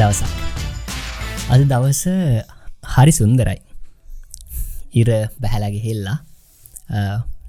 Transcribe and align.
දවසක්. 0.00 0.30
අද 1.52 1.62
දවස 1.72 2.02
හරි 2.92 3.12
සුන්දරයි. 3.18 3.58
ඉර 5.00 5.08
බැහැලගේ 5.42 5.82
හෙල්ලා 5.86 6.18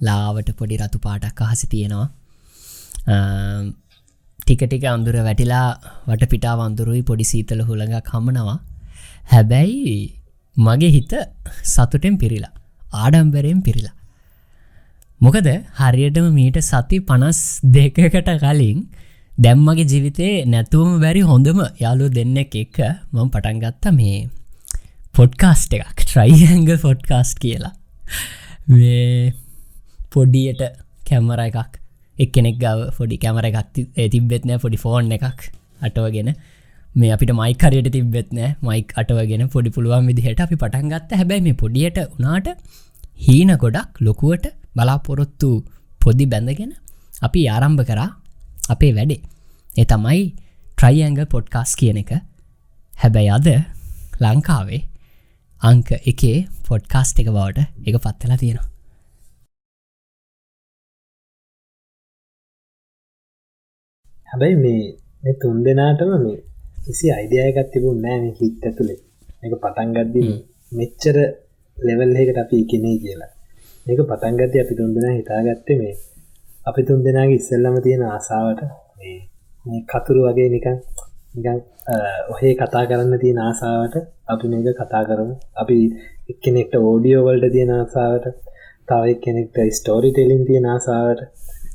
ලාවට 0.08 0.50
පොඩි 0.60 0.82
රතු 0.82 1.00
පාටක් 1.06 1.42
අහසි 1.46 1.68
තියෙනවා. 1.74 2.10
ටිකටික 4.40 4.86
අඳුර 4.94 5.16
වැටිලා 5.28 5.68
වට 6.10 6.32
පිටා 6.34 6.56
වන්දුරුයි 6.62 7.04
පොඩි 7.10 7.30
සීතල 7.32 7.62
හුළඟක් 7.70 8.12
හමනවා. 8.16 8.58
හැබැයි 9.32 9.96
මගේ 10.58 10.92
හිත 10.98 11.14
සතුටෙන් 11.74 12.16
පිරිලා 12.24 12.54
ආඩම්බරයෙන් 13.04 13.62
පිරිලා. 13.68 13.96
මොකද 15.22 15.48
හරියටම 15.80 16.28
මීට 16.40 16.58
සති 16.72 17.00
පනස් 17.10 17.40
දෙකකට 17.78 18.32
කලින් 18.44 18.80
දැම්මගේ 19.44 19.86
ජීවිතේ 19.92 20.32
නැතුවම 20.54 20.94
බැරි 21.04 21.22
හොඳම 21.30 21.60
යාලු 21.84 22.06
දෙන්නෙක් 22.18 22.56
එක්ක 22.62 22.78
මම 23.14 23.30
පටන්ගත්ත 23.34 23.86
මේ 24.00 24.18
පොඩ්කාස්ට් 25.18 25.74
එකක් 25.78 26.02
ට්‍රයිඇංග 26.02 26.70
ෆොඩ්කාස්ට් 26.84 27.38
කියලා. 27.44 27.74
මේ 28.68 29.34
පොඩියට 30.14 30.62
කැමර 31.10 31.42
එකක් 31.46 31.80
එක්කෙනෙක් 32.18 32.58
ගව 32.64 33.02
ොඩි 33.06 33.22
කැමර 33.24 33.48
එකක් 33.50 33.80
තිබෙත්නෑ 34.16 34.62
පොඩි 34.66 34.82
ෆෝන් 34.84 35.12
එකක් 35.18 35.50
අටවගෙන. 35.82 36.30
මේ 36.96 37.12
අපිට 37.16 37.34
මයිකරයට 37.42 37.92
තිබෙත්නෑ 37.98 38.52
මයික් 38.70 38.96
අටවගෙන 39.02 39.48
පොඩි 39.56 39.76
පුළුවන් 39.78 40.10
විදිහට 40.12 40.46
අපි 40.48 40.62
පටන්ගත්ත 40.64 41.18
හැබැයි 41.22 41.46
මේ 41.48 41.60
පොඩියට 41.64 42.00
උනාට 42.06 42.50
හීන 43.26 43.54
ගොඩක් 43.66 44.06
ලොකුවට 44.08 44.48
බලාපොරොත්තු 44.76 45.52
පොදි 46.02 46.32
බැඳගෙන 46.34 46.74
අපි 47.28 47.50
ආරම්භ 47.56 47.86
කරා 47.92 48.10
අපේ 48.74 48.94
වැඩේ. 48.98 49.22
ඒ 49.76 49.86
තමයි 49.86 50.24
ට්‍රයිඇංග 50.72 51.20
පොඩ්කාස් 51.28 51.72
කියන 51.76 51.98
එක. 51.98 52.12
හැබැයි 52.94 53.30
අද 53.30 53.48
ලංකාවේ 54.22 54.82
අංක 55.62 55.90
එකේ 56.04 56.38
පොඩ්කාස්ට 56.68 57.22
එක 57.22 57.30
බවට 57.30 57.60
එක 57.88 57.96
පත්වෙලා 57.98 58.38
තියෙනවා. 58.38 58.68
හැබැයි 64.28 64.58
මේ 64.64 65.34
තුන් 65.42 65.64
දෙනාටම 65.66 66.12
මේ 66.18 66.38
කිසි 66.84 67.08
අයිඩියයකත් 67.12 67.72
තිබුණ 67.72 68.04
නෑ 68.04 68.20
මේ 68.24 68.36
හිත් 68.40 68.68
ඇතුළේ 68.68 69.00
එක 69.44 69.54
පටන්ගද්දි 69.58 70.28
මෙච්චර 70.72 71.18
ලෙවල්හකට 71.78 72.44
අපි 72.44 72.64
එකනේ 72.64 72.96
කියලා. 73.04 73.32
මේක 73.86 74.00
පටන්ගත 74.04 74.54
අපි 74.58 74.74
තුන් 74.78 74.94
දෙනා 74.96 75.18
හිතාගත්තේ 75.18 75.82
මේ 75.82 75.98
අපි 76.66 76.82
තුන් 76.84 77.04
දෙනාගේ 77.06 77.42
ඉස්සෙල්ලම 77.42 77.76
තියෙන 77.84 78.10
ආසාාවට 78.10 78.70
මේ 79.66 79.82
කතුරු 79.88 80.22
වගේ 80.26 80.50
නිකන් 80.50 80.78
නිකන් 81.36 81.60
ඔහේ 82.30 82.54
කතා 82.56 82.84
කරන්න 82.86 83.20
තියෙන 83.20 83.40
ආසාාවට 83.40 83.96
අපි 84.28 84.48
මේක 84.48 84.70
කතා 84.80 85.04
කරමු. 85.04 85.36
අපි 85.56 85.78
එක්කෙනෙක්ට 86.30 86.74
ඕඩියෝ 86.82 87.24
වල්ට 87.26 87.52
තියෙන 87.52 87.74
ආසාාවට 87.74 88.28
තවයි 88.88 89.16
කෙනෙක්ට 89.18 89.58
ස්ටෝරි 89.74 90.12
ටෙලින් 90.12 90.44
තියෙන 90.46 90.68
ආසාාවට 90.68 91.22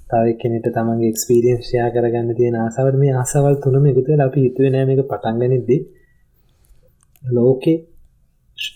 තව 0.07 0.35
කෙනෙට 0.37 0.67
තමන්ගේ 0.71 1.09
එක්ස්පිරියන්ස්ෂයා 1.09 1.91
කරගන්න 1.91 2.35
තියෙන 2.35 2.57
ආසාවට. 2.57 2.97
මේ 2.97 3.13
ආසවල් 3.15 3.57
තුනම 3.59 3.87
එකතුව 3.87 4.21
අපි 4.21 4.41
හිතුව 4.41 4.67
නෑ 4.69 4.95
එක 4.95 5.03
පටන්ගනිද්දී 5.05 5.81
ලෝකේ 7.23 7.79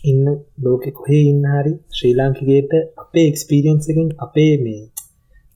ඉන්න 0.05 0.25
ලෝකෙ 0.61 0.91
කොහේ 0.93 1.23
ඉන්න 1.25 1.45
හරි 1.51 1.75
ශ්‍රී 1.91 2.15
ලාංකිකයට 2.15 2.73
අපේ 2.99 3.27
එක්ස්පිරියන්සකින් 3.29 4.09
අපේ 4.19 4.53
මේ 4.59 4.83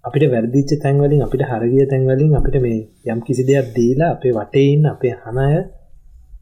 අපිට 0.05 0.27
වැරදිච්ච 0.30 0.74
තැන්වලින් 0.83 1.24
අපිට 1.27 1.44
හරගිය 1.44 1.86
තැන්වලින් 1.86 2.37
අපිට 2.41 2.59
මේ 2.60 2.81
යම් 3.09 3.20
කිසි 3.22 3.48
දෙයක් 3.48 3.72
දීලා 3.76 4.10
අපේ 4.10 4.32
වටේ 4.32 4.66
ඉන්න 4.72 4.87
අපේ 4.87 5.15
හනය 5.22 5.48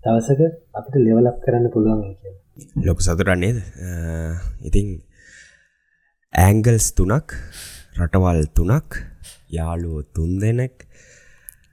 දවසක 0.03 0.41
අපිට 0.75 0.97
ලෙවලක් 0.99 1.39
කරන්න 1.45 1.73
පුළුවන් 1.75 2.03
කිය 2.19 2.34
ලොක 2.83 3.00
සතුරන්නේද 3.00 3.59
ඉතින් 4.62 4.89
ඇංගල්ස් 6.34 6.87
තුනක් 6.95 7.39
රටවල් 7.95 8.47
තුනක් 8.50 8.91
යාලුව 9.50 9.97
තුන් 10.15 10.31
දෙනෙක්. 10.41 10.75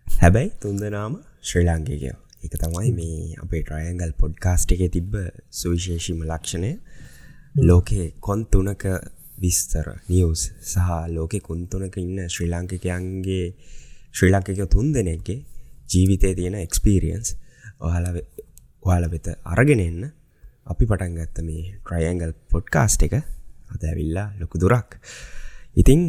හැබැයි 0.08 0.50
තුන්දනාම 0.62 1.14
ශ්‍රී 1.42 1.66
ලාංකිකයෝ. 1.66 2.18
එක 2.44 2.54
තමයි 2.56 2.92
මේ 2.92 3.38
අපේ 3.38 3.62
ට්‍රයන්ගල් 3.62 4.12
පොඩ්කාස්ට් 4.20 4.74
එක 4.76 4.82
තිබ්බ 4.92 5.14
සුවිශේෂීම 5.52 6.20
ලක්ෂණය. 6.24 6.72
ලෝකයේ 7.60 8.08
කොන් 8.20 8.42
තුනක 8.46 8.84
විස්තර 9.42 9.88
නිියවස් 10.10 10.44
සහ 10.64 10.90
ලෝකෙ 11.10 11.40
කුන්තුනක 11.42 11.98
ඉන්න 11.98 12.18
ශ්‍රී 12.28 12.50
ලාංකිකයන්ගේ 12.50 13.46
ශ්‍රී 14.14 14.32
ලාංකික 14.32 14.62
තුන් 14.70 14.94
දෙනෙක්ගේ 14.94 15.40
ජීවිතය 15.90 16.36
තියෙන 16.36 16.58
එක්ස්පීරියන්ස් 16.58 17.36
ඔහල 17.82 18.06
ඔයාල 18.86 19.06
වෙත 19.12 19.28
අරගෙන 19.46 19.82
එන්න. 19.82 20.02
අපි 20.66 20.86
පටන් 20.86 21.16
ගත්ත 21.18 21.46
මේ 21.46 21.64
ට්‍රයන්ගල් 21.80 22.34
පොඩ්කාස්ට් 22.52 23.06
එක 23.08 23.16
අද 23.16 23.84
ඇවිල්ලා 23.84 24.28
ලොකු 24.40 24.56
දුරක්. 24.58 25.00
ඉතිං 25.76 26.02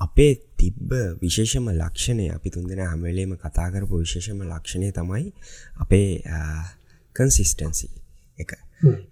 අපේ 0.00 0.32
තිබ්බ 0.56 0.90
විශේෂම 1.22 1.70
ලක්ෂණය 1.72 2.26
අපි 2.30 2.50
තුන්දෙන 2.50 2.82
හැමවෙලේම 2.82 3.32
කතා 3.36 3.68
කරපු 3.72 4.02
විශේෂම 4.02 4.42
ලක්ෂණය 4.44 4.90
තමයි 4.92 5.32
අපේ 5.76 6.08
කන්සිස්ටන්සි 7.16 7.88
එක. 8.38 8.52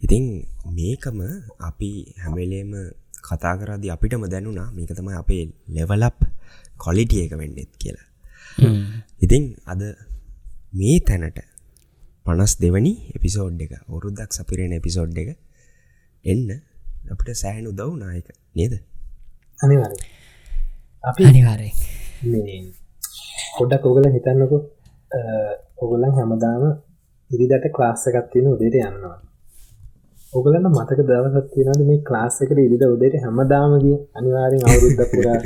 ඉතිං 0.00 0.24
මේකම 0.70 1.18
අපි 1.60 1.90
හැමවෙලේම 2.16 2.72
කතා 3.20 3.54
කරදි 3.60 3.88
අපිටම 3.90 4.24
දැනුනා 4.26 4.68
මේක 4.72 4.92
තමයි 4.92 5.16
අපේ 5.22 5.42
ලෙවලප් 5.68 6.18
කොලිටිය 6.76 7.22
එක 7.26 7.34
වෙන්නෙත් 7.40 7.70
කියලා. 7.76 8.06
ඉතිං 9.20 9.44
අද 9.66 9.82
මේ 10.72 10.98
තැනට 11.00 11.40
පනස් 12.26 12.54
දෙවනි 12.62 12.92
එපිසෝඩ් 13.16 13.60
එක 13.60 13.72
ඔරුද්දක් 13.88 14.30
සපිරෙන 14.32 14.72
එපිසෝඩ් 14.72 15.16
එක 15.16 15.30
එන්න 16.24 16.48
අපිට 17.12 17.30
සෑහනු 17.34 17.70
දව් 17.72 17.90
නායක 18.02 18.28
නේද? 18.54 18.74
අනිවාරයි 19.58 20.02
අපි 21.04 21.22
අනිවාරය 21.30 21.70
පොඩ්ඩක් 23.58 23.84
ඔගල 23.84 24.04
හිතන්නකො 24.16 24.58
ඔගොලන් 25.78 26.12
හැමදාම 26.18 26.62
ඉරිදට 27.30 27.72
ක්ලාස්ස 27.76 28.08
එකත්තින 28.10 28.52
උදේට 28.54 28.76
යන්නවා 28.82 29.18
ඔගලන්න 30.33 30.66
මතක 30.69 31.00
දවසත් 31.00 31.47
තියෙනද 31.53 31.83
මේ 31.83 32.00
ක්ලාස් 32.03 32.34
එකට 32.43 32.59
ඉරිද 32.59 32.83
උදේට 32.87 33.15
හැමදාමගිය 33.19 33.94
අනිවාරෙන් 34.15 34.65
අවුරුද්ධ 34.66 35.05
පුරා. 35.12 35.39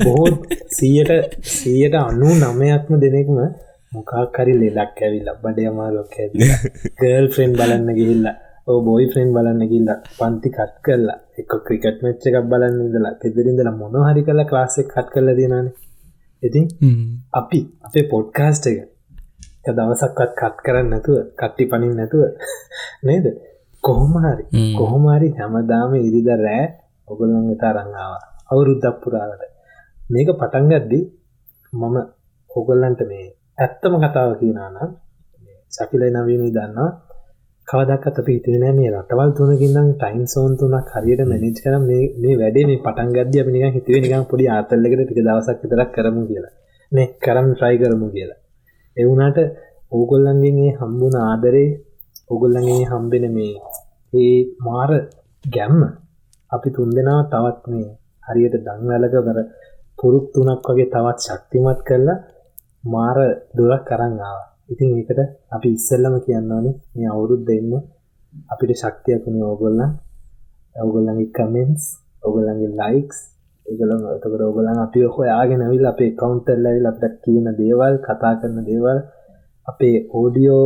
බොහෝ 0.00 0.28
සීයට 0.70 1.10
සීයට 1.52 1.96
අන්නු 2.00 2.28
නමයක්ම 2.36 2.92
දෙනෙක්ම 3.04 3.38
මොකාකරි 3.92 4.54
ලෙලක් 4.60 5.00
ඇවිල් 5.00 5.26
ලබ්බඩ 5.26 5.58
යමාලොක් 5.64 6.14
ගල් 7.00 7.26
ෆ්‍රෙන්් 7.34 7.52
බලන්න 7.54 7.90
ගිහිල්ලා 7.98 8.36
බොයි 8.86 9.08
ෆ්‍රෙන්් 9.08 9.34
බලන්න 9.34 9.62
ගිල්ල 9.64 9.90
පන්ති 10.14 10.48
කට් 10.50 10.76
කරලා 10.84 11.18
එක 11.36 11.58
ක්‍රිකට් 11.66 11.98
මෙච්ච 12.02 12.28
එකක් 12.28 12.48
බලන්න 12.52 12.78
ඉදලා 12.86 13.14
පෙදරින්දල 13.20 13.72
මොන 13.74 13.98
හරි 14.02 14.22
කල 14.22 14.44
ක්ලාසෙක් 14.44 14.88
කට් 14.88 15.12
කරල 15.12 15.32
දෙනන 15.34 15.72
ඉතින් 16.42 16.70
අපි 17.32 17.60
අපේ 17.82 18.06
පොඩ්කාස්ට 18.06 18.70
එක 18.72 18.78
දවසක්වත් 19.72 20.32
කත් 20.36 20.56
කරන්න 20.64 20.88
නැතුව 20.92 21.20
කට්ටි 21.34 21.70
පනින් 21.70 21.94
නැතුව 21.96 22.22
නේද 23.04 23.28
කොහොමහරි 23.86 24.44
කොහොමහරි 24.78 25.28
හැමදාම 25.38 25.92
ඉරිද 25.98 26.28
රෑ 26.36 26.64
ඔගොල්ලන් 27.08 27.48
තරංගාව 27.54 28.12
අවුරුද්දක් 28.50 28.96
පුරාවට. 29.02 29.42
මේක 30.10 30.28
පටන්ගද්දි 30.32 31.00
මම 31.72 31.96
ඔගොල්ලන්ට 32.50 33.00
මේ 33.02 33.26
ඇත්තම 33.58 33.94
කතාව 34.02 34.30
කියනානම් 34.40 34.90
සකිලයි 35.72 36.10
නවීනී 36.10 36.52
දන්නවා. 36.52 36.90
කවදක්ත් 37.68 38.16
අපි 38.20 38.32
හිතන 38.36 38.64
මේ 38.76 38.90
රටවල් 38.92 39.30
තුනකින්නම් 39.32 39.88
ටයින් 39.92 40.26
සෝන් 40.26 40.52
තුනක් 40.56 40.90
හරියට 40.94 41.22
මැනිච් 41.24 41.58
කරම් 41.64 41.82
මේ 42.22 42.34
වැඩේ 42.36 42.64
මේ 42.64 42.82
පටන් 42.84 43.10
ගද්‍ය 43.16 43.38
නිකන් 43.46 43.72
හිතුවේ 43.76 44.02
නිකන් 44.02 44.24
පොඩි 44.30 44.44
ආතල්ලකට 44.48 45.00
ටික 45.00 45.20
දවසක් 45.20 45.58
විතරක් 45.62 45.90
කරමු 45.96 46.22
කියලා. 46.26 46.54
නේ 46.92 47.08
කරම් 47.24 47.48
try 47.58 47.74
කරමු 47.76 48.08
කියලා. 48.08 48.38
ඕගොල්ලන්ගෙන් 49.92 50.54
මේ 50.54 50.70
හම්බුන 50.72 51.14
ආදරේ 51.22 51.68
ඕගොල්ලන්ගේ 52.30 52.88
හම්බෙන 52.90 53.24
මේ 53.36 53.54
ඒ 54.12 54.38
මාර 54.66 54.90
ගැම්ම. 55.44 55.80
අපි 56.50 56.68
තුන්දෙනා 56.76 57.20
තවත් 57.32 57.64
මේ 57.72 57.88
හරියට 58.22 58.56
දංවැලක 58.66 59.14
කර 59.18 59.38
පුරුක් 59.98 60.26
තුනක් 60.32 60.66
වගේ 60.68 60.92
තවත් 60.94 61.18
ශක්තිමත් 61.26 61.80
කරලා 61.88 62.18
මාර 62.84 63.18
දුරක් 63.56 63.82
කරන්න 63.88 64.20
ආවා. 64.20 64.46
ඉතින් 64.72 64.90
ඒකට 64.92 65.20
අපි 65.56 65.68
ඉස්සෙල්ලම 65.78 66.14
කියන්න 66.24 66.52
ඕනේ 66.56 66.74
මේ 66.94 67.08
අවුරුද්ද 67.14 67.48
එන්න 67.56 67.72
අපිට 68.52 68.72
ශක්තියකුනේ 68.82 69.44
ඕගොල්ලන්. 69.50 69.92
ඔයගොල්ලන්ගේ 70.76 71.34
කමෙන්ට්ස් 71.36 71.84
ඔයගොල්ලන්ගේ 72.22 72.76
ලයික්ස් 72.80 73.18
ඒගොල්ලන් 73.66 74.02
එතකොට 74.14 74.42
ඔයගොල්ලන් 74.48 74.80
අපි 74.86 75.00
හොයාගෙන 75.16 75.64
ඇවිල්ලා 75.64 75.92
අපේ 75.94 76.10
account 76.12 76.46
වල 76.48 76.66
ඇවිල්ලා 76.70 76.94
අපිට 76.94 77.16
කියන 77.24 77.46
දේවල් 77.60 77.94
කතා 78.06 78.34
කරන 78.40 78.58
දේවල් 78.70 78.98
අපේ 79.68 79.96
ඔඩියෝ 80.20 80.64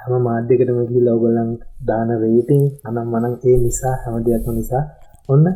හැම 0.00 0.22
මාධ්‍යකටම 0.28 0.78
ගිහිල්ලා 0.88 1.14
ඔයගොල්ලන් 1.16 1.50
දාන 1.88 2.10
රේටිං 2.22 2.62
අනම් 2.86 3.06
මනම් 3.12 3.34
ඒ 3.48 3.56
නිසා 3.64 3.94
හැම 4.02 4.14
දෙයක්ම 4.26 4.52
නිසා 4.58 4.82
ඔන්න 5.28 5.46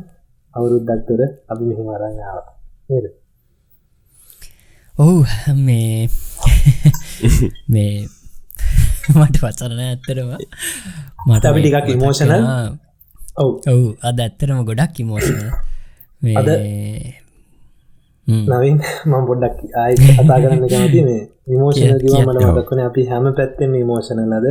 අවුරුද්දක් 0.54 1.02
තුර 1.08 1.20
අපි 1.50 1.62
මෙහෙම 1.68 1.88
අරන් 1.94 2.16
ආවා. 2.20 2.54
නේද? 2.88 3.06
ඔව් 4.94 5.26
මේ 5.66 6.08
මේ 7.68 7.94
මට 9.14 9.36
වචරන 9.42 9.80
ඇත්තරම 9.80 10.30
මට 11.26 11.44
අපි 11.44 11.60
ටිකක් 11.60 11.88
emotional. 11.96 12.42
ඔව්. 13.36 13.50
ඔවු 13.72 13.86
අද 14.08 14.18
ඇත්තරම 14.20 14.60
ගොඩක් 14.68 15.00
ඉමෝෂන 15.00 15.40
අද 16.40 16.48
නවින් 18.26 18.78
මම 19.04 19.22
පොඩ්ඩක් 19.26 19.58
ආය 19.74 19.94
කතා 19.98 20.38
කරන්න 20.38 20.64
කැමති 20.64 21.00
මේ 21.02 21.22
විමෝෂණ 21.44 21.98
කිව. 21.98 22.12
මට 22.18 22.42
මතක්වන 22.48 22.80
අපි 22.80 23.02
හැම 23.10 23.24
පැත්තෙන් 23.34 23.70
විමෝෂණලද 23.72 24.46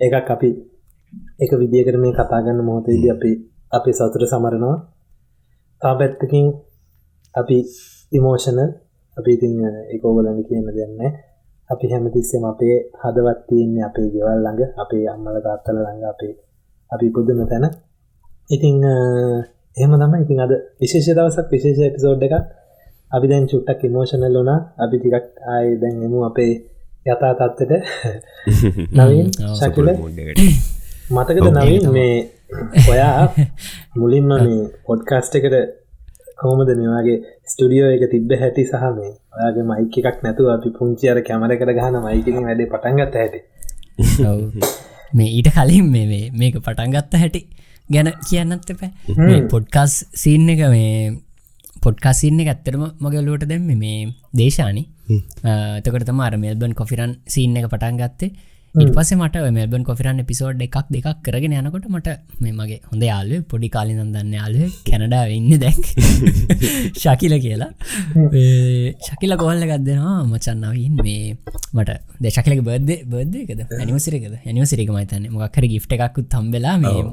එකක් 0.00 0.30
අපි 0.30 0.48
එක 1.38 1.50
විදිකට 1.60 1.96
මේ 1.96 2.12
කතාගන්න 2.12 2.60
මොහොතේද 2.64 3.04
අපි 3.14 3.30
අපි 3.72 3.90
සතුර 3.92 4.24
සමරනවා. 4.24 4.76
තා 5.82 5.94
පැත්තකින් 5.94 6.46
අපි 7.34 7.56
ඉමෝෂණල් 8.12 8.70
අපි 9.16 9.30
ඉතින් 9.36 9.54
එකෝගලන්න 9.94 10.40
කියන්න 10.48 10.68
දෙන්න 10.70 11.00
අපි 11.70 11.86
හැමතිස්සෙම 11.92 12.44
අපේ 12.44 12.76
හදවත් 13.02 13.40
තියන්නේ 13.48 13.84
අපේ 13.88 14.08
ගෙවල් 14.12 14.38
ළඟ 14.38 14.72
අපේ 14.82 15.04
අම්මල 15.06 15.36
තාත්තල 15.46 15.76
ළඟ 15.76 16.04
අපේ 16.12 16.34
අපි 16.90 17.06
පුදුම 17.14 17.40
තැන. 17.44 17.64
ඉතිං 18.50 18.76
එහෙම 19.76 19.92
තම 20.00 20.14
ඉතින් 20.24 20.38
අද 20.44 20.52
විශේෂ 20.80 21.08
දවසක් 21.10 21.46
විශේෂ 21.52 21.80
එපිසෝඩ් 21.82 22.24
එකක් 22.26 22.36
අපි 23.12 23.26
දැන් 23.28 23.46
චුට්ටක් 23.46 23.82
ඉමෝෂනල් 23.86 24.36
වනා 24.38 24.58
අපි 24.84 24.96
ටිකක් 24.98 25.26
ආය 25.54 25.66
දැන් 25.80 25.96
එමු 26.06 26.18
අපේ 26.28 26.52
යථා 27.06 27.32
තත්වට 27.40 27.72
නවින් 28.98 29.28
ශකිල? 29.58 29.88
මතකද 31.10 31.46
නවින් 31.56 31.86
මේ 31.90 32.14
ඔයා 32.90 33.24
මුලින්ම 34.00 34.28
මේ 34.36 34.60
පොඩ්කාස්ට 34.86 35.34
එකට 35.38 35.56
කොහොමද 36.40 36.70
මේවාගේ 36.74 37.18
ස්ටඩියෝ 37.46 37.90
එක 37.96 38.04
තිබ්බ 38.12 38.32
හැටි 38.40 38.64
සහ 38.64 38.86
මේ 38.96 39.10
ඔයාගේ 39.36 39.66
මයික 39.70 39.98
එකක් 40.02 40.22
නැතුව 40.24 40.48
අපි 40.54 40.70
පුංචි 40.78 41.10
අර 41.12 41.20
කැමරකට 41.28 41.74
ගහන 41.78 41.98
මයිකින 42.06 42.38
වැඩේ 42.42 42.70
පටන්ගත් 42.72 43.14
හැටි? 43.14 43.40
මේ 45.12 45.28
ඊට 45.32 45.50
කලින් 45.56 45.90
මේ 45.90 46.06
මේ 46.06 46.24
මේක 46.34 46.56
පටන්ගත්ත 46.60 47.18
හැටි 47.22 47.42
ගැන 47.88 48.08
කියන්නත් 48.28 48.72
පැ 48.80 48.90
පොඩ්කස් 49.52 49.98
සීන් 50.14 50.48
එක 50.48 50.64
මේ 50.70 50.88
පොඩ්කාසින්න 51.82 52.40
ඇත්තරම 52.44 52.82
මගලුවට 53.00 53.48
දැම්ම 53.50 53.70
මේ 53.78 53.98
දේශානි. 54.36 54.82
තකට 55.84 56.06
තම 56.08 56.20
අර 56.20 56.34
මෙල්බන් 56.44 56.74
කොෆිරන් 56.74 57.12
සීන් 57.26 57.58
එක 57.60 57.68
පටන් 57.68 58.00
ගත්තේ 58.02 58.30
ඉට 58.74 58.92
පස 58.96 59.10
මට 59.14 59.40
මෙල්බන් 59.52 59.82
කොෆිරන් 59.84 60.20
පිසෝඩ් 60.24 60.62
එකක් 60.66 60.76
දෙකක් 60.88 61.18
කරගෙන 61.22 61.54
යනකොට 61.54 61.86
මට 61.88 62.12
මේ 62.40 62.52
මගේ 62.52 62.78
හොඳ 62.84 63.02
යාලුව 63.04 63.42
පොඩි 63.44 63.68
කාලි 63.68 63.96
දන්න 63.98 64.30
යාලුව 64.32 64.70
කැනඩා 64.86 65.24
වෙන්න 65.28 65.50
දැක් 65.60 65.82
ශකිල 67.02 67.34
කියලා. 67.38 67.68
ශකිල 68.98 69.36
කොල්ල 69.36 69.60
ගත්දෙනවා 69.62 70.14
මචන්නවින් 70.24 70.94
මේ 70.98 71.36
මට 71.74 71.98
දෙශකලක 72.20 72.62
බර්ද 72.62 72.92
බර්දකද 73.06 73.60
ඇනිවසිරකද 73.78 74.38
ඇනිවසිරික 74.38 74.94
මතන්න 74.94 75.28
මොක්කර 75.34 75.68
ගිට් 75.68 75.92
එකක්කුත් 75.98 76.32
තම්බෙලා 76.32 76.78
මේ 76.78 77.04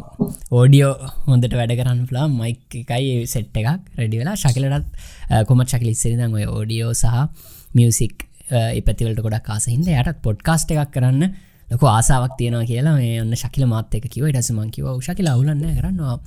ඕඩියෝ 0.54 0.94
හොඳට 1.28 1.60
වැඩ 1.60 1.76
කරන්න 1.76 2.08
පුලා 2.08 2.30
මයික් 2.32 2.80
එකයි 2.86 3.28
සෙට් 3.28 3.62
එකක් 3.64 4.00
රෙඩි 4.00 4.24
වෙලා 4.24 4.38
ශකිලටත් 4.38 5.46
කොමත් 5.52 5.76
ශකිල 5.76 5.92
ඉස්සරිදං 5.92 6.40
ඔය 6.40 6.48
ඕඩියෝ 6.48 6.96
සහ 6.96 7.28
මියසික් 7.76 8.26
ඉපතිවලට 8.80 9.22
ගොඩක් 9.22 9.46
කාසහින්ද 9.46 9.92
යටත් 9.92 10.24
පොඩ්කාස්ට 10.24 10.72
එකක් 10.74 10.96
කරන්න 10.96 11.30
ලොක 11.72 11.84
ආසාාවක් 11.90 12.34
තියෙනවා 12.38 12.66
කියලා 12.66 12.96
මේ 12.98 13.18
ඔන්න 13.22 13.36
ශකිල 13.36 13.66
මාතක 13.66 14.08
කිව 14.08 14.26
ටසමං 14.28 14.72
කිව 14.72 14.88
ශකිල 15.02 15.28
අවුලන්න 15.28 15.64
කරන්නවා. 15.78 16.18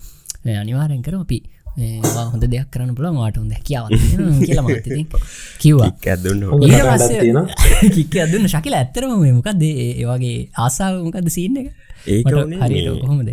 අනිවාරෙන් 0.56 1.02
කර 1.02 1.16
අපි 1.16 1.38
හොඳ 2.32 2.44
දෙයක් 2.46 2.68
කරන්න 2.70 2.94
පුළ 2.94 3.08
වාට 3.16 3.36
හොඳ 3.36 3.52
කියාව 3.60 3.88
කියලා 4.46 4.64
කිව්වා. 5.58 5.90
කික්ක 7.94 8.16
අදුන්න 8.24 8.48
ශකිල 8.54 8.74
ඇත්තරම 8.74 9.12
මේ 9.18 9.34
මොකක්ද 9.38 9.62
ඒවාගේ 9.68 10.36
ආසාාව 10.58 11.02
මොකක්ද 11.06 11.30
සින්න 11.30 11.60
එක? 11.62 11.68
මට 12.24 12.48
මේ- 12.50 12.62
කොහොමද? 13.02 13.30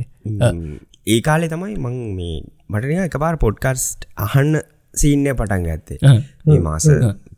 ඒ 1.07 1.19
කාලේ 1.21 1.50
තමයි 1.50 1.75
මං 1.77 1.97
මේ 2.15 2.35
මටන 2.71 3.05
එක 3.05 3.17
පාර 3.19 3.35
පොඩ්කස්ට් 3.38 4.07
අහන්න 4.17 4.62
සීන්නය 4.94 5.33
පටන් 5.33 5.65
ගත්තේ. 5.69 6.00
මේ 6.47 6.62
මාස 6.62 6.88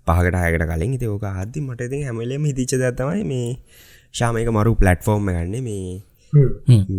පහකට 0.07 0.37
හයකට 0.43 0.67
කලින්. 0.71 0.93
ඉති 0.93 1.07
ඕක 1.07 1.25
හදදි 1.31 1.59
මට 1.61 1.87
ඉතින් 1.87 2.03
හැමලෙම 2.07 2.45
හිතිච්ච 2.49 2.75
දත්තමයි 2.83 3.23
මේ 3.25 3.49
ශාමයක 4.13 4.49
මරු 4.51 4.73
පලට්ෆෝර්ම් 4.75 5.29
ගන්න 5.29 5.55
මේ 5.67 6.01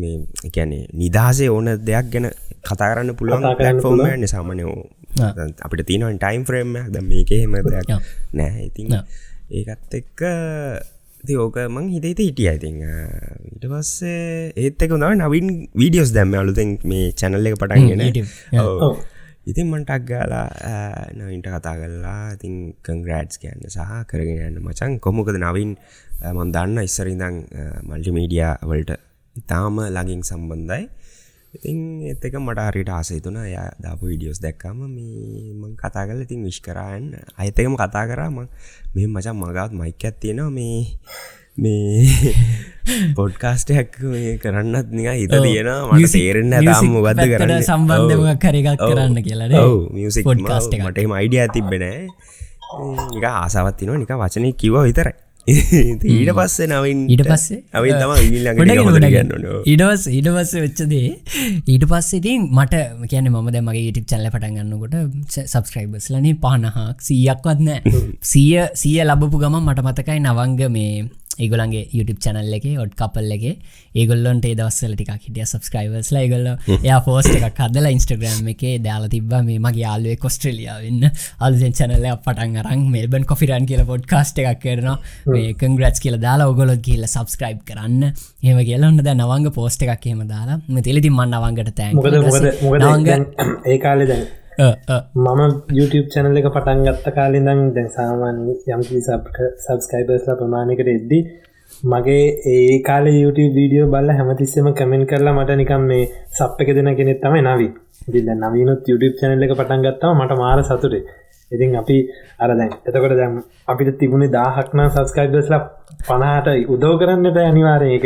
මේ 0.01 0.17
එකැනේ 0.49 0.85
නිදහසේ 0.95 1.51
ඕන 1.51 1.69
දෙයක් 1.89 2.09
ගැන 2.13 2.27
කතාරන්න 2.69 3.13
පුළුවන් 3.19 3.43
කතා 3.43 3.55
කරන්න 3.59 3.61
පලට්ෆෝර්ම් 3.61 3.99
පුළුවන්. 3.99 4.19
න්න 4.21 4.33
සාමනයෝ 4.35 4.79
අපිට 5.67 5.87
තිනවන් 5.91 6.19
ටයිම් 6.19 6.43
ෆ්‍රේම් 6.49 6.73
ද 6.95 7.05
මේකහෙම 7.11 7.55
දෙයක් 7.69 7.89
Yeah. 7.89 8.03
නෑ. 8.33 8.67
ඉතින් 8.69 8.87
Yeah. 8.91 9.05
ඒකත් 9.53 9.95
එක්ක 10.01 10.21
ඉතින් 11.25 11.39
ඕක 11.39 11.57
මං 11.69 11.89
හිතේ 11.95 12.15
හිටිය. 12.19 12.51
ඉතින් 12.59 12.77
ඊට 12.83 13.67
පස්සේ 13.73 14.53
ඒත් 14.57 14.83
එක 14.83 14.95
දාව 14.97 15.15
නවින් 15.15 15.49
වීඩියෝස් 15.75 16.13
දැම්ම 16.17 16.35
අලුතෙන් 16.35 16.79
මේ 16.85 17.13
චැනල්ල 17.13 17.47
එක 17.47 17.59
පටන්ගෙන. 17.61 18.03
ඉතින් 19.51 19.67
මන්ටක් 19.71 20.03
ගාලා 20.09 20.49
නවින්ට 21.19 21.47
කතා 21.49 21.75
කරලා 21.79 22.35
ඉතින් 22.37 22.57
කංග්‍රෑඩ්ස් 22.87 23.43
කියන්න 23.43 23.63
සහ 23.69 24.07
කරගෙන 24.11 24.43
යන්න 24.49 24.63
මචන් 24.63 24.99
කොමොකද 25.05 25.39
නවින් 25.39 25.77
මන් 26.31 26.53
දන්න 26.53 26.79
ඉස්සරිදං 26.81 27.39
මල්ටිමීඩිය 27.83 28.45
වලට 28.63 28.99
ඉතාම 29.37 29.81
ලගින් 29.89 30.23
සම්බන්ධයි. 30.23 30.85
ඉතින් 31.53 31.79
එත් 32.09 32.23
එක 32.23 32.39
මට 32.39 32.65
හරිට 32.67 32.91
ආසේතුන 32.91 33.37
ය 33.43 33.53
දාපු 33.83 34.09
විඩියෝස් 34.09 34.41
දැක්කම 34.41 34.79
මේ 34.87 35.53
මං 35.53 35.77
කතා 35.77 36.07
කල 36.09 36.23
ඉතින් 36.23 36.45
විශ් 36.45 36.61
කරන්න 36.61 37.13
අයතකම 37.37 37.77
කතා 37.77 38.05
කරාම 38.07 38.39
මේ 38.95 39.07
මචන් 39.07 39.37
මගත් 39.37 39.73
මයිකත් 39.75 40.17
තියෙනවා 40.17 40.51
මේ 40.51 40.79
මේ 41.55 42.33
පොඩ්කාස්ටයක් 43.19 43.99
කරන්නත් 44.41 44.89
නික 44.91 45.09
හිත 45.13 45.35
තියෙනවා. 45.37 45.93
මට 45.93 46.13
තේරෙන්න 46.13 46.55
තාම 46.63 46.95
ගත්ද 46.99 47.27
කරන්න? 47.33 47.61
සම්බන්ධමක් 47.63 48.41
කරගත් 48.41 48.81
කරන්න 48.81 49.19
කියලන 49.21 49.53
මියසික් 49.93 50.25
පොඩ්කාස්ට 50.25 50.73
එක 50.73 50.87
මට 50.87 51.05
මයිඩිය 51.07 51.45
තිබෙනෑ 51.51 52.01
නික 53.11 53.25
ආසාවත්තිනවා 53.25 54.01
නික 54.01 54.13
වචනය 54.17 54.53
කිව 54.55 54.81
විතරයි 54.81 55.15
ඊට 55.47 56.31
පස්සේ 56.33 56.67
නවින් 56.69 57.01
ඊට 57.09 57.23
පස්සේ? 57.27 57.59
ඉඩවස් 59.67 60.05
ඉඩ 60.11 60.29
පස්ස 60.31 60.53
වෙච්චදේ 60.57 61.09
ඊට 61.67 61.87
පස්සේ 61.91 62.21
ඉතින් 62.21 62.47
මට 62.51 62.83
කියන 63.11 63.27
ම 63.29 63.39
මගේ 63.63 63.89
ඉටි 63.89 64.05
චල්ල 64.05 64.29
පටන් 64.31 64.55
ගන්නකොට 64.61 64.95
සබස්ක්‍රයිබස් 65.47 66.07
ලන 66.13 66.29
පහනහක් 66.39 67.03
සීයක් 67.03 67.43
වත්නෑ 67.45 67.83
සිය 68.25 68.55
සිය 68.75 69.01
ලබපු 69.05 69.43
ගම 69.43 69.59
මට 69.63 69.83
මතකයි 69.83 70.21
නවංග 70.21 70.63
මේ 70.71 70.95
ඒගොලන්ගේ 71.39 71.85
YouTube 71.97 72.21
චැනල් 72.25 72.53
එක 72.59 72.67
ඔඩ් 72.85 72.95
කපල් 73.01 73.33
එක. 73.37 73.45
ඒගොල්ලොන්ට 73.95 74.47
දවස්සල 74.51 74.95
ටික් 74.97 75.11
හිටිය 75.17 75.47
සබස්ක්‍රයිවර්ස්ල 75.47 76.19
ඒගොල්ල 76.23 76.49
එයා 76.79 77.01
පෝස්ට 77.07 77.35
එකක් 77.39 77.61
හදල 77.67 77.89
ඉන්ස්ටග්‍රම් 77.93 78.51
එක 78.55 78.65
දාලා 78.87 79.13
තිබ 79.15 79.33
මේ 79.49 79.59
මගේ 79.67 79.85
යාලුවේ 79.85 80.19
කොස්ට්‍රලියාවන්න 80.25 81.09
අල්ෙන් 81.41 81.77
චැනල්ල 81.79 82.09
පටන් 82.27 82.59
අරන් 82.63 82.85
මෙල්බන් 82.97 83.27
කොෆිරන් 83.33 83.69
කියල 83.71 83.85
පොඩ්කාස්ට 83.93 84.43
එකක් 84.45 84.61
කරන 84.65 84.91
මේ 85.27 85.55
කංග්‍රට් 85.63 86.03
කියල 86.05 86.19
දාලා 86.27 86.51
ඔගොලොත් 86.53 86.83
කියල 86.83 87.07
සබස්ක්‍රයිබ් 87.07 87.65
කරන්න. 87.69 88.13
හෙම 88.43 88.63
කියලන්න 88.69 89.03
ද 89.03 89.17
නවංග 89.17 89.51
පෝස්ට 89.59 89.87
එකක් 89.89 90.11
හෙම 90.13 90.23
දාලා. 90.29 90.61
තෙලිති 90.83 91.11
මන්න 91.11 91.39
අවංගට 91.41 91.75
තැන් 91.77 91.97
මොකද 91.97 92.21
කාලෙ 94.53 94.75
දැන් 94.87 95.05
මම 95.17 95.55
YouTube 95.71 96.09
චැනල 96.09 96.41
එක 96.41 96.49
පටන් 96.49 96.83
ගත්ත 96.87 97.15
කාලෙදං 97.15 97.63
දැන් 97.77 97.89
සාමාන්‍ය 97.91 98.53
යම්කි 98.69 99.01
සබස්කයිබර්ස්ලා 99.07 100.37
ප්‍රමාණකට 100.37 100.91
එද්දි 100.95 101.21
මගේ 101.85 102.25
ඒ 102.47 102.79
කාල 102.83 103.07
YouTube 103.15 103.55
වීඩියෝ 103.55 103.89
බල්ල 103.89 104.13
හැමතිස්සම 104.13 104.69
කමෙන්ට 104.73 105.09
කරලා 105.09 105.35
මට 105.35 105.57
නිකම් 105.57 105.87
මේ 105.87 106.05
සප් 106.31 106.61
එක 106.61 106.75
දෙන 106.77 106.91
කෙනෙත් 106.97 107.21
තමයි 107.21 107.43
නවී 107.43 107.71
දැන් 108.21 108.45
නවීනුත් 108.45 108.89
YouTube 108.89 109.15
චැනල 109.21 109.47
එක 109.47 109.55
පටන් 109.55 109.85
ගත්තම 109.87 110.21
මට 110.21 110.39
මාර 110.39 110.63
සතුටේ. 110.63 111.03
ඉතින් 111.53 111.77
අපි 111.77 111.97
අර 112.39 112.51
දැන් 112.51 112.73
එතකොට 112.81 113.15
දැම් 113.17 113.39
අපිට 113.69 113.97
තිබුණේ 113.99 114.31
දාහක්නා 114.31 114.89
සබස්කයිබර්ස්ලා 114.89 115.61
පනාට 116.07 116.49
උදව 116.69 116.93
කරන්න 117.01 117.35
බෑ 117.37 117.47
අනිවාරය 117.47 117.89
එක 117.95 118.05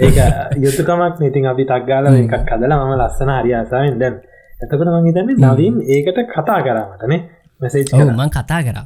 ඒක 0.00 0.18
යුතුකමක් 0.64 1.22
ඉතින් 1.22 1.46
අපි 1.46 1.64
තක්ගාල 1.66 2.10
එකක් 2.12 2.34
කදලා 2.48 2.80
මම 2.80 2.96
ලස්සන 2.96 3.32
හරියාසාාවෙන් 3.34 3.98
දැන් 3.98 4.16
එතකට 4.58 4.84
මංහිතන්නේ 4.90 5.40
නවීන් 5.44 5.80
ඒකට 5.86 6.20
කතා 6.34 6.60
කරමටනේ 6.66 7.18
මෙසේජ් 7.60 7.84
මං 8.04 8.30
කතා 8.30 8.60
කර. 8.66 8.78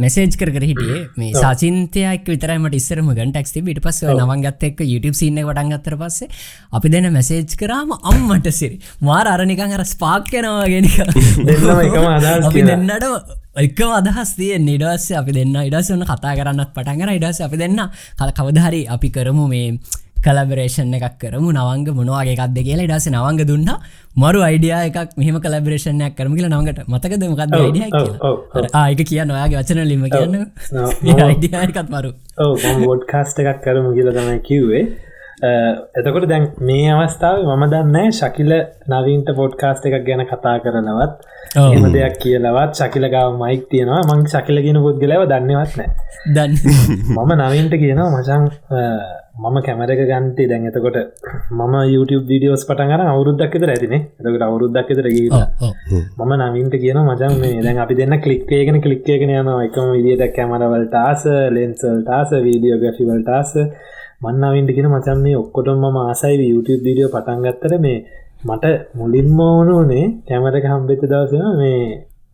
මෙසේජ් 0.00 0.34
කර 0.40 0.50
හිටියේ. 0.64 1.00
මේ 1.16 1.32
සාචින්තයක් 1.34 2.26
විතරමට 2.32 2.76
ඉස්සරම 2.78 3.08
ගටක් 3.10 3.70
ිට 3.72 3.80
පස්ස 3.84 4.08
නවන්ගත් 4.10 4.66
එක් 4.68 4.82
YouTube 4.82 5.16
සින්න 5.20 5.40
වටන් 5.40 5.72
ගත්තර 5.74 5.96
පස්සේ 6.02 6.28
අපි 6.72 6.92
දෙන 6.94 7.10
මෙසේජ් 7.12 7.56
කරාම 7.62 7.94
අම්මට 8.12 8.50
සිරි 8.60 8.78
මාර 9.00 9.26
අරනිකං 9.28 9.74
අර 9.78 9.84
ස්පාක් 9.84 10.30
අදහස් 12.14 12.48
අපි. 12.50 12.62
දෙන්නට 12.70 13.08
එකම 13.56 13.90
අදහස් 13.98 14.36
තිය 14.38 14.54
නිඩස්ස 14.60 15.10
අපි 15.20 15.36
දෙන්න. 15.38 15.58
ඉඩස් 15.68 15.92
වන්න 15.92 16.08
කතා 16.10 16.38
කරන්නත් 16.40 16.72
පටන්ගර 16.74 17.18
ඉඩස් 17.18 17.44
අපි 17.48 17.60
දෙන්න. 17.62 17.84
කල 18.18 18.34
කවදහරි 18.40 18.82
අපි 18.96 19.10
කරමු 19.10 19.46
මේ 19.52 19.68
කලබරේෂන් 20.26 20.94
එකක් 20.98 21.16
කරමු. 21.22 21.48
නවංග 21.52 21.88
මොනවාගේ 22.00 22.34
එකක්ද 22.36 22.58
කියලා 22.68 22.86
ඉඩස 22.88 23.08
නවංග 23.12 23.40
දුන්න. 23.50 23.70
මරු 24.16 24.40
අයිඩිය 24.48 24.74
එකක් 24.88 25.16
මෙහම 25.20 25.38
කලබරේෂණයක් 25.46 26.14
කරම 26.18 26.34
කියලා 26.36 26.52
නවඟට 26.54 26.88
මතකද 26.88 27.22
මොකක්ද 27.32 27.56
අයිඩිය 27.60 27.88
ආයක 28.82 29.00
කියන්න 29.10 29.34
ඔයාගේ 29.36 29.60
වචන 29.62 29.82
ලිම 29.92 30.04
කියන්න. 30.10 30.36
අයිඩියකත් 31.26 31.90
මරු. 31.96 32.12
ෝඩ්කාස්ට 32.90 33.42
එකක් 33.44 33.60
කරමු 33.66 33.90
කියල 33.96 34.12
තමයි 34.18 34.38
කිව්වේ. 34.48 34.84
එතකොට 36.00 36.26
දැන් 36.30 36.44
මේ 36.60 36.90
අවස්ථාව 36.94 37.40
මම 37.46 37.64
දන්න 37.72 38.12
ශකිල 38.18 38.52
නවීන්ට 38.92 39.28
පොඩ්කාස්ට 39.40 39.88
එකක් 39.88 40.04
ගැන 40.08 40.22
කතා 40.30 40.54
කරනවත් 40.64 41.14
එම 41.74 41.84
දෙයක් 41.96 42.16
කියලවත් 42.22 42.78
ශකිලගාව 42.80 43.34
මයික් 43.42 43.66
තියෙනවා. 43.72 44.00
මං 44.10 44.24
ශකිලගෙන 44.32 44.78
පුද්ගලව 44.86 45.26
දන්නවත් 45.32 45.76
නෑ 45.80 45.90
දන්න 46.36 46.54
මම 47.18 47.34
නවීන්ට 47.42 47.76
කියනවා 47.82 48.08
මචන් 48.14 48.48
මම 49.34 49.56
කැමරක 49.62 50.00
ගන්තේ 50.10 50.46
දැන් 50.50 50.66
එතකොට 50.68 50.96
මම 51.52 51.74
YouTube 51.92 52.26
වීඩියෝස් 52.28 52.62
පටන්ගර 52.68 53.00
අවුරුද්දක් 53.04 53.54
එතර 53.58 53.70
ඇතිනේ. 53.72 54.00
එතකට 54.20 54.44
අවුරුද්දක් 54.46 54.90
එතර 54.94 55.06
ගීලා 55.08 55.46
මම 56.18 56.32
නවින්ට 56.42 56.74
කියන 56.82 56.98
මචන් 57.00 57.34
මේ 57.40 57.62
දැන් 57.64 57.80
අපි 57.84 57.94
දෙන්න 58.00 58.14
කලික්කේගෙන 58.24 58.78
කලික්කේගෙන 58.84 59.32
යන 59.32 59.50
එකම 59.56 59.88
විදිට 59.94 60.22
කැමරවල්ට 60.36 60.94
ආස 61.00 61.24
ලෙන්සල්ට 61.56 62.10
ආස 62.10 62.30
වීඩියෝ 62.46 62.78
ග්‍රෆිවල්ට 62.82 63.30
ආස. 63.30 63.50
මන්නවින්ට 64.24 64.70
කියෙන 64.76 64.88
මචන් 64.90 65.18
මේ 65.24 65.40
ඔක්කොටම 65.42 65.82
ම 65.84 65.98
ආසයි 66.02 66.46
YouTube 66.52 66.82
වීඩියෝ 66.86 67.10
පටන්ගත්තර 67.16 67.74
මේ 67.78 67.98
මට 68.48 68.64
මුලින්ම 68.94 69.40
ඕනුනේ 69.40 70.06
කැමරක 70.28 70.70
හම්බෙත 70.72 71.04
දවසන 71.04 71.58
මේ 71.58 71.82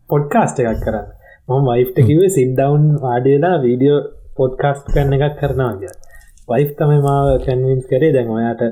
පොඩ්කාස්ට 0.09 0.61
එකක් 0.61 0.85
කරන්න. 0.85 1.09
මම 1.49 1.67
වයිෆ්ට 1.69 1.97
කිවේ 2.07 2.31
සින්ඩවන් 2.37 2.85
වාඩියලා 3.03 3.55
වීඩියෝ 3.65 3.99
පොඩ්කාස්ට් 4.37 4.87
කරන 4.93 5.19
එකක් 5.19 5.35
කරනවා 5.39 5.73
කිය 5.81 5.93
වයිෆ් 6.47 6.71
තමයි 6.77 7.01
මාව 7.07 7.27
කැන්වින්ස් 7.45 7.85
කරේ 7.91 8.13
දැන් 8.15 8.29
ඔයාට 8.37 8.63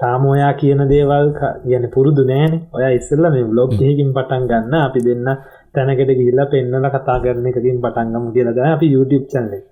තාම 0.00 0.22
ඔයා 0.26 0.52
කියන 0.60 0.80
දේවල් 0.92 1.28
කියන 1.64 1.84
පුරුදු 1.94 2.22
නෑන. 2.30 2.54
ඔය 2.74 2.84
ඉස්සල්ල 2.98 3.26
මේ 3.34 3.44
බ්ලොග් 3.52 3.70
හකින් 3.78 4.10
පටන් 4.16 4.48
ගන්න 4.50 4.74
අපි 4.80 5.00
දෙන්න 5.06 5.28
තැනකට 5.74 6.10
ගිල්ලා 6.20 6.50
පෙන්නල 6.52 6.88
කතා 6.94 7.18
කරන 7.24 7.46
එකකින් 7.50 7.78
පටන්ගම 7.84 8.26
කියලද 8.34 8.58
අපි 8.66 8.86
YouTube 8.94 9.26
චන්ලේ 9.32 9.62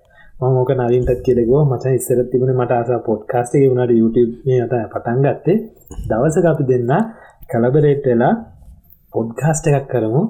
මෝක 0.53 0.71
නවින්ටත් 0.71 1.19
කියලෙකෝ 1.25 1.61
මච 1.65 1.85
ඉස්සර 1.97 2.19
තිබුණ 2.31 2.53
මට 2.55 2.71
අස 2.73 2.89
පොඩ්කාස්ට 3.07 3.53
වුණට 3.61 4.17
අත 4.65 4.73
පටන් 4.93 5.19
ගත්තේ. 5.25 5.57
දවසක 6.09 6.45
අපි 6.53 6.63
දෙන්න 6.71 6.91
කලබරේට්ටලා 7.51 8.33
පොඩ්කාස්ට 9.13 9.67
එකක් 9.69 9.87
කරමු. 9.91 10.23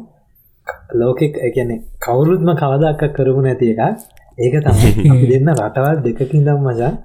ලෝකෙක් 1.00 1.36
එකන්නේ 1.48 1.84
කවුරුත්ම 2.06 2.50
කවදක්ක 2.62 3.14
කරමු 3.18 3.42
නැති 3.42 3.72
එකක් 3.74 3.82
ඒක 4.38 4.56
තමයි. 4.60 4.92
අපි 5.14 5.26
දෙන්න 5.32 5.52
රටවල් 5.54 5.98
දෙකකින් 6.06 6.46
දම් 6.46 6.64
මචන් 6.64 6.96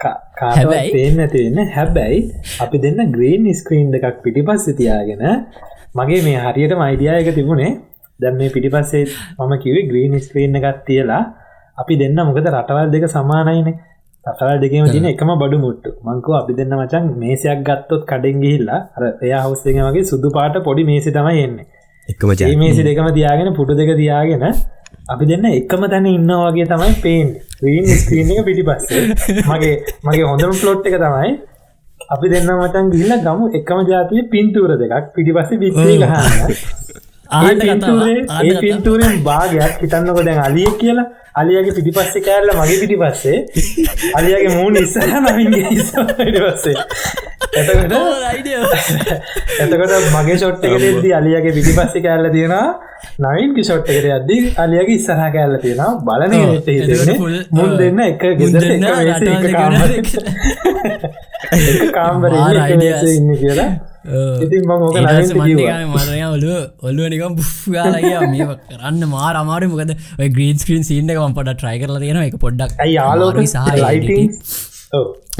කාටවයි 0.00 0.92
පේෙන් 0.92 1.20
ඇතිවෙන්න 1.20 1.72
හැබැයි 1.72 2.20
අපි 2.60 2.78
දෙන්න 2.78 3.00
ග්‍රීන් 3.12 3.48
ස්ක්‍රීන්් 3.54 3.94
එකක් 3.98 4.22
පිටිපස්ස 4.22 4.68
තියාගෙන 4.74 5.24
මගේ 5.94 6.22
මේ 6.22 6.38
හරියට 6.38 6.76
මයිඩියයක 6.76 7.34
තිබුණේ. 7.34 7.72
දැම් 8.20 8.38
මේ 8.38 8.50
පිටිපස්සේ 8.50 9.04
මම 9.38 9.52
කිවේ 9.64 9.88
ග්‍රීන් 9.90 10.16
ස්ක්‍රීන් 10.20 10.56
එකක් 10.60 10.84
තියලා 10.86 11.22
අපි 11.78 12.00
දෙන්න 12.02 12.18
මොකද 12.20 12.46
රටවල් 12.46 12.90
දෙක 12.90 13.08
සමානයින. 13.08 13.68
රටවල් 14.24 14.60
දෙකම 14.60 14.86
තින 14.92 15.04
එකම 15.06 15.32
බඩු 15.36 15.58
මුට්ටු. 15.58 15.90
මංකව 16.04 16.38
අපි 16.40 16.58
දෙන්න 16.60 16.76
මචන් 16.78 17.04
මේසයක් 17.22 17.60
ගත්තොත් 17.68 18.04
කඩෙන් 18.04 18.38
ගිහිල්ලා 18.44 18.80
එයා 19.22 19.42
හවස්සගේ 19.44 19.88
වගේ 19.88 20.06
සුදු 20.12 20.30
පාට 20.30 20.62
පොඩි 20.64 20.84
මේසි 20.84 21.10
තමයි 21.10 21.42
එන්නේ. 21.42 21.66
එකම 22.08 22.32
මේසි 22.58 22.82
දෙකම 22.82 23.12
තියාගෙන 23.14 23.54
පුටු 23.54 23.78
දෙක 23.80 23.92
තියාගෙන 23.96 24.44
අපි 25.12 25.28
දෙන්න 25.30 25.44
එකම 25.50 25.84
තැන 25.92 26.06
ඉන්න 26.08 26.32
වගේ 26.38 26.66
තමයි 26.70 26.94
පේන් 27.02 27.28
්‍රීන් 27.62 27.92
ස්ක්‍රීන් 27.96 28.32
එක 28.32 28.40
පිටි 28.48 28.64
පස්සේ 28.68 29.02
මගේ 29.50 29.74
මගේ 30.04 30.26
හොඳම 30.30 30.56
ෆ්ලොට් 30.62 30.88
එක 30.88 30.98
තමයි 31.02 31.30
අපි 32.10 32.32
දෙන්න 32.32 32.50
මචන් 32.54 32.90
ගිල්ල 32.94 33.12
ගමු 33.26 33.52
එකම 33.58 33.84
ජාතිය 33.90 34.24
පින්තූර 34.32 34.72
දෙකක් 34.82 35.12
පිටිපස්ස 35.14 35.54
බිස්සේ 35.62 35.96
ගහන්න. 35.98 36.56
ඒ 38.42 38.54
පින්තූරෙන් 38.60 39.14
භාගයක් 39.28 39.78
හිතන්නක 39.82 40.20
දැන් 40.26 40.42
අලිය 40.48 40.68
කියලා. 40.82 41.06
අලියගේ 41.34 41.74
පිටිපස්සේ 41.76 42.24
කෑල්ල 42.26 42.50
මගේ 42.58 42.78
පිටි 42.82 42.96
පස්සේ 43.00 43.38
අලියගේ 44.18 44.52
මූුණ 44.54 44.78
ඉස්සහ 44.82 44.98
නමින්ගේ 45.24 45.64
ඉස්සේ 45.74 46.76
එතකොට 49.62 49.92
මගේ 50.16 50.36
ෂොට් 50.36 50.64
එකෙදී 50.66 51.12
අලියගේ 51.18 51.52
පිටි 51.56 51.72
පස්සේ 51.78 52.02
කෑල්ල 52.06 52.26
තියෙනවා. 52.34 52.68
නවින්ගේ 53.24 53.64
ෂොට් 53.64 53.86
එකට 53.88 54.08
අද්දී 54.18 54.40
අලියගේ 54.64 54.96
ඉස්සහ 54.98 55.10
කෑල්ල 55.34 55.56
තියෙනවා. 55.64 55.92
බලන 56.06 56.32
මුන් 57.52 57.70
දෙන්න 57.80 58.00
එක 58.06 58.22
ගෙදර 58.40 58.64
කාම්බර 61.96 62.30
ඉන්න 63.12 63.30
කියලා. 63.42 63.70
මරය 65.94 66.20
ඔලු 66.26 66.52
ඔල්ලුව 66.88 67.06
නිකම් 67.14 67.32
පුගාලගේ 67.38 68.18
මේ 68.34 68.46
කරන්න 68.70 69.02
මාර 69.14 69.34
අමාරු 69.42 69.66
මොකද 69.72 69.90
ග්‍රීන් 70.36 70.56
ස්ක්‍රීන් 70.62 70.84
සිීන්න 70.90 71.10
එකම 71.14 71.32
පොඩ 71.38 71.48
ට්‍රයි 71.54 71.76
කරල 71.82 71.96
තියෙන 72.04 72.18
එක 72.22 72.36
පොඩ්ඩක් 72.44 72.70
යාලෝක 72.88 73.38
සහ 73.44 73.56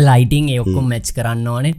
ලයිටිං 0.01 0.45
ඒඔක්කොම් 0.55 0.85
මැච් 0.93 1.07
කරන්න 1.19 1.47
ඕනේ 1.49 1.75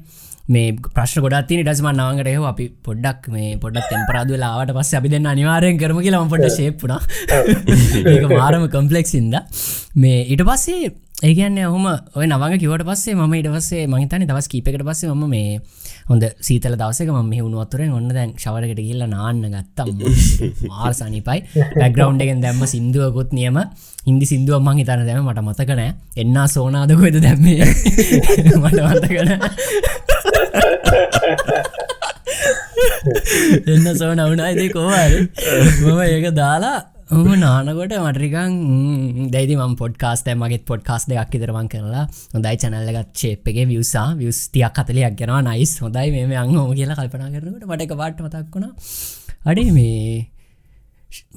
මේ 0.47 0.67
ප්‍රශ් 0.89 1.15
ගොඩත් 1.19 1.49
ටස්ම 1.49 1.87
නාගට 1.93 2.29
එහ 2.29 2.37
අපි 2.45 2.67
පොඩ්ඩක් 2.81 3.27
මේ 3.29 3.55
පොඩක් 3.57 3.89
තෙම්පරාද 3.89 4.31
ලාට 4.35 4.71
පස්ස 4.71 4.93
අපි 4.93 5.09
දෙන්න 5.09 5.27
අනිවාරයෙන් 5.27 5.79
කරම 5.79 5.99
කියලම 5.99 6.29
පොට 6.29 6.47
ශේප්පුන 6.51 6.93
ඒක 8.11 8.29
මාරම 8.33 8.63
කම්පලෙක්සින්ද 8.69 9.35
මේ 9.97 10.21
ඉට 10.27 10.43
පස්සේ 10.43 10.93
ඒගන්න 11.23 11.59
ඔහම 11.65 11.87
ඔය 11.89 12.25
නවග 12.25 12.61
කිවට 12.61 12.85
පස්සේ 12.85 13.17
ම 13.17 13.35
ඉට 13.35 13.49
පස්සේ 13.49 13.83
මහිතන 13.87 14.23
දවස් 14.23 14.47
කීපකට 14.47 14.83
පස්සේ 14.83 15.11
ම 15.11 15.27
මේ 15.27 15.59
හොඳ 16.07 16.23
සීතල 16.39 16.73
දවසක 16.73 17.13
ම 17.13 17.31
හුණුවත්තුරෙන් 17.35 17.91
ඔන්න 17.91 18.09
දැන් 18.09 18.35
ශවරකට 18.35 18.79
කියල්ල 18.79 19.07
නාන්න 19.07 19.45
ගත්තම් 19.45 19.89
මාර් 20.69 20.93
සනිපයි 20.93 21.41
පැග්‍රවන්් 21.73 22.19
එකෙන් 22.19 22.41
දැම්ම 22.41 22.65
සිින්දුවකුත් 22.65 23.31
නියම. 23.31 23.57
හිදි 24.07 24.25
සිින්දුව 24.25 24.59
මං 24.59 24.77
හිතන 24.81 25.03
දැම 25.03 25.25
මට 25.25 25.39
මතකනෑ 25.43 25.93
එන්නා 26.17 26.47
සෝනාදකොද 26.47 27.19
දැම්මේ? 27.19 27.65
මට 28.61 28.79
මතකන 28.85 29.31
එන්න 33.67 33.97
සෝ 33.97 34.13
නවුනායිදේ 34.13 34.69
කෝවාර 34.69 35.11
මම 35.81 35.99
ඒක 36.05 36.35
දාලා 36.35 36.96
ඔම 37.09 37.27
නානකොට 37.41 37.93
මටරිකං 37.97 39.29
දැදි 39.33 39.53
ම 39.55 39.75
පොඩ්කාස්ට 39.81 40.27
මගේ 40.33 40.59
පොඩ්කාස් 40.69 41.03
දෙයක් 41.07 41.35
ඉදරවන් 41.37 41.67
කරලා 41.73 42.03
හොඳයි 42.33 42.57
චනල්ලගත් 42.63 43.13
චේප්ගේ 43.19 43.65
වියසා 43.69 44.07
වියස්තියක් 44.19 44.73
කතලයක් 44.77 45.15
ගෙනවා 45.21 45.39
නයිස් 45.47 45.71
හොඳයි 45.83 46.25
මේ 46.27 46.35
අං 46.35 46.51
ෝම 46.53 46.73
කියලා 46.75 46.97
කල්පනා 46.99 47.29
කරනට 47.31 47.63
මට 47.63 47.85
එක 47.85 47.93
පාට 48.01 48.19
මතක් 48.19 48.51
වුණා. 48.55 48.73
අඩේ 49.45 49.71
මේ 49.71 50.27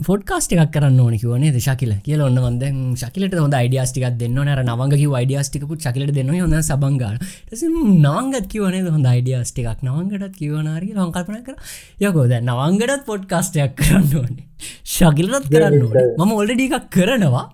ෆොඩ්කාස්ට 0.06 0.52
එකක් 0.54 0.72
කරන්න 0.74 0.98
ඕන 1.00 1.14
කිවනේ 1.16 1.60
ශකිල? 1.64 1.92
කියල 2.06 2.20
ඔන්න 2.24 2.38
වන්ද 2.38 2.64
ශකිලට 2.98 3.34
හොඳ 3.38 3.54
අයිඩියස්ටික් 3.54 4.06
දෙන්න 4.18 4.38
නර 4.42 4.62
නවග 4.64 4.98
අයිඩියස්ටිකපු 5.18 5.78
චකිලට 5.84 6.12
දෙන්න 6.16 6.32
හොඳ 6.34 6.56
සබංගා 6.60 7.12
නවංගත් 7.52 8.48
කිවනේ 8.48 8.82
හොඳ 8.88 9.06
අයිඩියස්ටිකක් 9.06 9.84
නවංගටත් 9.86 10.34
කිවනාරි 10.40 10.90
ලංකල්පන 10.92 11.44
කර. 11.46 11.54
යකෝද 12.00 12.34
නවංගටත් 12.40 13.06
පොඩ්කාස්ටයක් 13.06 13.76
කරන්න 13.78 14.10
ඕනේ. 14.20 14.44
ශකිලත් 14.86 15.46
කරන්න 15.46 15.78
ඕන. 15.82 15.96
මම 16.18 16.34
ඔල්ඩඩි 16.34 16.66
එකක් 16.70 16.90
කරනවා. 16.90 17.46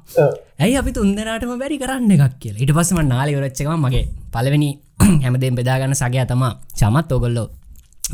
ඇයි 0.59 0.81
අපි 0.81 0.97
තුන්දෙනටම 0.97 1.55
බැරි 1.59 1.79
කරන්න 1.79 2.17
එකක් 2.17 2.41
කියලා? 2.41 2.65
ඉට 2.65 2.73
පස්සම 2.73 3.05
නාලි 3.05 3.37
රච්චකම 3.37 3.87
මගේ 3.87 4.05
පලවෙනි 4.33 4.73
හැමදෙන් 5.25 5.55
බෙදාගන්න 5.55 5.95
සගේ 5.95 6.27
තමා 6.27 6.53
චමත් 6.73 7.13
ඔගොල්ලෝ 7.13 7.49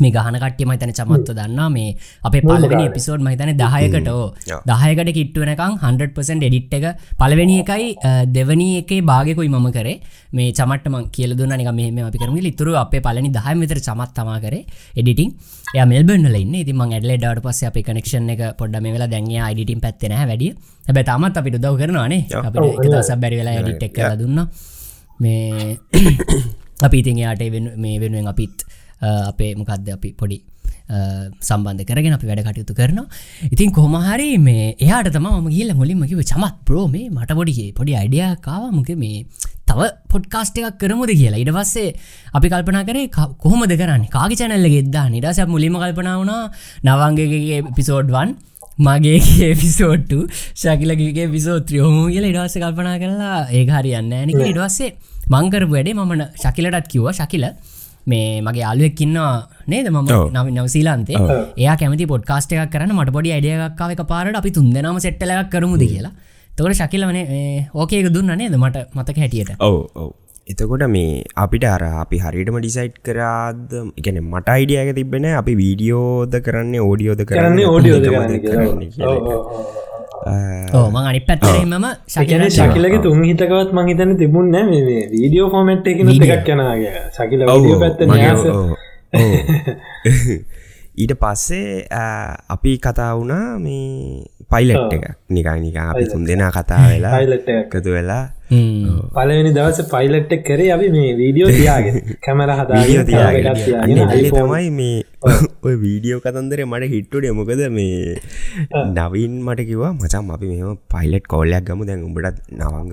මේ 0.01 0.11
ගහන 0.11 0.35
කට්ටිය 0.41 0.65
මහිතන 0.65 0.91
චමත්ව 0.91 1.33
දන්නා 1.39 1.67
මේ 1.69 1.89
අපේ 2.23 2.41
පලවෙනි 2.41 2.83
එපිසෝඩ් 2.89 3.21
මහිතන 3.21 3.51
දහයකට. 3.53 4.09
දහයකට 4.69 5.11
කිට්ටුවනකං 5.17 5.73
100% 5.83 6.47
එඩිට් 6.47 6.73
එක 6.73 6.85
පලවෙනි 7.15 7.57
එකයි 7.63 7.85
දෙවනි 8.27 8.67
එකේ 8.81 9.01
භාගකුයි 9.03 9.49
මම 9.49 9.67
කරේ. 9.71 9.95
මේ 10.31 10.49
චමටම 10.51 10.95
කියල 11.11 11.37
දුන්න. 11.37 11.53
නික 11.53 11.69
මෙහම 11.71 11.99
අපි 12.03 12.17
කරම 12.17 12.37
ලිතුරු 12.39 12.73
අපේ 12.75 13.01
පලනි 13.01 13.29
දහය 13.29 13.53
විතර 13.61 13.79
චමත් 13.79 14.11
තමා 14.17 14.39
කර 14.39 14.55
එඩිටිං 14.95 15.29
ය 15.75 15.85
මෙල්බන්නල 15.85 16.37
ඉන්න. 16.41 16.55
ඉතින් 16.55 16.75
මං 16.75 16.97
ඇඩලේ 16.97 17.17
ඩට 17.17 17.45
පස්ස 17.45 17.69
අප 17.69 17.77
කනෙක්ෂන් 17.79 18.29
එක 18.35 18.43
පොඩ්ඩ 18.57 18.81
මේ 18.81 18.95
වෙලා 18.97 19.11
දැන්ගේ 19.15 19.41
අයිඩිටින් 19.47 19.79
පැත්තෙන 19.79 20.17
වැඩිය. 20.23 20.53
හැබ 20.87 21.01
තමත් 21.03 21.37
අපිට 21.37 21.61
දව 21.61 21.73
කරනවානේ 21.77 22.21
අප 22.41 22.55
දස 22.85 23.11
බැරි 23.15 23.41
වෙලා 23.41 23.57
ඇඩිට් 23.59 23.89
එක් 23.89 23.99
දුන්න. 24.17 24.47
මේ 25.19 25.77
අපි 26.85 26.97
ඉතින් 26.99 27.19
යාට 27.21 27.43
මේ 27.77 27.99
වෙනුවෙන් 28.01 28.27
අපිත් 28.27 28.65
අපේ 29.01 29.53
මොකක්ද 29.55 29.89
අපි 29.89 30.11
පොඩි 30.13 30.39
සම්බන්ධ 31.41 31.85
කරගෙන 31.85 32.13
අපි 32.13 32.27
වැඩ 32.27 32.43
කටයුතු 32.43 32.75
කරනවා. 32.75 33.07
ඉතින් 33.45 33.71
කොමහරි 33.71 34.37
මේ 34.39 34.75
එයාට 34.77 35.09
තම 35.09 35.27
ම 35.29 35.49
කියල 35.49 35.73
මුලින්ම 35.73 36.03
කිව 36.05 36.21
චමත් 36.23 36.55
ප්‍රෝ 36.65 36.87
මේ 36.87 37.09
මට 37.09 37.31
පොඩිගේ 37.31 37.73
පොඩි 37.73 37.95
අයිඩියකාවමක 37.95 38.89
මේ 38.97 39.25
තව 39.65 39.89
පොඩ්කාස්ට 40.09 40.57
එකක් 40.59 40.79
කරමුද 40.79 41.11
කියලා. 41.11 41.39
ඉට 41.39 41.51
පස්සේ 41.51 41.95
අපි 42.33 42.47
කල්පනා 42.49 42.83
කරේ 42.83 43.07
කොහොමද 43.37 43.73
කරන්න? 43.73 44.07
කාගි 44.07 44.35
චැනල්ල 44.35 44.69
ගෙදදා 44.75 45.05
නිදස 45.09 45.39
මුලිම 45.47 45.75
කල්පනා 45.75 46.17
වුණා 46.19 46.51
නවංගගේ 46.83 47.61
පිසෝඩ්වන් 47.77 48.35
මගේ 48.79 49.53
පිසෝට්ටු 49.55 50.19
ශකිලගේ 50.55 51.27
පිසෝත්‍රියෝම 51.27 51.97
කියල 52.07 52.25
ඉඩවස්ස 52.25 52.57
කල්පනා 52.57 52.97
කරලා 52.97 53.39
ඒ 53.51 53.65
හරි 53.69 53.93
යන්න 53.93 54.13
ඇනික 54.13 54.41
ඉඩවස්සේ 54.43 54.91
මංකර 55.29 55.65
වැඩේ 55.67 55.93
මමන 55.95 56.23
ශකිලටත් 56.35 56.87
කිව්ව 56.87 57.11
ශකිල 57.13 57.45
මේ 58.11 58.41
මගේ 58.45 58.65
අලුවෙක්කින්නවා 58.71 59.33
නේද? 59.71 59.87
මම 59.89 59.99
ඔව්. 60.17 60.25
නව 60.35 60.45
නවසීලාන්තේ 60.55 61.17
එයා 61.61 61.75
කැමති 61.81 62.07
පොඩ්කාස්ට 62.13 62.55
එකක් 62.55 62.73
කරන්න 62.73 62.95
මට 62.97 63.15
පොඩි 63.17 63.35
අඩියක්කාව 63.37 63.93
එක 63.95 64.03
පාරට 64.11 64.39
අපි 64.41 64.51
තුන්දෙනම 64.57 64.99
සෙට්ටලක් 65.05 65.53
කරමුද 65.53 65.83
කියලා. 65.85 66.13
තොට 66.51 66.75
ශකිලවන 66.79 67.19
ඕකේක 67.75 68.09
දුන්න 68.17 68.35
නේද 68.41 68.59
මට 68.59 68.83
මතක 68.97 69.17
හැටියට? 69.23 69.55
ඔව 69.59 69.77
ඔව. 69.95 70.11
එතකොට 70.51 70.83
මේ 70.95 71.23
අපිට 71.43 71.65
අර 71.65 71.83
අපි 72.03 72.17
හරිටම 72.23 72.57
ඩිසයිට් 72.59 72.97
කරාද? 73.07 73.71
එකන 73.99 74.19
මට 74.23 74.47
අයිඩියක 74.55 74.91
තිබෙන 74.99 75.29
අපි 75.41 75.53
වීඩියෝද 75.61 76.35
කරන්නේ 76.47 76.83
ඕඩියෝද 76.87 77.23
කරන්නේ 77.29 77.67
ඕඩියෝද 77.71 78.05
කරන්න 78.09 78.73
කරන්න 80.25 80.65
කියලා 80.69 80.81
ඕ 80.81 80.87
මං 80.95 81.05
අනි 81.11 81.21
පැත්තරෙමම 81.29 81.85
ශකන 82.15 82.43
ශකිල 82.49 82.49
ශකිලගේ 82.57 83.01
තුන් 83.05 83.23
හිතකවත් 83.29 83.69
මං 83.77 83.85
හිතන 83.91 84.11
තිබුණ 84.21 84.47
නෑ 84.55 84.65
මේ 84.71 85.03
වීඩියෝ 85.13 85.49
ෆෝමට් 85.53 85.85
වීඩියෝ. 85.87 86.37
එකක් 86.37 86.49
යනගේ 86.55 86.91
ශකිල 87.15 87.39
වීඩියෝ 87.47 87.79
පැත්ත 87.83 87.99
ඊට 91.03 91.13
පස්සේ 91.21 91.87
අපි 92.55 92.71
කතා 92.77 93.11
වුණා 93.17 93.45
මේ 93.59 94.25
පයිලට් 94.51 94.93
එක 94.97 95.05
නිකා 95.35 95.55
නිකා 95.61 95.85
අපි 95.93 96.03
තුන් 96.11 96.23
දෙනා 96.27 96.51
කතා 96.57 96.81
වෙලා. 96.89 97.13
එකතු 97.53 97.89
වෙලා 97.97 98.25
පලවෙනි 99.15 99.51
දවස 99.55 99.79
පයිලට් 99.91 100.33
එක 100.35 100.43
කරේ 100.47 100.69
අපි 100.75 100.87
මේ 100.95 101.11
වීඩියෝ 101.19 101.51
තියාගෙන. 101.51 101.99
කැමර 102.25 102.51
එතන 102.53 103.11
තමයි 104.31 104.71
මේ 104.71 104.97
ඔය 105.67 105.75
වීඩියෝ 105.83 106.19
කතන්දර 106.25 106.63
මට 106.65 106.89
හිට්ටුඩ 106.93 107.29
මොකද 107.39 107.63
මේ 107.77 108.17
නවින් 108.97 109.37
මට 109.45 109.67
කිවා 109.69 109.93
මචම් 109.93 110.33
අපි 110.35 110.51
මෙම 110.51 110.81
පයිලට් 110.95 111.25
කෝල්ලයක් 111.27 111.63
ගමු. 111.69 111.87
දැන් 111.89 112.03
උඹටත් 112.09 112.43
නවංග 112.51 112.91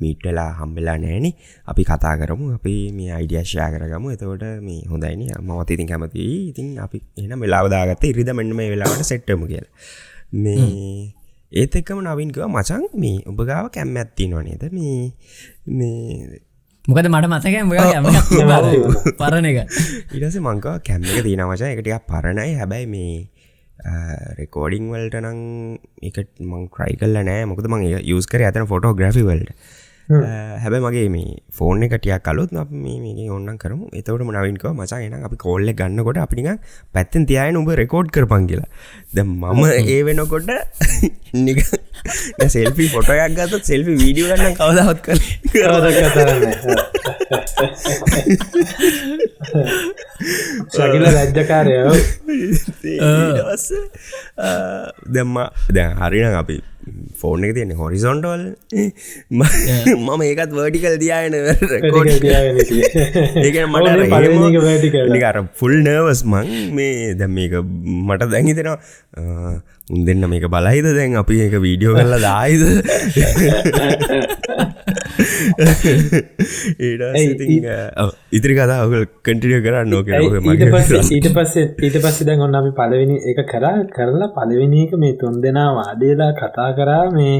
මීට්ටලා 0.00 0.48
හම්බෙලා 0.58 0.98
නෑන 1.04 1.30
අපි 1.66 1.82
කතා 1.84 2.14
කරමු. 2.22 2.50
අපි 2.58 2.74
මේ 2.92 3.10
අයිඩියශ්යා 3.18 3.70
කරගමු. 3.76 4.12
එතකොට 4.16 4.44
මේ 4.66 4.82
හොඳයින 4.90 5.24
මවත් 5.40 5.70
ඉතින් 5.70 5.90
කැමති 5.92 6.28
ඉතින් 6.50 6.68
අපි 6.86 7.02
එන 7.24 7.38
වෙලාවදාගත්ත 7.44 8.10
ඉරිද 8.12 8.34
මෙන්න 8.40 8.56
මේ 8.56 8.70
වෙලාවට 8.74 9.08
සෙට්ටම 9.12 9.48
කියල. 9.52 9.66
මේ 10.34 11.19
ඒත් 11.52 11.74
එක්කම 11.74 11.98
නවින්කව 12.02 12.46
මචන් 12.46 12.86
මේ 12.96 13.18
ඔබ 13.26 13.42
ගාව 13.44 13.72
කැම්ම 13.74 13.96
ඇත්ති 13.96 14.28
නොනේද 14.28 14.62
මේ 14.70 15.10
මේ 15.66 16.40
මොකද 16.84 17.08
මට 17.08 17.28
මතක 17.28 17.56
පරණ 19.20 19.48
එක. 19.50 19.58
ඉටස 20.14 20.38
මංකව 20.38 20.78
කැම්ම 20.80 21.04
එක 21.04 21.22
තියෙන 21.26 21.44
වචා 21.44 21.72
එකටිය 21.74 21.98
පරණයි. 22.06 22.54
හැබැයි 22.54 22.86
මේ 22.86 23.14
රෙකෝඩිං 24.38 24.88
වල්ට 24.92 25.20
නං 25.20 25.40
එක 26.02 26.22
මං 26.40 26.70
ක්‍රයි 26.70 26.96
කල්ල 26.96 27.18
නෑ. 27.20 27.44
මොකද 27.44 27.66
මං 27.66 27.86
යස් 27.98 28.30
කර 28.30 28.46
ඇතන 28.46 28.70
ෆොටෝග්‍රෆි 28.70 29.26
වල්ට 29.26 29.50
හැබැ 30.10 30.80
මගේ 30.80 31.08
මේ 31.08 31.36
ෆෝර්න 31.52 31.82
එකටියක් 31.82 32.22
කලුත් 32.22 32.52
මේ 32.52 33.30
ඔන්න 33.30 33.58
කරම. 33.58 33.88
එතවට 33.92 34.24
මනවින්ක 34.26 34.64
මචා 34.72 35.00
එන 35.00 35.14
අපි 35.20 35.36
කෝල්ල 35.36 35.72
ගන්නකොට 35.72 36.18
අපිනික 36.18 36.60
පැත්තෙන් 36.94 37.26
තියන 37.26 37.56
උඹ 37.56 37.70
රෙකෝඩ් 37.82 38.10
කරපන් 38.10 38.46
කියලා. 38.50 38.68
ද 39.14 39.24
මම 39.24 39.64
ඒ 39.86 40.02
වෙනකොට 40.02 40.50
නික 41.38 41.62
සෙල්පි 42.48 42.88
ෆොටයක් 42.88 43.34
ගත 43.36 43.64
සෙල්පි 43.64 43.96
වීඩියෝ 43.96 44.28
ගන්න 44.32 44.54
කවදවත් 44.56 45.00
කර 45.04 45.18
ශකිල 50.70 51.04
රජ්ජකාරයෝ 51.08 51.94
දෙම්ම 55.14 55.34
දැ 55.70 55.94
හරින 56.00 56.34
අපි 56.34 56.56
ෆෝර්න 57.20 57.44
එක 57.46 57.52
තියන්නේ 57.56 57.76
හොරිසොන්ටවල් 57.76 58.42
මම 59.32 60.22
ඒකත් 60.26 60.52
වර්ටිකල් 60.58 60.96
දියන 61.02 61.34
ඒක 63.44 63.58
මට 63.66 63.88
නිකර 65.14 65.36
ෆුල් 65.60 65.74
නර්වස් 65.80 66.22
මං 66.26 66.48
මේ 66.78 67.12
දැම් 67.20 67.32
මේක 67.34 67.52
මට 68.08 68.30
දැහිතෙනවා 68.32 68.78
උන් 69.90 70.00
දෙන්න 70.06 70.22
මේක 70.30 70.44
බලයිද? 70.48 70.86
දැන් 70.96 71.12
අපි 71.16 71.36
එක 71.46 71.54
වීඩියෝ 71.66 71.94
කරලා 71.98 72.20
දායිද 72.24 72.62
ඉතිරි 78.30 78.54
කතා 78.54 78.80
ඔගල් 78.84 79.04
කටිය 79.22 79.60
කරන්න 79.60 79.94
පස්සේ 80.72 81.02
ඊට 81.10 81.28
පස්සේ 81.30 81.66
ඊට 81.78 81.96
පස්සේ 81.98 82.26
දැන් 82.26 82.40
ඔන්න 82.40 82.58
අපි 82.60 82.70
පලවෙනි 82.72 83.16
එක 83.30 83.40
කරා 83.46 83.78
කරලා 83.90 84.30
පලවෙනි 84.30 84.84
එක 84.84 84.92
මේ 84.96 85.14
තුන් 85.14 85.34
දෙනා 85.42 85.70
වාදේලා 85.74 86.32
කතා 86.34 86.70
කරා 86.72 87.04
මේ 87.10 87.36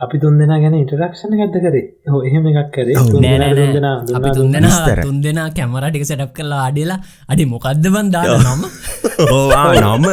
අපි 0.00 0.16
තුන් 0.18 0.34
දෙනා 0.38 0.58
ගැන 0.58 0.74
ඉටරක්ෂණ 0.76 1.34
ගත්ත 1.38 1.60
කරේ? 1.64 1.82
හෝ 2.10 2.20
එහෙම 2.28 2.46
එකක් 2.50 2.70
කරේ. 2.74 2.94
දෙනා 3.24 3.50
තුන් 3.50 3.72
දෙනා 3.74 3.94
අපි. 4.18 4.30
තුන් 5.00 5.18
දෙෙන 5.22 5.40
කැමර 5.58 5.84
ටික 5.86 6.06
සටප් 6.08 6.32
කරලා 6.38 6.62
අඩියලා 6.68 6.98
අඩි 7.28 7.44
මොකක්ද 7.46 7.86
බන්දා 7.86 8.22
නම? 8.36 8.64
නම. 9.82 10.06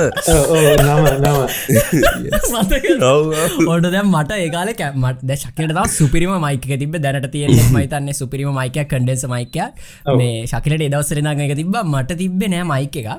ඔොට 3.67 3.87
දැම් 3.95 4.11
මට 4.11 4.37
ඒකාල 4.39 4.69
කැමට 4.75 5.23
ද 5.23 5.39
ශකට 5.43 5.79
සුපිරිම 5.91 6.35
මයික 6.45 6.67
තිබ 6.75 6.97
දැනට 6.97 7.29
තියෙන 7.31 7.55
මයිතන්නේ 7.77 8.13
සුපිරිම 8.13 8.51
මයිකයක් 8.53 8.91
කඩෙන්ස 8.91 9.25
මයිකයක් 9.27 9.81
මේ 10.19 10.35
ශකිලට 10.45 10.85
එදවසරනග 10.89 11.41
එක 11.47 11.55
තිබ 11.61 11.79
මට 11.85 12.19
තිබ්බ 12.21 12.45
නෑ 12.47 12.67
මයික 12.73 13.01
එක 13.01 13.09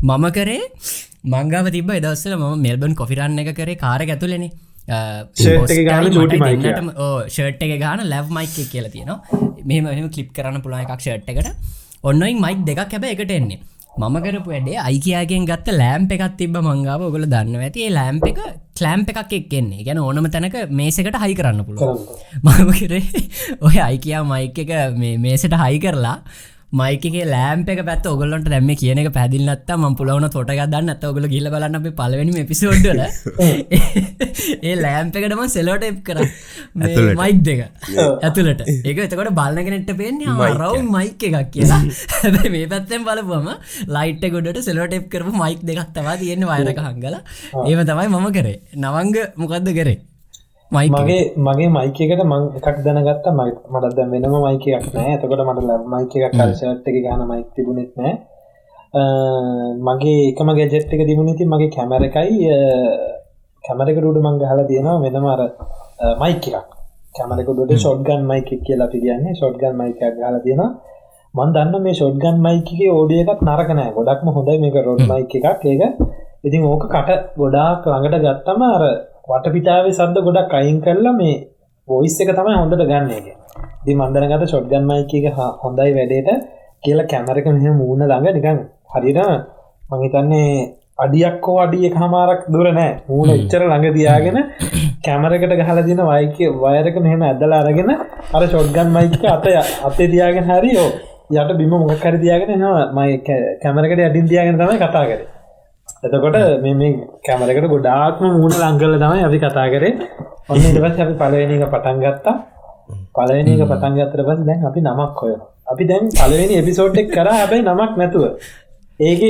මම 0.00 0.26
කරේ 0.32 0.58
මංගාව 1.26 1.70
තිබ 1.70 1.90
එදවස්සල 1.92 2.34
ම 2.34 2.44
මෙල්බන් 2.58 2.94
කොෆිරන්න 2.94 3.38
එක 3.38 3.54
කරේ. 3.54 3.78
කාර 3.78 4.00
ඇතුලෙන 4.00 4.50
Shirt 4.88 5.70
එක 5.70 5.82
ගාන 5.86 6.10
චූටි 6.10 6.38
mic 6.38 6.64
එක. 6.64 6.78
ෂර්ට් 7.28 7.62
එක 7.62 7.74
ගාන 7.80 8.04
ලැව් 8.04 8.30
මයික් 8.30 8.70
කියලා 8.70 8.90
තියෙනවා. 8.90 9.20
මෙම 9.64 9.84
මෙම 9.84 10.08
කලිප් 10.08 10.32
කරන්න 10.32 10.62
පුළා 10.62 10.84
එකක් 10.84 10.96
ෂර්ට් 10.98 11.28
එකට. 11.28 11.52
ඔන්නයින් 12.02 12.40
මයික් 12.40 12.64
දෙකක් 12.66 12.90
හැබ 12.90 13.04
එකට 13.06 13.30
එන්නේ. 13.30 13.60
මම 13.98 14.16
කරපු 14.24 14.50
වැඩේ 14.50 14.78
අයිකයාගෙන් 14.80 15.46
ගත්ත 15.46 15.74
ලෑම්ප 15.74 16.12
එකක් 16.12 16.36
තිබ 16.36 16.56
මංගාව 16.58 17.02
ඔගල 17.02 17.26
දන්න 17.26 17.60
ඇති. 17.60 17.86
ඒ 17.86 17.90
ලෑම්ප 17.90 18.26
එක 18.26 18.40
කලෑම්ප 18.74 19.10
එකක් 19.12 19.32
එක්කෙන්නේ 19.32 19.84
ගැන 19.84 19.98
ඕනම 19.98 20.30
තැනක 20.30 20.56
මේසකට 20.72 21.18
හයි 21.24 21.34
කරන්න 21.34 21.64
පුළුව 21.66 22.00
මම 22.42 22.70
කරේ 22.72 23.04
ඔය 23.66 23.76
අයිකයා 23.80 24.22
මයික 24.24 24.58
එක 24.64 24.72
මේසට 25.18 25.56
හයි 25.62 25.78
කරලා 25.78 26.16
මයිකගේ 26.78 27.24
ලෑම්ප 27.30 27.68
එක 27.72 27.80
පැත් 27.86 28.04
ඔගොල්ලන්ට 28.10 28.48
දැම 28.52 28.68
කියන 28.80 28.98
එක 29.02 29.08
පැදිල්නත්ත 29.16 29.70
ම 29.76 29.94
පුලවන 30.00 30.26
තොට 30.34 30.50
ගදන්න 30.58 30.92
ඇත 30.92 31.04
ඔගල 31.08 31.26
ගිල 31.32 31.48
බලන්න 31.54 31.78
අප 31.78 31.86
පලවැනි 32.00 32.44
පිසෝඩ්ඩල 32.50 33.00
ඒ 34.68 34.74
ලෑම්පකටම 34.84 35.42
සෙලෝට 35.56 35.86
එප් 35.88 35.98
කර. 36.08 36.20
මයික් 37.22 37.40
දෙක. 37.48 37.62
ඇතුළට. 38.26 38.62
ඒක 38.70 39.00
එතකොට 39.06 39.32
බලගෙනෙට 39.40 39.90
පෙන්නේ 40.02 40.50
රව් 40.50 40.84
මයික් 40.96 41.26
එකක් 41.30 41.50
කියලා. 41.56 41.80
හැබැයි 42.20 42.52
මේ 42.56 42.70
පැත්තෙන් 42.74 43.08
බලපුම 43.08 43.50
ලයිට් 43.96 44.28
ගොඩට 44.36 44.62
සෙලෝට 44.68 44.94
එප් 45.00 45.08
කරපු 45.14 45.34
මයික් 45.42 45.66
දෙකක් 45.70 45.90
තවා 45.98 46.16
තියෙන 46.22 46.46
වයරක 46.52 46.80
හංගල. 46.86 47.18
ඒම 47.66 47.82
තමයි 47.90 48.06
මම 48.14 48.30
කරේ. 48.38 48.56
නවංග 48.84 49.18
මොකක්ද 49.42 49.74
කරේ. 49.80 49.98
මගේ 50.72 51.22
මගේ 51.36 51.68
මයිකකට 51.76 52.20
මං 52.24 52.42
එකක් 52.58 52.76
දැනගත්ත. 52.84 53.26
මට 53.72 53.94
දැ 53.96 54.06
වෙනම 54.12 54.34
මයිකයක් 54.44 54.84
නෑ 54.96 55.14
එතකොට 55.16 55.42
මට 55.46 55.64
ලැබ 55.70 55.82
මයික 55.94 56.12
එකක් 56.16 56.34
කරශට් 56.36 56.86
එක 56.90 56.96
ගාන 57.06 57.24
මයික් 57.30 57.48
තිබුණෙත් 57.56 57.90
නෑ 57.98 58.14
මගේ 59.88 60.20
එකම 60.30 60.52
ගැජෙට් 60.58 60.94
එක 60.94 61.02
තිබුණති 61.08 61.44
මගේ 61.54 61.70
කැමර 61.76 62.06
එකයි. 62.08 62.46
කැමරකටට 63.64 64.20
මං 64.26 64.38
හලා 64.50 64.68
තියෙනවා 64.70 65.02
වෙනම 65.04 65.26
අර 65.34 65.42
මයික 66.22 66.46
එකක්. 66.60 66.70
කැමරකට 67.18 67.74
ෂොඩ්ගන් 67.74 68.22
මයික 68.30 68.48
කියලා 68.66 68.86
අපි 68.86 68.98
කියන්නේ. 69.04 69.34
ෂොඩ්ගන් 69.34 69.74
මයික 69.82 70.00
හලා 70.06 70.40
තියෙනවා. 70.46 70.70
මන් 71.34 71.52
දන්න 71.54 71.82
මේ 71.82 71.98
ෂොඩ්ගන් 71.98 72.36
මයිකගේ 72.46 72.90
ඕඩිය 72.96 73.22
එකත් 73.26 73.46
නරකනෑ 73.48 73.90
ගොඩක්ම 73.98 74.34
හොඳයි 74.38 74.58
මේක 74.64 74.82
රොඩ් 74.86 75.02
මයික 75.12 75.34
එකක්. 75.34 75.64
ඒක 75.66 75.82
ඉතින් 76.46 76.62
ඕක 76.72 76.84
කට 76.94 77.22
ගොඩාක් 77.40 77.82
ළඟට 77.92 78.22
ගත්තම 78.24 78.62
අර 78.74 78.84
වටපිටාවේ 79.30 79.92
සද්ද 79.92 80.16
ගොඩක් 80.26 80.54
අයින් 80.54 80.78
කරලා 80.80 81.14
මේ 81.14 81.36
පොයිස් 81.88 82.16
එක 82.20 82.30
තමයි 82.32 82.56
හොඳට 82.56 82.82
ගන්න 82.84 83.10
එක. 83.12 83.26
දි 83.84 83.92
මන්දනගත 83.94 84.44
ෂොඩ්ගන් 84.46 84.84
මයික 84.86 85.12
එක 85.20 85.26
හා- 85.36 85.54
හොඳයි 85.62 85.92
වැඩේට 85.96 86.28
කියලා 86.84 87.06
කැමරක 87.06 87.46
මෙහ 87.48 87.72
මූුණ 87.74 88.04
ළඟ 88.04 88.34
නිකන් 88.36 88.58
හරිට 88.92 89.18
මහිතන්නේ 89.92 90.50
අඩියක්කෝ 90.98 91.56
අඩිය 91.60 91.88
හමාරක් 91.94 92.40
දුර 92.48 92.66
නෑ 92.70 92.92
මූුණ 93.08 93.30
එච්චර 93.32 93.62
ළඟ 93.64 93.94
තියාගෙන 93.94 94.38
කැමරකට 95.04 95.54
ගහල 95.60 95.78
දින 95.84 96.00
වයික 96.08 96.36
වයරක 96.64 96.96
මෙහෙම 97.00 97.22
ඇදලා 97.22 97.60
අරගෙන 97.62 97.90
අර 98.34 98.42
ෂොඩ්ගන් 98.44 98.88
මයික 98.96 99.24
අත 99.26 99.46
අතේ 99.84 100.08
තියාගෙන 100.08 100.44
හරි 100.46 100.72
ඕ 100.76 100.90
යට 101.34 101.52
බිම 101.58 101.72
මොකර 101.82 102.14
තියාගෙන 102.18 102.58
නවා 102.58 102.84
මයි 102.96 103.18
කැමරකට 103.62 104.02
අඩින් 104.08 104.26
තියාගෙන 104.28 104.58
තමයි 104.58 104.78
කතා 104.78 105.04
කර 105.06 105.20
එතකොට 106.06 106.36
මෙ 106.64 106.70
මේ 106.80 106.92
කැමරකට 107.26 107.68
ගොඩාත්ම 107.74 108.24
මූුණ 108.36 108.56
ලංකල 108.62 108.94
තමයි 109.02 109.20
අපි 109.28 109.38
කතා 109.44 109.68
කරේ. 109.74 109.92
ඔන්න 110.50 110.64
ඉටපස් 110.70 110.98
අපි 111.04 111.14
පලවෙනි 111.20 111.54
එක 111.58 111.70
පටන් 111.74 111.98
ගත්තා. 112.04 112.36
පලවෙනි 113.16 113.50
එක 113.56 113.62
පටන් 113.70 113.92
ගත්තර 113.98 114.20
පස් 114.28 114.40
දැන් 114.48 114.60
අපි 114.70 114.80
නමක් 114.86 115.18
හොය 115.22 115.34
අපි 115.72 115.82
දැන් 115.90 116.04
පලවෙනි 116.20 116.54
එපිසෝට්ක් 116.62 117.08
කර 117.16 117.28
හැබැයි 117.32 117.66
නමක් 117.68 117.92
නැතුව. 118.00 118.24
ඒක 119.00 119.20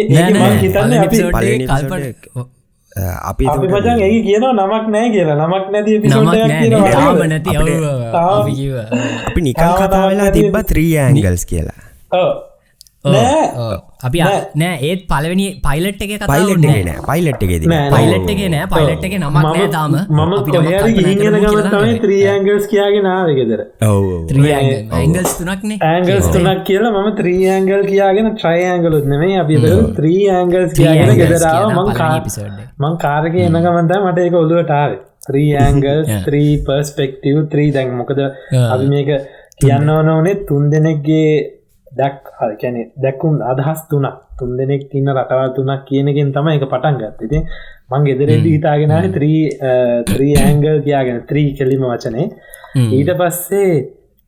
හිතන්න 0.62 0.92
අපි 3.30 3.44
අපි 3.52 3.66
මචන් 3.68 4.00
ඇයි 4.02 4.20
කියනවා 4.26 4.52
නමක් 4.58 4.84
නෑ 4.94 5.08
කියලා. 5.14 5.36
නමක් 5.42 5.64
නැති 5.74 5.92
නැති 7.30 7.50
අපි 9.30 9.52
තාම 9.54 9.74
කතා 9.80 10.04
වෙලා 10.10 10.30
තිබ්බ 10.38 10.56
ත්‍රී 10.70 10.92
ඇංගල්ස් 10.98 11.44
කියලා. 11.50 11.80
අපි 13.04 14.18
නෑ. 14.60 14.76
ඒත් 14.88 15.02
පලවෙනි 15.10 15.46
පයිලට් 15.66 16.02
එක 16.04 16.10
පයිලට් 16.30 16.64
එක 16.68 16.84
නෑ. 16.88 17.00
පයිලට් 17.08 17.42
එකේද 17.46 17.64
නෑ, 17.72 17.88
නෑ. 17.88 17.96
පයිලට් 17.96 18.30
එක 18.32 18.40
නෑ. 18.54 18.66
පයිලට් 18.72 19.04
එක 19.08 19.14
නමක් 19.18 19.44
නෑ 19.46 19.68
තාම. 19.74 19.94
මම 19.96 20.32
අපි 20.38 20.50
නමක් 20.54 20.72
කොහරි 20.74 20.92
කල්පනා 20.92 20.92
ගිහින් 20.98 21.16
යන 21.16 21.20
කරමු 21.20 21.40
ගමන් 21.40 21.50
කියලා 21.50 21.70
තමයි 21.70 21.94
තමයි. 21.94 21.96
ත්‍රී 24.32 24.52
ඇංගල්ස් 25.00 25.32
තුනක්නේ 25.38 25.78
ඇංගල්ස් 25.90 26.26
තුනක් 26.34 26.64
කියලා 26.70 26.92
මම 26.96 27.08
ත්‍රී 27.20 27.44
ඇංගල් 27.54 27.82
කියාගෙන 27.90 28.28
ට්‍රයි 28.34 28.64
ඇංගලුත් 28.72 29.06
නෙමේ 29.12 29.38
අපි 29.44 29.60
ත්‍රී 30.00 30.24
ඇංගල්ස් 30.38 30.74
කියාගෙන 30.80 31.14
ගෙදරාව 31.22 31.70
මං 31.76 31.94
එක. 32.00 32.34
මං 32.82 32.98
කාරක 33.04 33.34
එන 33.46 33.56
ගමන්ත 33.66 33.92
මට 34.02 34.26
එක 34.26 34.34
ඔලුවට 34.42 34.74
ආව. 34.80 34.92
Three 35.28 35.54
angle 35.62 36.04
three 36.26 36.52
perspective 36.66 37.40
three 37.54 37.70
දැන් 37.78 37.96
මොකද 38.02 38.20
අපි 38.20 38.86
මේක 38.92 39.10
කියන්න 39.62 39.88
ඕන 39.94 40.08
ඕනේ 40.16 40.36
තුන් 40.48 40.68
දෙනෙක්ගේ 40.72 41.59
දැක් 41.92 42.32
හල්කැන 42.40 42.76
දැකුම් 43.04 43.38
අදහස් 43.52 43.80
තුනක් 43.90 44.18
තුන් 44.38 44.56
දෙනෙක් 44.58 44.82
ඉන්න 44.94 45.12
රටවල් 45.14 45.54
තුනක් 45.56 45.86
කියනකින් 45.88 46.32
තම 46.34 46.48
එක 46.56 46.66
පටන් 46.72 46.98
ගත් 47.00 47.28
ඉති 47.28 47.38
මං 47.92 48.04
ගෙදරෙදි 48.08 48.50
හිතාගෙන 48.56 48.92
ත්‍රී 49.14 50.34
ඇංගල් 50.42 50.76
කියාගෙන 50.84 51.24
ත්‍රී 51.30 51.48
කෙලිම 51.58 51.82
වචනේ. 51.92 52.28
ඊට 52.98 53.10
පස්සේ 53.20 53.72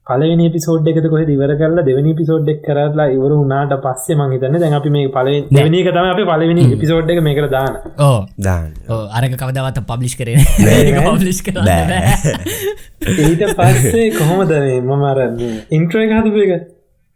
පලනි 0.07 0.46
පිසෝඩ් 0.55 0.88
එකත 0.90 1.07
කොහ 1.11 1.20
ඉවර 1.35 1.53
කරලා 1.61 1.87
දෙවනි 1.88 2.12
පිසෝඩ් 2.20 2.48
එක් 2.53 2.61
කරලා 2.66 3.07
ඉවර 3.16 3.33
උනාට 3.37 3.75
පස්සේ 3.85 4.18
මං 4.18 4.35
හිතන්න 4.35 4.59
දැන් 4.62 4.75
අපි 4.79 4.90
මේ 4.96 5.12
පල 5.16 5.29
දෙවනි 5.57 5.85
තම 5.87 6.11
අපි 6.14 6.27
පලවෙනි 6.31 6.64
පිසෝඩ් 6.83 7.14
එක 7.14 7.22
මේකට 7.29 7.51
දාන. 7.55 7.79
ඕ 8.09 8.18
දාන්න. 8.48 8.75
අරක 9.18 9.38
කවදවත 9.38 9.87
පබ්ලිෂ් 9.92 10.18
කරන 10.18 10.42
පබ්ලිෂ් 11.09 11.42
කරන්න 11.46 11.66
බෑ. 11.70 12.37
ඊට 13.31 13.48
පස්සේ 13.59 14.11
කොහොමද 14.18 14.53
මේ 14.59 14.79
මම 14.83 15.11
අර 15.12 15.20
ඉන්ට්‍රය 15.79 16.09
හදපු 16.11 16.48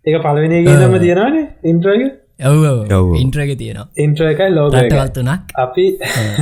එක 0.06 0.12
ඒක 0.12 0.22
පලවෙනිගේ 0.22 0.78
තම 0.78 0.96
තියෙනවානේ 0.98 1.44
ඉන්ට්‍රය 1.64 2.06
ඔව් 2.38 2.64
ඔව්. 2.92 3.06
ඉන්ට්‍රග 3.16 3.50
තියෙනවා. 3.56 3.88
ඉන්ට්‍ර 3.96 4.24
එකයි 4.26 4.50
ලෝක 4.50 4.74
රටවල් 4.74 5.10
තුනක්. 5.10 5.54
අපි 5.56 5.84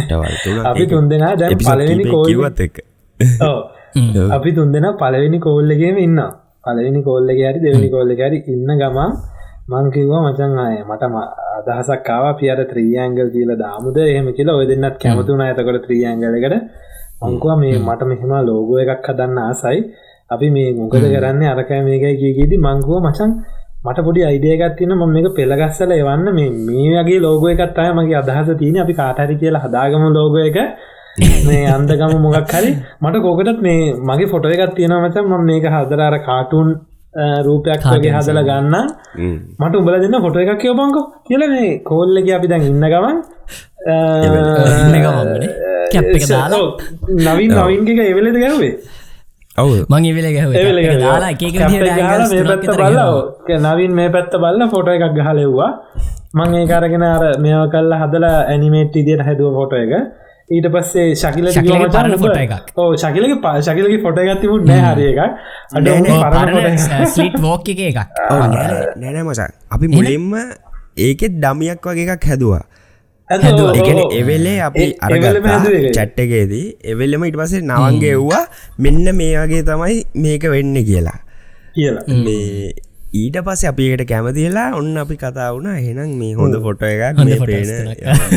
අපි 0.70 0.86
තුන් 0.86 1.08
දෙනා 1.08 1.36
දැන් 1.36 1.58
පලවෙනි 1.58 2.04
කෝල් 2.04 2.26
කිවත් 2.26 2.60
එක. 2.60 2.82
අපි 4.36 4.50
තුන් 4.52 4.72
දෙෙන 4.72 4.86
පලවෙනි 4.94 5.38
කෝල්ලගේම 5.38 5.98
ඉන්න 5.98 6.18
පලවෙනි 6.64 7.02
කොල්ලක 7.02 7.38
හරි 7.40 7.60
දෙවනි 7.60 7.88
කොල්ලක 7.90 8.20
හරි 8.20 8.42
ඉන්න 8.46 8.74
ගමන් 8.74 9.12
මංකිවවා 9.66 10.24
මචන් 10.24 10.58
අය 10.58 10.76
මට 10.82 11.02
අදහසක්කාව 11.70 12.24
පියට 12.38 12.64
ත්‍රියංගල් 12.70 13.30
කියල 13.30 13.54
දාමුද? 13.56 13.96
එහෙම 13.98 14.32
කියලා 14.34 14.58
ඔය 14.58 14.66
දෙන්නත් 14.66 14.98
කැමතුන 14.98 15.40
ඇතකොට 15.40 15.84
ත්‍රියංගලකට 15.86 16.54
මංකුව 17.22 17.54
මේ 17.60 17.78
මට 17.78 18.02
මෙහෙම 18.04 18.32
ලෝගෝ 18.48 18.82
එකක් 18.82 19.06
හදන්න 19.08 19.38
ආසයි. 19.40 19.78
අපි 20.30 20.50
මේ 20.50 20.74
මොකද 20.74 21.04
කරන්න? 21.04 21.42
අරකෑ 21.46 21.82
මේකයි 21.86 22.16
කියකීදී 22.20 22.64
මංකුව 22.66 22.98
මචන් 23.00 23.30
මට 23.86 24.02
පොඩි 24.04 24.20
අයිඩියගත්තින 24.28 24.92
ම 24.96 25.02
මේක 25.14 25.26
පෙළගස්සල 25.38 25.90
එවන්න. 25.96 26.28
මේ 26.36 26.50
මේ 26.68 27.02
වගේ 27.06 27.18
ලෝගෝ 27.24 27.50
එකත්තය 27.54 27.88
මගේ 27.98 28.16
අදහස 28.20 28.48
තියන 28.60 28.76
අපි 28.82 28.94
කාටරි 29.00 29.34
කියලා 29.42 29.64
හදාගම 29.64 30.04
ලෝගෝ 30.16 30.44
එක. 30.50 30.58
මේ 31.48 31.66
අන්දගම 31.74 32.14
මොගක් 32.24 32.54
හරි. 32.56 32.70
මට 33.02 33.22
කෝකටත් 33.26 33.60
මේ 33.66 33.92
මගේ 34.10 34.30
ෆොටෝ 34.32 34.54
එකක් 34.54 34.72
තියෙන 34.78 34.94
මචන් 35.02 35.28
ම 35.30 35.44
මේක 35.50 35.66
හදරාර 35.74 36.16
කාටුන් 36.28 36.70
රූපයක් 37.46 37.84
වගේ 37.90 38.14
හදල 38.16 38.40
ගන්න. 38.48 38.74
මට 39.60 39.74
උඹල 39.80 40.00
දෙන්න 40.04 40.18
ෆොටෝ 40.24 40.44
එකක් 40.44 40.60
කියව 40.64 40.74
බංකෝ. 40.80 41.04
කියල 41.28 41.42
මේ 41.54 41.70
කෝල්ලක 41.90 42.28
අපි 42.38 42.52
දැන් 42.52 42.66
ඉන්න 42.70 42.88
ගමන් 42.94 43.16
ඉන්න 44.86 44.96
ගමන්නේ 45.04 45.52
කැප් 45.92 46.12
එක 46.16 46.28
දාලා. 46.32 46.66
නවින් 47.26 47.50
නවින්ගේ 47.60 48.10
එවෙලද 48.12 48.36
ගැවේ 48.44 48.74
ඔව 49.58 49.70
මං 49.86 50.04
ඉවෙල 50.04 50.26
ගැහ 50.34 50.46
දාලා 51.00 51.30
එක 51.30 51.42
එක 51.42 51.54
කැප් 51.54 51.70
එක 51.72 51.94
ගහලා 51.98 52.26
මේ 52.26 52.42
පැත්ත 52.44 52.66
බලලා 52.72 53.06
ඕක 53.12 53.48
නවින් 53.58 53.92
මේ 53.94 54.10
පැත්ත 54.10 54.34
බල්ල 54.36 54.66
ෆොට 54.72 54.88
එකක් 54.90 55.14
ගහලෙව්වා 55.18 55.70
මං 56.34 56.54
ඒ 56.58 56.66
කරගෙන 56.66 57.04
අර 57.04 57.24
මෙව 57.38 57.62
කල්ලා 57.70 58.00
හදලා 58.02 58.36
ඇනිමේට් 58.46 58.96
ඉදියට 58.96 59.22
හැදුව 59.28 59.58
ෆොට 59.58 59.76
එක 59.78 59.92
ඊට 60.50 60.66
පස්සේ 60.68 61.14
ශකිල 61.14 61.46
පරණ 61.50 62.18
ෆොටෝ 62.18 62.34
එකක්. 62.36 62.74
ඕ 62.76 62.90
ශකිලගේ 62.96 63.38
පා 63.40 63.54
ශකිලගේ 63.60 64.02
ෆොට 64.02 64.18
එකක් 64.18 64.40
තිබුණ 64.42 64.66
නෑ 64.66 64.82
හරි 64.88 65.06
එකක් 65.12 65.22
අඩ 65.72 65.88
උඹ 65.88 66.10
පරණ 66.26 66.50
ෆොට 66.52 66.66
එකක්. 66.66 67.06
ස්ලිට් 67.14 67.36
වෝක් 67.40 67.68
එක 67.68 67.80
එකක් 67.84 67.98
නෑනෑ 68.28 69.22
මසක් 69.22 69.50
අපි 69.70 69.86
මුලින්ම 69.88 70.34
ඒකෙත් 70.98 71.38
ඩමියක් 71.38 71.88
වගේ 71.88 72.10
එකක් 72.10 72.26
හැදවා 72.26 72.62
එකන. 73.30 74.00
එවෙලේ 74.12 74.60
අපි 74.60 74.84
ඒක. 74.84 75.94
චැට්ටකේදී 75.94 76.64
එවෙල්ලම 76.84 77.24
ඉට 77.24 77.36
පසේ 77.36 77.62
නවන්ගේ 77.62 78.12
එව්වා 78.12 78.42
මෙන්න 78.78 79.16
මේ 79.16 79.36
වගේ 79.36 79.62
තමයි 79.64 80.00
මේක 80.16 80.44
වෙන්න 80.46 80.76
කියලා. 80.84 81.18
කියලා. 81.74 82.04
මේ 82.20 82.72
ඊට 83.14 83.36
පස්සේ 83.40 83.68
අපිකට 83.68 84.04
කැමතිලා 84.06 84.68
ඔන්න 84.76 84.96
අපි 84.96 85.16
කතා 85.16 85.50
වුණ. 85.54 85.68
එහෙනම් 85.72 86.16
මේ 86.18 86.34
හොඳ 86.34 86.60
ෆොට 86.62 86.82
එකක් 86.82 87.20
මේ 87.20 87.38
පේන 87.42 87.68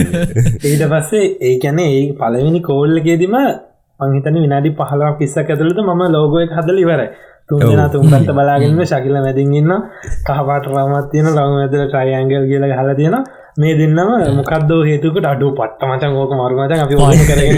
ඊට 0.69 0.83
පස්සේ 0.87 1.25
ඒ 1.41 1.55
කැන 1.59 1.79
ඒ 1.79 2.13
පලවෙනි 2.13 2.61
කෝල්ලකේදීම 2.61 3.37
පංහිතන 3.99 4.37
විනාඩි 4.37 4.75
පහලා 4.79 5.15
පිස්සක් 5.19 5.49
ඇතුළට 5.49 5.81
මම 5.81 6.03
ලෝගෝ 6.11 6.45
එක 6.45 6.53
හදල 6.57 6.79
ඉවරයි. 6.83 7.09
තුන්දෙන 7.49 7.83
තුන්පත්ත 7.89 8.31
බලාගෙනම 8.37 8.79
ශකිල 8.85 9.17
මැදින් 9.17 9.53
ඉන්න 9.53 9.73
කහපාට 10.27 10.65
රමත් 10.67 11.11
තියෙන 11.11 11.29
ලම 11.31 11.59
ඇදල 11.59 11.83
ට්‍රයිඇංගල් 11.83 12.47
කියල 12.49 12.65
හල 12.71 12.91
තියෙන 12.95 13.15
මේ 13.57 13.77
දෙන්නම 13.77 14.09
මොකක්දෝ 14.37 14.81
හේතුකට 14.83 15.25
අඩු 15.25 15.53
පට්ට 15.53 15.87
මචන් 15.89 16.17
ඕක 16.17 16.33
මරුමචන් 16.33 16.79
අපි 16.79 16.95
ඕන 16.97 17.23
කරගෙන 17.25 17.55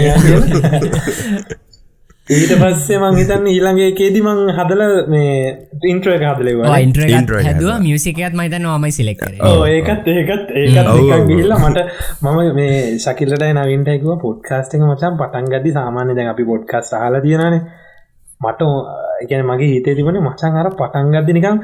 ඊට 2.28 2.52
පස්සේ 2.54 2.98
මං 3.00 3.16
හිතන්න 3.18 3.46
ඊළඟේ 3.50 3.88
කේදි 3.98 4.20
මං 4.22 4.40
හදල 4.54 4.82
මේ 5.10 5.32
ඉන්ට්‍රය 5.84 6.12
එක 6.14 6.24
හදලවා 6.28 6.76
හැදවා 7.40 7.78
මියසිකයත් 7.80 8.36
මයිතන 8.40 8.68
මයි 8.84 8.92
සිලෙක් 8.92 9.18
කර. 9.18 9.34
ඒකත් 9.68 10.10
ඒකත් 10.12 10.52
ඒකත් 10.54 10.78
ඔව්. 10.86 11.26
ගිල්ල 11.26 11.54
මට 11.58 11.84
මම 12.22 12.40
මේ 12.54 12.78
ශකිල්ලට 12.98 13.46
නවින්ටයකුව 13.50 14.20
පොඩ්කාස්ටික 14.24 14.82
මචන් 14.82 15.18
පටන් 15.20 15.52
ගදි 15.54 15.74
සාමාන්‍ය 15.78 16.16
දැන් 16.16 16.32
අපි 16.34 16.46
පොඩ්කස් 16.46 16.94
හල 17.00 17.20
තියෙනනේ 17.20 17.62
මට 18.40 18.62
එකන 19.22 19.42
මගේ 19.44 19.66
හිතේ 19.70 19.94
තිබන 19.96 20.18
මචන් 20.18 20.54
අර 20.56 20.68
පටන් 20.72 21.08
ගද 21.14 21.32
නිකම් 21.36 21.56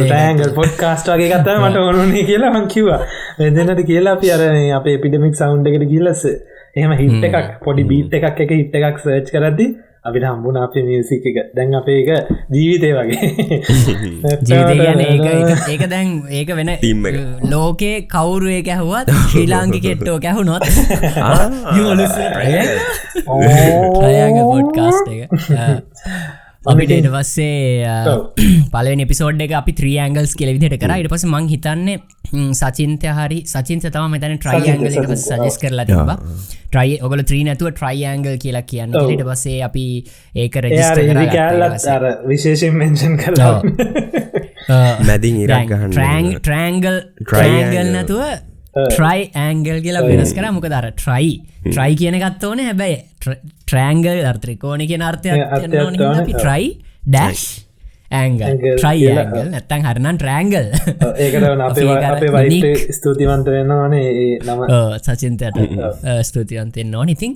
ටෑන්ගල් 0.00 0.50
පොඩ්කාස්ට 0.56 1.12
වගේ 1.12 1.30
කතා 1.34 1.56
මට 1.60 1.82
ඕනුනේ 1.82 2.24
කියලා 2.30 2.52
මං 2.52 2.66
කිවා 2.68 3.00
එදනට 3.40 3.82
කියලා 3.86 4.16
අපි 4.18 4.32
අර 4.32 4.44
අප 4.78 4.88
එපිඩමික් 4.88 5.36
සෞන්් 5.36 5.62
එකට 5.64 5.86
ගිල්ලස 5.92 6.24
එහම 6.76 6.96
හිට 6.96 7.28
එකක් 7.30 7.52
පොඩි 7.62 7.88
බීත් 7.90 8.18
එකක් 8.20 8.42
එක 8.46 8.52
හිට 8.52 8.74
එකක් 8.80 8.98
සර්ච් 8.98 9.30
කරදදි 9.36 9.68
අපිට 10.06 10.24
හම්බුණ 10.24 10.58
අපේ 10.62 10.82
මියසික් 10.82 11.26
එක. 11.30 11.38
දැන් 11.56 11.74
අපේ 11.74 11.98
එක 12.02 12.10
ජීවිතය 12.50 12.90
වගේ. 12.98 13.30
ජීවිතය 14.48 14.76
ගැන 14.78 15.00
ඒක 15.68 15.84
දැන් 15.90 16.08
ඒක 16.30 16.54
වෙන 16.56 16.72
එක. 16.74 16.80
ලෝකේ 17.50 17.96
කවුරු 18.06 18.48
ඒක 18.52 18.68
ඇහුවත් 18.68 19.12
ශ්‍රී 19.26 19.46
ලාංකි 19.48 19.80
කෙට්ටෝ 19.80 20.18
කැහුනොත් 20.20 20.64
රයග 24.06 24.36
පොඩ්කාස්ට 24.46 25.08
එක. 25.10 25.22
අපිට 26.72 26.92
එට 26.96 27.08
පස්සේ 27.14 28.66
පල 28.72 28.88
පිසෝඩ් 29.10 29.42
එක 29.46 29.54
අපි 29.60 29.74
ත්‍රියංගල්ස් 29.80 30.34
කෙල 30.38 30.52
විදිට 30.56 30.78
කර. 30.82 30.94
ඉට 31.02 31.10
පස 31.12 31.26
මං 31.28 31.48
හිතන්නේ 31.52 31.98
සචින්තය 32.60 33.12
හරි 33.18 33.38
සචින්ත 33.46 33.86
තම 33.86 34.14
මෙතන 34.14 34.36
ට්‍රයිඇංගල 34.38 34.88
එක 34.90 35.12
සජස් 35.16 35.58
කරලා 35.62 35.86
තිබ 35.86 36.10
ට්‍රයි 36.72 36.98
ඔගල 37.06 37.22
ත්‍රී 37.22 37.44
නැතුව 37.48 37.72
ට්‍රයිඇංගල් 37.76 38.40
කියලා 38.44 38.64
කියන්න. 38.72 38.92
ට 38.92 39.28
පසේ 39.30 39.62
අපි 39.68 39.86
ඒක 40.34 40.58
අර 40.58 42.08
විශේෂෙන් 42.26 42.76
මෙන්ෂන් 42.82 43.16
කරලා 43.22 43.54
මැදින් 45.06 45.40
ඉරක් 45.44 45.72
ගහන්න 45.72 46.36
ට්‍රෑන්ගල් 46.40 47.00
Triangle. 47.24 47.88
නැතුව 47.92 48.22
ට්‍රයි 48.76 49.20
ඇංගල් 49.44 49.78
කියලා 49.84 50.06
වෙනස් 50.08 50.32
කර. 50.36 50.46
මොක 50.56 50.66
දර 50.72 50.86
ට්‍රයි 51.02 51.30
ට්‍රයි 51.66 51.92
කියන 52.00 52.16
ගත්තවන 52.22 52.60
හැබැයි 52.70 52.96
ට්‍රෑන්ගල් 53.66 54.18
අර්ත්‍රිකෝන 54.32 54.80
කිය 54.90 54.98
අර්ථය 55.10 55.28
ඕනේ. 55.34 56.26
Tri 56.32 56.66
dash 57.06 57.46
angle 58.18 58.44
tri. 58.60 59.08
Angle 59.22 59.48
නැත්තන් 59.54 59.86
හරනන් 59.88 60.20
ට්‍රෑන්ගල් 60.20 60.66
ඒකට. 61.24 62.66
ස්තුතිවන්ත 62.98 63.46
වෙන්නවානේ 63.56 64.38
නම. 64.44 64.60
සචින්තයට 65.08 65.58
ස්තුතියන්තෙන් 66.28 66.88
නොන 66.94 67.08
ඉතින් 67.16 67.32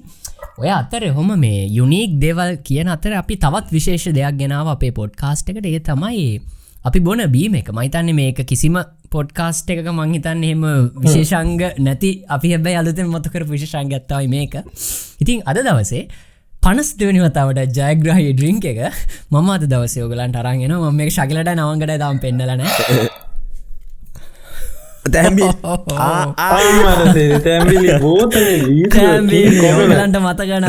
ඔය 0.61 0.71
අතර 0.77 1.09
හොම 1.17 1.35
මේ 1.41 1.67
යුනික් 1.79 2.21
දේවල් 2.23 2.57
කියන 2.69 2.89
අතර 2.95 3.13
අපි 3.25 3.41
තවත් 3.45 3.77
විශේෂ 3.77 4.13
දෙයක් 4.21 4.39
ගෙනාව 4.45 4.67
අපේ 4.77 4.93
පොඩ්කාස්ට් 5.01 5.51
එකට. 5.51 5.67
ඒ 5.67 5.81
තමයි 5.91 6.41
අපි 6.81 7.01
බොන 7.01 7.21
බීම 7.29 7.55
එක. 7.55 7.69
මයිතන්නේ 7.71 8.15
මේක 8.15 8.41
කිසිම 8.45 8.79
පොඩ්කාස්ට් 9.11 9.71
එකක 9.71 9.89
මංහිතන්න 9.91 10.45
එහෙම 10.45 10.65
විශේෂංග 10.97 11.63
නැති. 11.79 12.11
අපි 12.29 12.53
හැබැයි 12.53 12.77
අලුතෙන් 12.77 13.09
මතකර 13.09 13.45
විශෂංග 13.47 13.93
ඇත්තවයි 13.93 14.29
මේක. 14.29 14.55
ඉතින් 15.21 15.43
අද 15.45 15.61
දවසේ 15.61 16.05
පනස් 16.63 16.93
දෙවනි 16.97 17.21
වතාවට 17.21 17.77
ජයග්‍රහහි 17.79 18.33
ඩ්‍රිංක් 18.33 18.65
එක. 18.65 18.81
මම 19.31 19.51
අද 19.51 19.67
දවසයෝගලන්ට 19.67 20.37
අරගෙන 20.37 20.73
ම 20.75 20.95
මේ 20.95 21.11
ශකලට 21.11 21.53
නවන්ගට 21.55 21.99
දම් 21.99 22.19
පෙන්නලන 22.19 22.65
තැම්බි 25.07 25.43
තැම්බිලි 27.45 27.89
බෝතල 28.01 28.49
ඔගලන්ට 29.75 30.19
මතගන. 30.21 30.67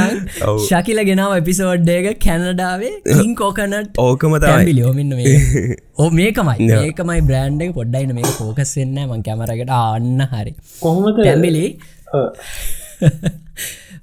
ශකිල 0.65 0.99
ගෙනාව 1.09 1.35
එපිසෝඩ්ඩේක 1.37 2.07
කැනඩාවේ 2.25 2.93
ඉං 3.23 3.35
කෝකනට් 3.35 3.99
ඕකම 3.99 4.37
ලියෝමින්න 4.69 5.13
මේ. 5.15 5.35
ඕ 5.99 6.09
මේකමයි. 6.11 6.71
ඒකමයි 6.79 7.21
බ්‍රන්ඩ් 7.21 7.67
එක 7.67 7.75
පොඩ්ඩයින 7.75 8.15
මේ 8.15 8.33
ෆෝකස් 8.39 8.73
වෙන්න 8.79 8.97
මං 9.03 9.23
කැමරකට 9.23 9.75
ආන්න 9.79 10.25
හරි. 10.33 10.55
කොහොමද? 10.79 11.19
තැම්බිලි 11.19 11.65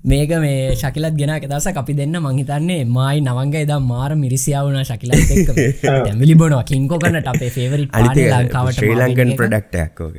මේක 0.05 0.31
මේ 0.41 0.75
ශකිලත් 0.75 1.17
ගෙන 1.17 1.33
දස 1.45 1.67
අපි 1.75 1.95
දෙන්න 1.95 2.15
මංහිතන්නේ 2.19 2.85
මයි 2.87 3.21
නවංග 3.21 3.55
එදා 3.63 3.81
මාර 3.83 4.11
මිරිසියාවුණ 4.15 4.85
ශකිලත් 4.85 5.15
එක්ක. 5.15 5.51
තැමිලි 5.83 6.35
බොනවා 6.35 6.63
කින්කෝකනට 6.65 7.27
අපේ 7.27 7.51
ෆේවරි 7.51 7.89
ලංකාවට 7.89 8.79
ශ්‍රී 8.79 8.95
ලංකන් 8.95 9.35
ප්‍රඩක්ටයක් 9.35 10.01
ඕක. 10.01 10.17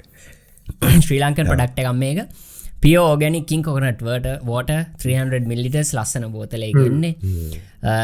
ශ්‍රී 1.06 1.22
ලංකන් 1.24 1.48
පඩක්ට 1.48 1.80
එකම් 1.80 1.98
මේක. 1.98 2.20
පියෝ 2.82 3.08
ඕගැනිකින් 3.08 3.64
කොකනට්වට 3.64 4.28
වෝට 4.46 4.70
300 5.00 5.48
මිලිටස් 5.48 5.96
ලස්සන 5.96 6.28
බෝතලය 6.36 6.72
ගෙන්නේ 6.76 7.16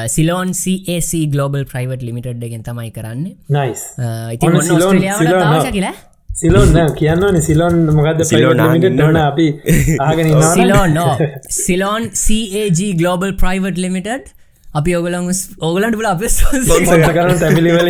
Ceylon 0.07 0.51
CAC 0.53 1.11
global 1.31 1.63
private 1.71 2.03
limited 2.07 2.43
එකෙන් 2.49 2.63
තමයි 2.63 2.91
කරන්න. 2.91 3.31
නයිස් 3.49 3.87
ඉති. 4.33 5.71
කියලා 5.71 5.95
සිලොන් 6.35 6.95
කියන්නවන 6.95 7.37
සිලොන් 7.41 7.75
මොකද 7.97 8.23
සිලෝන් 8.29 8.59
ආගෙන 8.59 8.97
ටන 8.97 9.19
අපි. 9.21 9.47
ආගෙන 9.99 10.31
Ceylon 10.55 10.93
no 10.93 11.13
Ceylon 11.57 12.09
CAG 12.23 12.81
global 13.01 13.31
private 13.43 13.77
limited 13.77 14.33
අපි 14.75 14.91
ඔගලන් 14.97 15.27
ඕගලන්ට 15.61 15.95
බල 15.97 16.07
අප 16.09 16.21
කරන 17.15 17.37
තැමිලිවල 17.39 17.89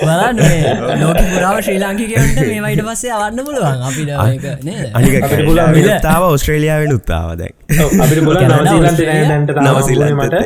බලන්න 0.00 0.40
මේ 0.40 0.72
ලෝක 1.02 1.20
පුරාව 1.30 1.56
ශ්‍රී 1.64 1.78
ලාංකිකයට 1.80 2.40
මේ 2.40 2.60
වයිට 2.66 2.82
පස්සේ 2.88 3.12
අවන්න 3.16 3.40
පුළුවන්. 3.46 3.84
අපිට 3.88 4.10
මේක 4.12 4.44
නේද? 4.68 4.84
අනික 4.92 5.14
අපිට 5.18 5.40
පුළුවන් 5.40 5.56
කැනඩාවෙන් 5.56 5.78
විල- 5.78 5.94
උත්තාව 5.94 6.22
ඔස්ට්‍රේලියාවෙන් 6.28 6.92
උත්තාව 6.98 7.28
දැක් 7.34 7.54
අපිට 7.98 8.20
පුල 8.26 8.36
කැනඩා, 8.36 8.60
නවසීලන්ට 8.60 8.90
ඔස්ට්‍රේලියා, 8.90 9.28
නැන්ට 9.30 9.50
නවසීලන්තෙත් 9.58 10.14
මට. 10.18 10.36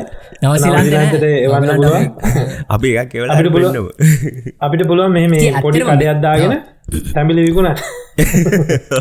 නවසීලන්තේ 0.42 0.86
නවසීලන්තෙට 0.86 1.26
එවන්න 1.26 1.54
ඔයගලන්ට 1.58 1.76
පුළුවන්. 1.76 2.06
අපි 2.70 2.88
එකක් 2.94 3.10
කෙවල 3.12 3.30
අපිට 3.30 3.52
පුළුවන්. 3.52 3.92
අපිට 4.60 4.82
පුළුවන් 4.88 5.12
මේ 5.16 5.26
ඉතින් 5.34 5.60
පොඩි 5.60 5.84
කඩයක්දාගෙන 5.90 6.52
තැමිලි 7.12 7.42
විකුණ 7.48 7.70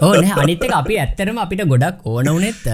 ඕ 0.01 0.13
නෑ 0.15 0.33
අනිත්තක 0.41 0.73
අපි 0.81 0.99
ඇත්තරම 0.99 1.37
අපිට 1.45 1.63
ගොඩක් 1.69 2.03
ඕන 2.05 2.27
වනෙත් 2.35 2.65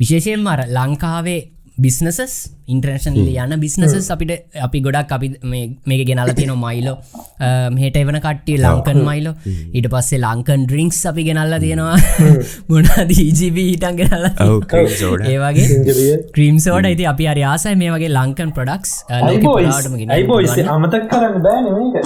විශේෂයෙන් 0.00 0.40
මර 0.42 0.60
ලංකාවේ 0.76 1.40
බිස්නසස් 1.84 2.34
ඉන්ටර්නශනල 2.68 3.28
යන 3.34 3.54
බිස්නසස් 3.62 4.08
අපිට 4.14 4.32
අපි 4.66 4.78
ගොඩක් 4.86 5.12
අපි 5.16 5.28
මේක 5.44 6.02
ගෙනල 6.08 6.32
තියෙන 6.38 6.52
මයිලෝ 6.64 6.96
මෙහට 7.76 7.98
එවන 8.02 8.18
කට්ටිය 8.18 8.58
ලංකන් 8.58 9.00
මයිලෝ 9.08 9.34
ඊට 9.46 9.88
පස්සේ 9.94 10.20
ලංකන් 10.20 10.66
ඩ්‍රිංක්ස් 10.66 11.00
අපි 11.10 11.26
ගෙනල්ල 11.28 11.56
තියෙනවා. 11.58 11.96
මොනාද 12.70 13.12
ජීබ 13.12 13.60
හිටන් 13.60 14.00
ගෙනල්ල 14.00 14.26
සෝඩ 14.96 15.26
ඒවගේ 15.26 16.16
ක්‍රීම් 16.36 16.58
සෝඩ 16.60 16.90
ඉති 16.92 17.08
අපි 17.12 17.30
අරි 17.34 17.46
ආසයි 17.52 17.76
මේ 17.82 17.92
වගේ 17.96 18.12
ලංකන් 18.12 18.54
ප්‍රඩක්ස් 18.56 18.96
අමතක් 20.70 21.06
කරන්න 21.10 21.38
බෑන 21.46 21.70
මේක. 21.70 22.02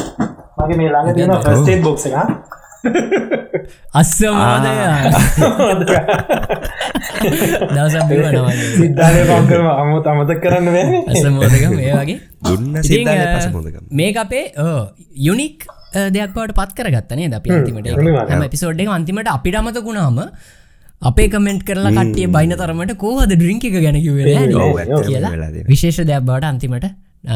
මගේ 0.58 0.76
මේ 0.76 0.90
ළඟ 0.90 1.16
තියෙන 1.16 1.34
ෆස්ටේ් 1.40 1.80
බොක්ස 1.82 2.06
එක 2.85 4.01
අස්සමෝදය 4.01 4.73
දවස 7.75 7.94
බිවනවා 8.11 8.53
සිද්ධාලය 8.73 9.23
පංකරම 9.31 9.68
අමුත් 9.75 10.11
අමතක් 10.12 10.42
කරන්න 10.44 10.68
බෑ 10.77 11.01
අසමෝදක 11.12 11.64
මේ 11.73 11.92
වගේ 11.94 12.18
දුන්න 12.42 12.64
මේක 13.92 14.16
අපේ 14.16 14.44
යුනික් 15.29 15.66
දෙයක් 16.11 16.35
බවට 16.35 16.57
පත් 16.59 16.70
කරගත්තනේ 16.77 17.29
ද 17.29 17.35
අපි 17.38 17.49
අන්තිමට? 17.51 17.88
අනිවාර්යයෙන්. 17.88 18.37
හම 18.37 18.51
පිසෝඩ්ඩ 18.51 18.90
අන්තිමට 18.90 19.29
අපිට 19.29 19.57
අමතකුණාම 19.61 20.18
අපේ 21.03 21.29
කමෙන්ට් 21.29 21.62
කරලා 21.68 21.92
කට්ටිය 21.92 22.29
බයින 22.37 22.55
තරමට 22.61 22.92
කෝහද 22.99 23.33
එක 23.70 23.77
ගැනකිවේ 23.87 24.25
කියලා. 25.09 25.51
විශේෂ 25.70 25.99
දෙයක් 26.03 26.27
බවට 26.29 26.51
අන්තිමට 26.53 26.87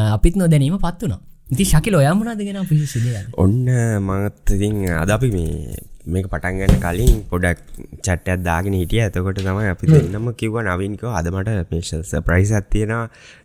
අපිත් 0.09 0.35
නොදැනීම 0.35 0.77
පත් 0.77 1.01
වුණා 1.03 1.21
ඉති 1.49 1.65
ශකිල 1.65 1.95
ඔයමුණද 1.97 2.41
ගෙන 2.41 2.65
පිසිද 2.69 3.05
ඔන්න 3.35 3.69
මගත්තිතින් 3.99 4.75
අද 4.95 5.09
අපි 5.09 5.29
මේ 5.33 5.77
මේක 6.05 6.27
පටන්ගන්න 6.29 6.81
කලින් 6.83 7.15
පොඩක් 7.29 7.61
චට්ටත් 8.03 8.43
දාගෙන 8.45 8.73
හිටිය. 8.73 9.01
ඇතකොට 9.01 9.39
තමයි 9.39 9.69
අපි 9.71 9.89
දෙන්නම 9.89 10.27
කිව්ව 10.33 10.59
නවින්කෝ 10.61 11.11
අදමට 11.11 11.71
මේශ 11.71 11.93
ප්‍රයිස් 12.27 12.51
ඇත්තියෙන 12.51 12.93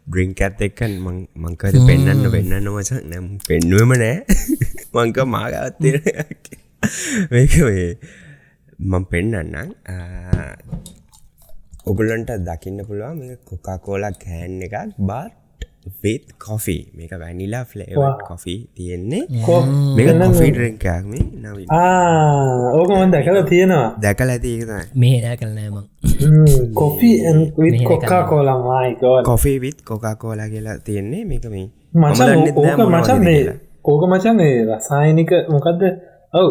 ඩ්‍රිංක් 0.06 0.42
ඇත් 0.46 0.60
එක්කන් 0.66 0.96
මංකද 1.36 1.80
පෙන්න්න 1.88 2.28
පෙන්න්න 2.34 2.68
මච. 2.72 2.90
නම් 3.02 3.26
පෙන්නුවම 3.48 3.94
නෑ. 3.94 4.16
මංක 4.94 5.18
මාගත්තය 5.26 5.92
මේක 7.32 7.56
මේ 7.68 7.86
මං 8.90 9.04
පෙන්නන්නම්. 9.06 9.72
ඔගුලන්ට 11.86 12.36
දකින්න 12.48 12.84
පුළුවන් 12.84 13.16
මේ 13.18 13.40
කොකා 13.44 13.78
කෝලා 13.78 14.12
කෑන් 14.18 14.60
එකක් 14.68 15.00
බාට් 15.00 15.43
විත් 16.02 16.24
කොෆී 16.46 16.82
මේක 16.96 17.12
වැනිලා 17.22 17.64
ෆ්ලේවට 17.70 18.20
කොෆී 18.28 18.58
තියෙන්නේ. 18.76 19.22
මේක 19.96 20.08
කොෆී 20.22 20.50
ඩ්‍රෙන්කයක් 20.54 21.04
මේ 21.12 21.24
නවි 21.42 21.64
ඕක 22.78 22.90
මොන් 22.96 23.10
දැකල 23.14 23.38
තියෙනවා. 23.52 23.88
දැකල 24.04 24.28
ඇති 24.34 24.50
ඒකතයි 24.56 24.84
මේ. 25.02 25.16
රෑ 25.24 25.36
කරනෑම 25.40 25.76
කොපි 26.80 27.10
කොක්කා 27.90 28.22
කෝලා 28.32 28.58
මයිකෝ 28.66 29.16
කොෆී 29.30 29.56
විත් 29.64 29.78
කොකා 29.92 30.14
කෝලා 30.22 30.48
කියලා 30.52 30.78
තියෙන්නේ. 30.90 31.24
මේක 31.30 31.44
මේ 31.54 31.66
මචන් 32.02 32.38
ඕක 32.56 32.80
මචන් 32.94 33.18
මේ 33.28 33.42
ඕක 33.84 34.02
මචන් 34.12 34.36
මේ 34.42 34.54
රසායනික 34.68 35.30
මොකක්ද 35.56 35.82
ඔව් 36.40 36.48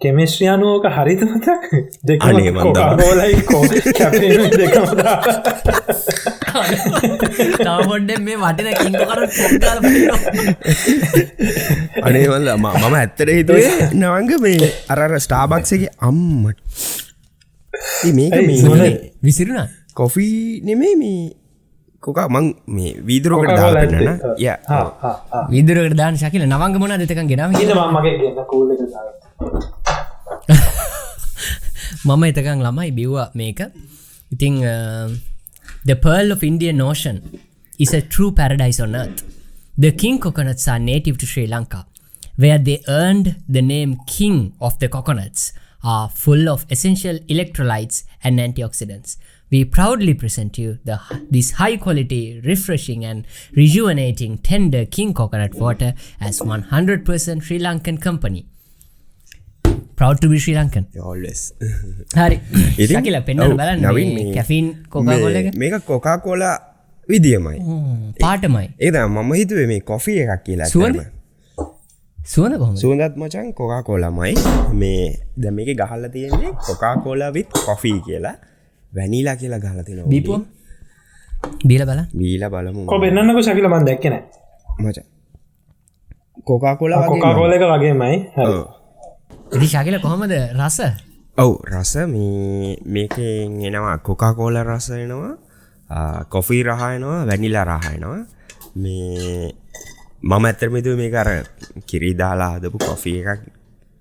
කෙමෙස්්‍රියනුවෝක 0.00 0.86
හරිත 0.96 1.22
මතක්? 1.24 1.48
දෙක 2.08 2.24
අනේ 2.24 2.50
මන් 2.50 2.62
දන්නවා. 2.62 2.96
ගෝලයි 3.00 3.34
කෝ 3.50 3.62
කැප 3.98 4.12
දෙකම 4.60 4.84
තවොඩ්ඩ 7.66 8.20
මේ 8.20 8.36
වටන 8.36 8.68
කින්ක 8.74 8.96
කර 9.02 9.22
පොක්කාල 9.30 9.78
අනේවල්ල 12.02 12.52
මම 12.56 12.94
ඇත්තට 12.94 13.30
හිතුවේ 13.30 13.72
නවංග 13.94 14.30
මේ 14.40 14.70
අරර 14.88 15.16
ස්ටාබක්සගේ 15.20 15.90
අම්මට 16.02 16.60
මේ. 18.10 19.10
විසිරුණ 19.22 19.68
කොෆී 19.94 20.60
නෙමේ 20.62 20.94
මේ 20.96 21.20
කොකා 22.02 22.28
මං 22.28 22.46
මේ 22.68 22.92
දාපෙන්න්න 23.50 24.08
ඇත්තේ. 24.08 24.36
ය. 24.38 24.48
විදුරකට 25.50 25.96
දාන 25.96 26.14
ශකිල 26.16 26.46
නවංග 26.46 26.78
මොන 26.78 26.96
දෙතක 26.96 27.22
ගෙනම 27.24 27.52
මම 27.52 27.90
මගේ 27.92 28.14
ගන්න 28.18 28.44
කූල 28.46 28.70
එක 28.70 28.80
දාගත්තා. 28.86 29.86
මම 32.06 32.22
එතකං 32.24 32.60
ළමයි 32.62 32.90
බිව්වා 32.92 33.28
මේක 33.34 33.60
ඉතිං 34.30 34.62
The 35.86 35.94
Pearl 35.94 36.32
of 36.32 36.42
Indian 36.42 36.80
Ocean 36.80 37.40
is 37.78 37.94
a 37.94 38.02
true 38.02 38.32
paradise 38.32 38.80
on 38.80 38.96
earth. 38.96 39.22
The 39.78 39.92
king 39.92 40.18
coconuts 40.18 40.66
are 40.66 40.80
native 40.80 41.16
to 41.18 41.26
Sri 41.26 41.46
Lanka, 41.46 41.86
where 42.34 42.58
they 42.58 42.82
earned 42.88 43.36
the 43.48 43.62
name 43.62 44.00
king 44.04 44.54
of 44.60 44.76
the 44.80 44.88
coconuts, 44.88 45.52
are 45.84 46.08
full 46.08 46.48
of 46.48 46.66
essential 46.70 47.20
electrolytes 47.28 48.02
and 48.24 48.40
antioxidants. 48.40 49.16
We 49.48 49.64
proudly 49.64 50.14
present 50.14 50.58
you 50.58 50.80
the, 50.84 50.98
this 51.30 51.52
high 51.52 51.76
quality, 51.76 52.40
refreshing, 52.44 53.04
and 53.04 53.24
rejuvenating 53.54 54.38
tender 54.38 54.86
king 54.86 55.14
coconut 55.14 55.54
water 55.54 55.94
as 56.18 56.40
100% 56.40 57.42
Sri 57.44 57.60
Lankan 57.60 58.02
company. 58.02 58.48
Proud 59.96 60.20
to 60.22 60.28
be 60.28 60.38
Sri 60.38 60.54
Lankan. 60.54 60.84
ඔල්ස් 61.02 61.42
හරි. 62.20 62.38
ශකිල 62.88 63.18
පෙන්න්න 63.28 63.56
බලන්න 63.60 63.84
Naveen 63.84 64.32
caffeine 64.34 64.66
කොකාකොල 64.88 65.36
එක. 65.40 65.52
මේක 65.56 65.84
කොකා 65.84 66.16
cola 66.18 66.54
විදිියමයි 67.08 67.58
පාටමයි. 68.20 68.66
ඒද 68.78 68.96
මම 69.04 69.32
හිතුවේ 69.40 69.66
මේ 69.66 69.80
coffee 69.92 70.18
එකක් 70.24 70.42
කියලා? 70.44 70.68
ඇත්තටම. 70.68 71.00
සුවන 72.18 72.58
කොහොම 72.58 72.76
සුවඳත් 72.76 73.16
මචන් 73.16 73.48
කොකා 73.54 73.82
කෝලමයි 73.82 74.34
මේ 74.74 75.02
ද 75.38 75.54
මේක 75.58 75.72
ගහල්ල 75.80 76.08
තියෙන්නේ 76.14 76.52
කොකා 76.68 76.94
කෝලා 77.04 77.32
විත් 77.32 77.50
කොෆී 77.66 77.98
කියලා 78.06 78.36
වැනිලා 78.92 79.36
කියලා 79.36 79.60
ගහලතින 79.64 80.04
බීපුවම් 80.12 80.42
බීල 81.64 81.82
බල 81.86 82.00
බීල 82.14 82.48
බලමු. 82.50 82.86
කො 82.86 83.00
පෙන්න්නක 83.00 83.38
ශකිල 83.42 83.68
මන් 83.68 83.84
දැක්කන 83.88 84.16
මච. 84.78 84.98
කොකා 86.44 86.76
කොලා 86.76 87.06
කොකා 87.08 87.34
කෝල 87.34 87.52
එක 87.52 87.64
වගේමයි. 87.72 88.16
හරි. 88.36 88.58
ශකිල 89.52 89.98
කොහොමද 90.00 90.32
රස? 90.54 90.78
ඔව් 91.38 91.52
රස 91.64 91.92
මේ 92.06 92.76
මේකෙන් 92.86 93.60
එනවා 93.62 93.98
කොකා 94.00 94.34
කෝල 94.34 94.56
රස 94.58 94.90
එනවා 94.92 96.24
කොෆී 96.26 96.62
රහයනවා 96.64 97.26
වැනිලා 97.26 97.64
රහයනවා 97.66 98.22
මේ 98.76 99.52
මම 100.22 100.44
ඇතරමිතු 100.44 100.96
මේ 100.96 101.12
අර 101.16 101.30
කිරි 101.86 102.14
දාලා 102.14 102.50
හදපු 102.54 102.78
කොෆී 102.80 103.18
එකක් 103.24 103.46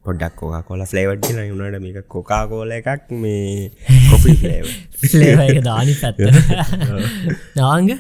පොඩක් 0.06 0.36
කොකා 0.36 0.64
කොල 0.64 0.86
ෆ්ලේවට් 0.86 1.22
කියලා 1.22 1.48
වුණට 1.52 1.82
මේක 1.82 2.08
කොකා 2.08 2.44
කෝල 2.48 2.72
එකක් 2.72 3.12
මේ 3.14 3.72
ෆ්ලේව 4.24 4.66
ලේවක 5.14 5.64
දානි 5.64 5.94
පැත්ත. 5.94 6.18
නාංග 7.60 7.92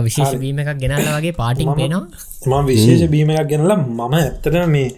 විශේෂ 0.00 0.38
වීම 0.38 0.58
එකක් 0.58 0.78
ගෙනල්ල 0.78 1.08
වගේ 1.08 1.34
පාටිං 1.34 1.74
පේනවා. 1.74 2.06
මම 2.46 2.66
විශේෂ 2.66 3.10
බීම 3.10 3.30
එකක් 3.32 3.48
ගෙනලා 3.48 3.78
මම 3.78 4.14
ඇත්තට 4.14 4.60
මේ 4.68 4.94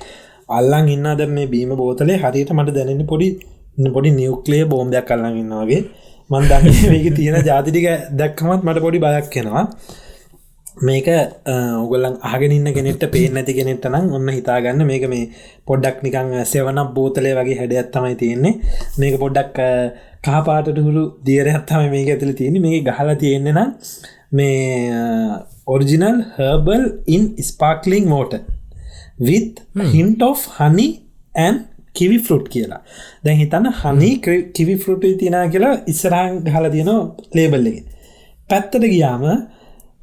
අල්ලන් 0.49 0.89
ඉන්න 0.89 1.07
අද 1.07 1.23
මේ 1.31 1.47
බීම 1.47 1.75
බෝතලේ 1.77 2.19
හරියට 2.19 2.53
මට 2.53 2.77
දැනෙන 2.77 3.05
පොඩි 3.07 3.29
පොඩි 3.91 4.11
නියුක්ලිය 4.13 4.65
බෝම්දයක් 4.67 5.07
කල්ලන් 5.07 5.37
ඉන්නවාගේ 5.37 5.83
මන් 6.31 6.49
දන්න 6.49 6.81
මේක 6.93 7.07
තියෙන 7.15 7.39
ජාතිටික 7.43 7.87
දැක්කමත් 8.15 8.63
මට 8.63 8.81
පොඩි 8.81 9.01
බයක් 9.01 9.31
කෙනවා 9.31 9.67
මේක 10.79 11.07
ඔගලන් 11.47 12.19
අහගෙනන්න 12.23 12.73
කෙනෙට 12.73 13.05
පේ 13.09 13.29
නැති 13.29 13.55
කෙනෙට 13.55 13.85
නම් 13.87 14.11
ඔන්න 14.13 14.29
හිතාගන්න. 14.31 14.83
මේක 14.85 15.07
මේ 15.09 15.31
පොඩ්ඩක් 15.65 16.03
නිකං 16.03 16.35
සෙවනක් 16.45 16.95
බෝතලේ 16.95 17.35
වගේ 17.35 17.59
හැඩයක් 17.61 17.93
තමයි 17.93 18.17
තියෙන්නේ. 18.17 18.55
මේක 18.99 19.19
පොඩ්ඩක් 19.19 19.59
කාපාටට 20.23 20.79
හුළු 20.79 21.05
දියරත්තම 21.25 21.87
මේක 21.91 22.09
ඇතුළ 22.09 22.35
තියෙන 22.35 22.61
මේ 22.61 22.83
ගහලා 22.83 23.15
තියෙන්නේ 23.17 23.53
නම් 23.53 23.71
මේ 24.33 24.99
ඔරිජිනල් 25.67 26.19
හර්බල් 26.37 26.85
ඉන් 27.09 27.25
ස්පාක්ලිං 27.43 28.09
මෝට 28.09 28.35
with 29.18 29.62
hint 29.94 30.22
of 30.22 30.44
honey 30.59 30.88
and 31.35 31.59
kiwi 31.94 32.18
fruit 32.27 32.46
කියලා. 32.55 32.81
දැන් 33.24 33.38
හිතන්න 33.42 33.66
හනි 33.81 34.11
කිවි 34.57 34.77
ෆෘට් 34.85 35.05
තිනා 35.22 35.44
කියලා 35.55 35.74
ඉස්සරහන් 35.92 36.40
හල 36.55 36.66
තියනවා 36.77 37.03
ලේබල්ලගේ 37.38 37.85
පැත්තට 38.50 38.87
ගියාම 38.94 39.24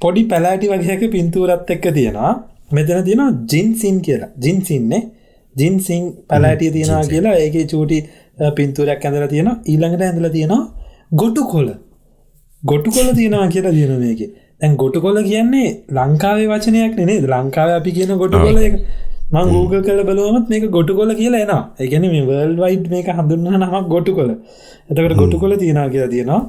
පොඩි 0.00 0.22
පැලෑටි 0.32 0.72
වගේක 0.72 1.02
පින්තූරත් 1.16 1.70
එක්ක 1.76 1.86
තියෙනවා. 1.98 2.32
මෙතන 2.76 3.04
තියෙනවා 3.08 3.30
ජින්සින් 3.52 3.96
කියලා. 4.06 4.30
ජින්සින්නේ 4.44 5.02
ජින්සිං 5.56 6.02
පැලෑටිය 6.28 6.70
තියෙනවා 6.76 7.04
කියලා. 7.12 7.34
ඒක 7.44 7.56
චූටි 7.72 7.98
පින්තුරයක් 8.56 9.04
ඇඳල 9.06 9.26
තියෙන 9.32 9.50
ඊළඟට 9.72 10.02
ඇඳල 10.06 10.28
තියෙනවා 10.36 10.62
ගොටු 11.20 11.42
කොල 11.52 11.68
ගොටු 12.62 12.90
කොල 12.96 13.08
තියෙනවා 13.18 13.48
කියලා 13.54 13.72
තියෙන 13.78 14.00
මේක 14.04 14.20
දැන් 14.62 14.76
ගොටු 14.76 15.00
කොල 15.04 15.16
කියන්නේ 15.28 15.68
ලංකාවේ 15.96 16.48
වචනයක් 16.50 16.94
නේ 17.08 17.20
ලංකාව 17.32 17.70
අපි 17.78 17.90
කියන 17.96 18.12
ගොටු 18.22 18.38
කොල 18.38 18.58
එක. 18.68 18.74
මං 19.34 19.46
ගූග 19.54 19.74
කල 19.86 20.00
බලුවමත් 20.08 20.46
මේක 20.52 20.64
ගොටු 20.76 20.94
කොල 20.98 21.10
කියලා 21.20 21.42
එනවා. 21.44 21.62
එකන 21.84 22.04
මේ 22.14 22.24
වර්ල් 22.30 22.56
වයිඩ් 22.62 22.86
මේක 22.94 23.08
හඳුන්න 23.18 23.48
නමක් 23.60 23.84
ගොටු 23.94 24.12
කොල 24.18 24.30
එතකට 24.90 25.16
ගොටු 25.20 25.36
කොල 25.42 25.52
තියෙනවා 25.62 25.88
කියලා 25.94 26.10
තියෙනවා. 26.14 26.40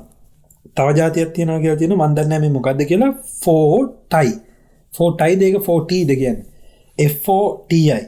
තව 0.77 0.87
ජාතියක් 0.99 1.29
තියෙනවා 1.35 1.61
කියලා 1.63 1.79
තියෙන 1.81 1.95
මන්දන්න 2.01 2.41
මේ 2.43 2.55
මොකක්ද 2.57 2.83
කියලා. 2.91 3.11
ෆෝටයි 3.43 4.33
ෆෝටයි 4.93 5.33
දෙක 5.41 5.55
ෆෝටීද 5.67 6.11
කියන්න. 6.21 6.39
F4TI 6.97 7.99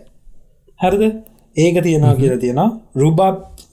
හරිද? 0.79 1.03
ඒක 1.55 1.75
තියෙනවා 1.87 2.15
කියලා 2.21 2.41
තියෙනවා. 2.45 2.69
රුබබ් 2.95 3.19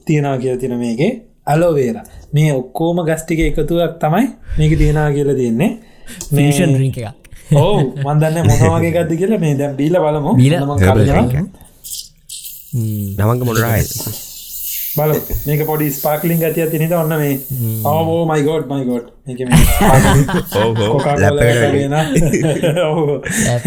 තියෙනවා 0.07 0.39
කියලා 0.43 0.61
තියෙන 0.63 0.79
මේකේ. 0.87 1.13
අලෝවේර 1.47 1.97
මේ 2.35 2.51
ඔක්කෝම 2.53 2.99
ගස්ටික 3.09 3.41
එකතුවක් 3.49 3.95
තමයි 4.03 4.27
මේක 4.59 4.73
තියෙනවා 4.81 5.11
කියලා 5.17 5.41
තියෙන්නේ 5.41 5.73
ෆිෂන් 6.37 6.73
රික 6.83 6.99
එක 7.03 7.07
ඕ 7.63 7.77
මන්දන්න 8.07 8.37
මොනවාගේ 8.51 8.93
ගත්ද 8.97 9.13
කියලා. 9.21 9.41
මේ 9.45 9.55
දැම් 9.61 9.73
බීල 9.81 9.97
බලමු. 10.05 10.31
නමංග 13.19 13.43
මොනරයි 13.49 13.83
බල 14.97 15.11
මේක 15.47 15.61
පොඩි 15.69 15.87
ස්පාක්ලිින් 15.97 16.39
ගතිය 16.41 16.67
තිනට 16.73 16.95
ඔන්න 17.01 17.13
මේ. 17.21 17.35
ඕෝ 17.91 18.23
මයිගෝඩ් 18.31 18.65
මයිගෝඩ් 18.73 19.07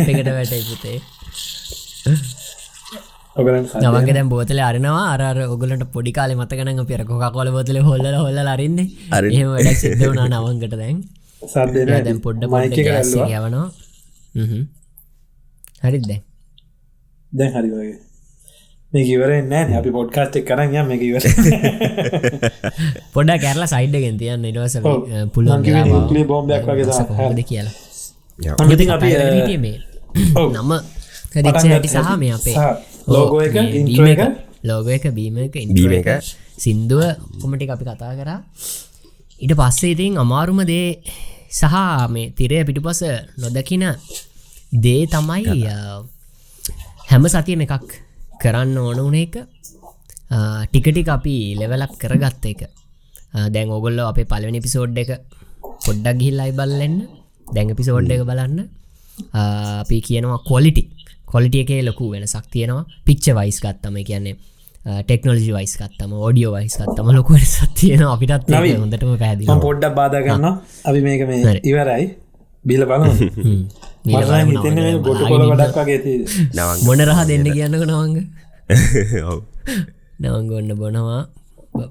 එකට 0.10 0.30
වැට 0.38 0.54
පුතේ. 0.70 0.98
ඔගලන් 3.40 3.66
නවන්ගේ 3.82 4.16
දැම් 4.18 4.30
බෝතල 4.34 4.60
අරනවා. 4.70 5.06
අර 5.14 5.38
ඔගලට 5.54 5.84
පොඩි 5.96 6.12
කාල 6.18 6.32
මතකන 6.40 6.82
පිර 6.92 7.02
කොක 7.10 7.26
කොල 7.38 7.50
බොතල 7.58 7.78
හොල්ල 7.90 8.06
හොල්ල 8.24 8.38
අරන්න. 8.54 8.78
එහෙම 9.18 9.48
වැඩ 9.56 9.70
සිද්ධ 9.84 10.04
වනා 10.12 10.28
නවන්කට 10.32 10.76
දැන් 10.82 10.98
දැම් 11.54 12.20
පොඩ්ඩ 12.26 12.44
යවනවා. 12.46 13.68
හරිත් 15.86 16.04
දැන් 16.10 16.22
දැන් 17.32 17.52
හරි 17.56 17.70
වගේ. 17.76 17.98
මේ 18.94 19.06
ඉවර 19.14 19.32
නෑ 19.52 19.74
අපි 19.80 19.90
පොඩ්කාස්ට් 19.98 20.36
එක් 20.40 20.46
කරන්න 20.50 20.72
යම 20.82 20.88
ඉවර 21.08 21.24
පොඩ 23.16 23.30
කැරලා 23.44 23.70
සයිඩ්ගෙන් 23.74 24.16
තියන්න. 24.22 24.46
nuclear 25.94 26.26
bomb 26.32 26.50
එකක් 26.58 26.66
වගේ 26.70 26.86
කියලා. 27.52 27.74
නම 30.56 30.72
හැටි 31.36 31.90
සහ 31.92 32.10
මේ 32.22 32.34
අපේ 32.38 32.56
ලෝගෝ 33.14 33.42
එක, 33.48 33.56
බීම 33.88 34.08
එක. 34.14 34.22
ලෝගෝ 34.64 34.94
එක 34.98 35.06
බීම 35.18 35.38
එක 35.46 35.56
එක, 35.62 35.68
එක. 36.00 36.10
සින්දුව 36.64 37.02
කොමටි 37.42 37.66
අපි 37.76 37.84
කතා 37.86 38.14
කරා. 38.20 38.40
ඉට 39.44 39.54
පස්සේ 39.60 39.92
ඉතින් 39.96 40.14
අමාරුම 40.24 40.60
දේ 40.72 40.88
සහ 41.58 41.76
මේ 42.14 42.32
තිරය 42.38 42.58
පිටුපස 42.68 43.02
නොදකින 43.42 43.86
දේ 44.84 45.02
තමයි 45.14 45.54
හැම 47.10 47.26
සතියම 47.34 47.62
එකක් 47.66 47.92
කරන්න 48.42 48.78
ඕන 48.78 49.00
වන 49.06 49.18
එක. 49.24 49.36
ටිකටික 50.72 51.10
අපි 51.18 51.36
ලෙවලක් 51.60 51.94
කරගත්ත 52.02 52.46
එක. 52.52 52.62
දැන් 53.54 53.70
ඔගොල්ල 53.78 54.00
අපේ 54.12 54.30
පලවෙනි 54.32 54.60
පිසෝඩ් 54.66 54.98
එක 55.04 55.12
පොඩ්ඩක් 55.86 56.18
ගිහිල්ලයි 56.22 56.52
බල්ලන්න 56.60 56.96
දැන් 57.56 57.76
පිසෝඩ් 57.80 58.12
එක 58.16 58.26
බලන්න. 58.30 58.58
අපි 59.82 59.98
කියනවා 60.08 60.40
කොලිටි 60.52 60.84
කොලිටිය 61.32 61.64
එකේ 61.66 61.82
ලොකු 61.88 62.12
වෙනසක් 62.14 62.46
තියෙනවා. 62.54 62.86
පිච්ච 63.06 63.26
වයිස් 63.38 63.60
ගත්තම 63.64 63.98
කියන්නේ 64.10 64.36
ටෙක්නෝජි 64.86 65.52
වයිස් 65.54 65.74
කත්තම 65.80 66.12
ෝඩියෝ 66.20 66.52
වයිස් 66.56 66.76
කත්තම 66.80 67.08
ලොකු 67.12 67.34
වෙනසක් 67.34 67.72
තියෙන 67.76 68.04
අපිටත් 68.06 68.52
හොඳටම 68.76 69.12
පැදිල 69.18 69.48
පොඩ්ඩක් 69.62 69.94
බාධ 69.96 70.18
ගන්න 70.22 70.46
අපි 70.86 71.00
මේක 71.02 71.22
මේ. 71.28 71.60
ඉවරයි. 71.64 72.06
බිල 72.66 72.84
නවංග 76.54 76.82
මොන 76.86 77.00
රහ 77.02 77.20
දෙන්න 77.30 77.46
කියන්නක 77.48 77.84
නවංග? 77.84 78.18
ඔව්. 79.26 79.40
නවංග 80.20 80.50
ඔන්න 80.54 80.72
බොනවා. 80.76 81.22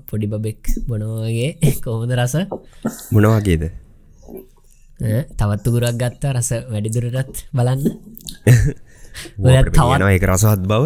පොඩි 0.08 0.26
බබෙක් 0.26 0.62
බොනවාගේ 0.88 1.50
කොහොමද 1.84 2.12
රස? 2.14 2.34
මොනවාගේද 3.12 3.62
ඈ, 5.00 5.20
තවත් 5.38 5.64
උගුරක් 5.68 5.96
ගත්තා 6.00 6.32
රස 6.32 6.50
වැඩිදුරටත් 6.70 7.36
බලන්න 7.52 7.82
පේනවා 9.38 10.12
එක 10.12 10.24
රසවත් 10.26 10.62
බව. 10.66 10.84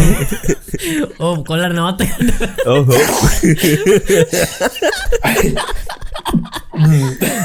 ඕ 1.24 1.34
කොල්ලර 1.44 1.72
නවත්ත 1.72 2.00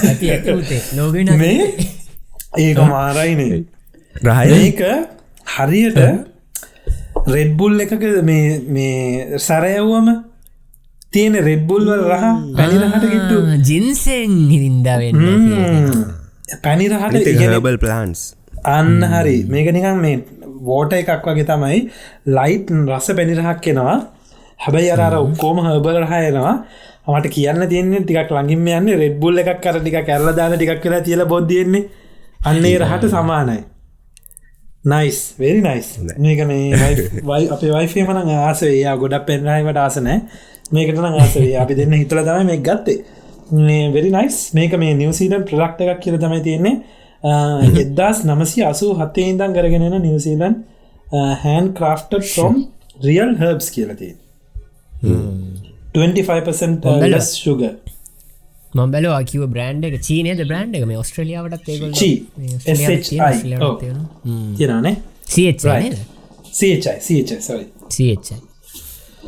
ඇතිතේ 0.04 0.82
ලෝගෙන 0.96 1.32
මේ? 1.38 1.68
ඒක 2.58 2.78
මාරයිනේ. 2.78 3.64
රහය. 4.24 4.48
මේක 4.52 4.82
හරියට 5.48 6.00
රෙඩ්බුල් 7.28 7.80
එකක 7.80 8.06
මේ 8.24 8.60
මේ 8.70 9.40
සැරයව්වම 9.40 10.08
තියෙන 11.12 11.36
රෙඩ්බුල් 11.42 11.84
වල 11.86 12.04
රහ 12.10 12.26
පැනිරහට 12.58 13.06
කිට්ටු. 13.12 13.38
ජින්සෙන් 13.64 14.34
හිරින්ද 14.52 14.86
වෙන්න 14.86 15.22
පැනිරහට 16.62 17.28
ඉගෙන 17.28 17.54
හබල් 17.54 17.78
ප්ලාන්ස් 17.78 18.26
අන්න 18.66 19.02
හරි. 19.04 19.38
මේක 19.46 19.72
නිකන් 19.74 20.02
මේ 20.02 20.24
වෝට 20.62 20.94
එකක් 20.94 21.26
වගේ 21.26 21.48
තමයි. 21.52 21.80
ලයිට් 22.38 22.72
රස 22.72 23.08
පැනිරහක් 23.18 23.62
කෙනවා 23.62 23.98
හැබැයි 24.60 24.92
අර 24.96 25.16
ඔක්කෝම 25.20 25.62
හබල 25.66 26.02
රහයනවා 26.06 26.56
මට 27.08 27.32
කියන්න 27.36 27.68
තියන්නේ 27.70 28.02
ටිකක් 28.04 28.32
ලඟින්ම 28.32 28.68
යන්න. 28.68 28.92
රෙඩ්බුල් 29.04 29.38
එකක් 29.38 29.62
කර 29.62 29.80
ටික 29.80 30.02
කැරලදාන 30.10 30.58
ටිකක් 30.58 30.82
කියලා 30.84 31.06
තියල 31.08 31.26
බොද්ධයෙන්නේ 31.34 31.84
අන්නේ 32.46 32.78
රහට 32.80 33.10
සමානයි. 33.14 33.60
නයිස් 34.86 35.20
වෙරි 35.40 35.62
නයිස් 35.62 35.88
මේක 36.18 36.42
මේ 36.48 36.74
වයි 37.30 37.46
අපේ 37.50 37.72
වයිෆේ 37.76 38.08
මන 38.08 38.34
ආසේ. 38.40 38.74
යා 38.82 38.96
ගොඩක් 38.98 39.26
පෙන්රයිවට 39.30 39.80
ආසනෑ 39.84 40.20
මේකට 40.72 40.98
නම් 40.98 41.22
ආසේ. 41.22 41.48
අපි 41.62 41.78
දෙන්න 41.80 41.96
හිතල 42.02 42.22
තමයි 42.22 42.46
මේ 42.52 42.60
ගත්තේ. 42.68 43.00
මේ 43.52 43.94
වෙරි 43.96 44.12
නයිස් 44.12 44.38
මේක 44.54 44.78
මේ 44.78 44.94
නිවසීලන් 45.02 45.46
ප්‍රලක්ට 45.50 45.82
එකක් 45.86 46.00
කියල 46.04 46.18
තමයි 46.18 46.42
තියෙන්නේ 46.48 46.76
එදදාස් 47.26 48.22
නමසි 48.26 48.64
අසූ 48.64 48.92
හත්තේ 48.94 49.28
ඉදන් 49.32 49.54
කරගෙනෙන 49.54 49.98
New Zealand 50.02 50.56
hand 51.44 51.74
crafted 51.74 52.14
from 52.34 52.62
real 53.04 53.36
herbs 53.38 53.68
කියලති 53.72 54.10
25% 55.96 56.96
less 57.10 57.30
sugar 57.44 57.62
මම් 58.74 58.92
බැල 58.92 59.06
කිව 59.24 59.44
බ්‍රන්ඩ් 59.48 59.86
එක. 59.88 59.96
චීනයද 60.02 60.42
බ්‍රන්ඩ් 60.48 60.76
එක? 60.76 60.86
මේ 60.86 60.98
ඔස්ට්‍රේලියාවට 60.98 61.54
ඔස්ට්‍රේලියාවට 61.58 61.70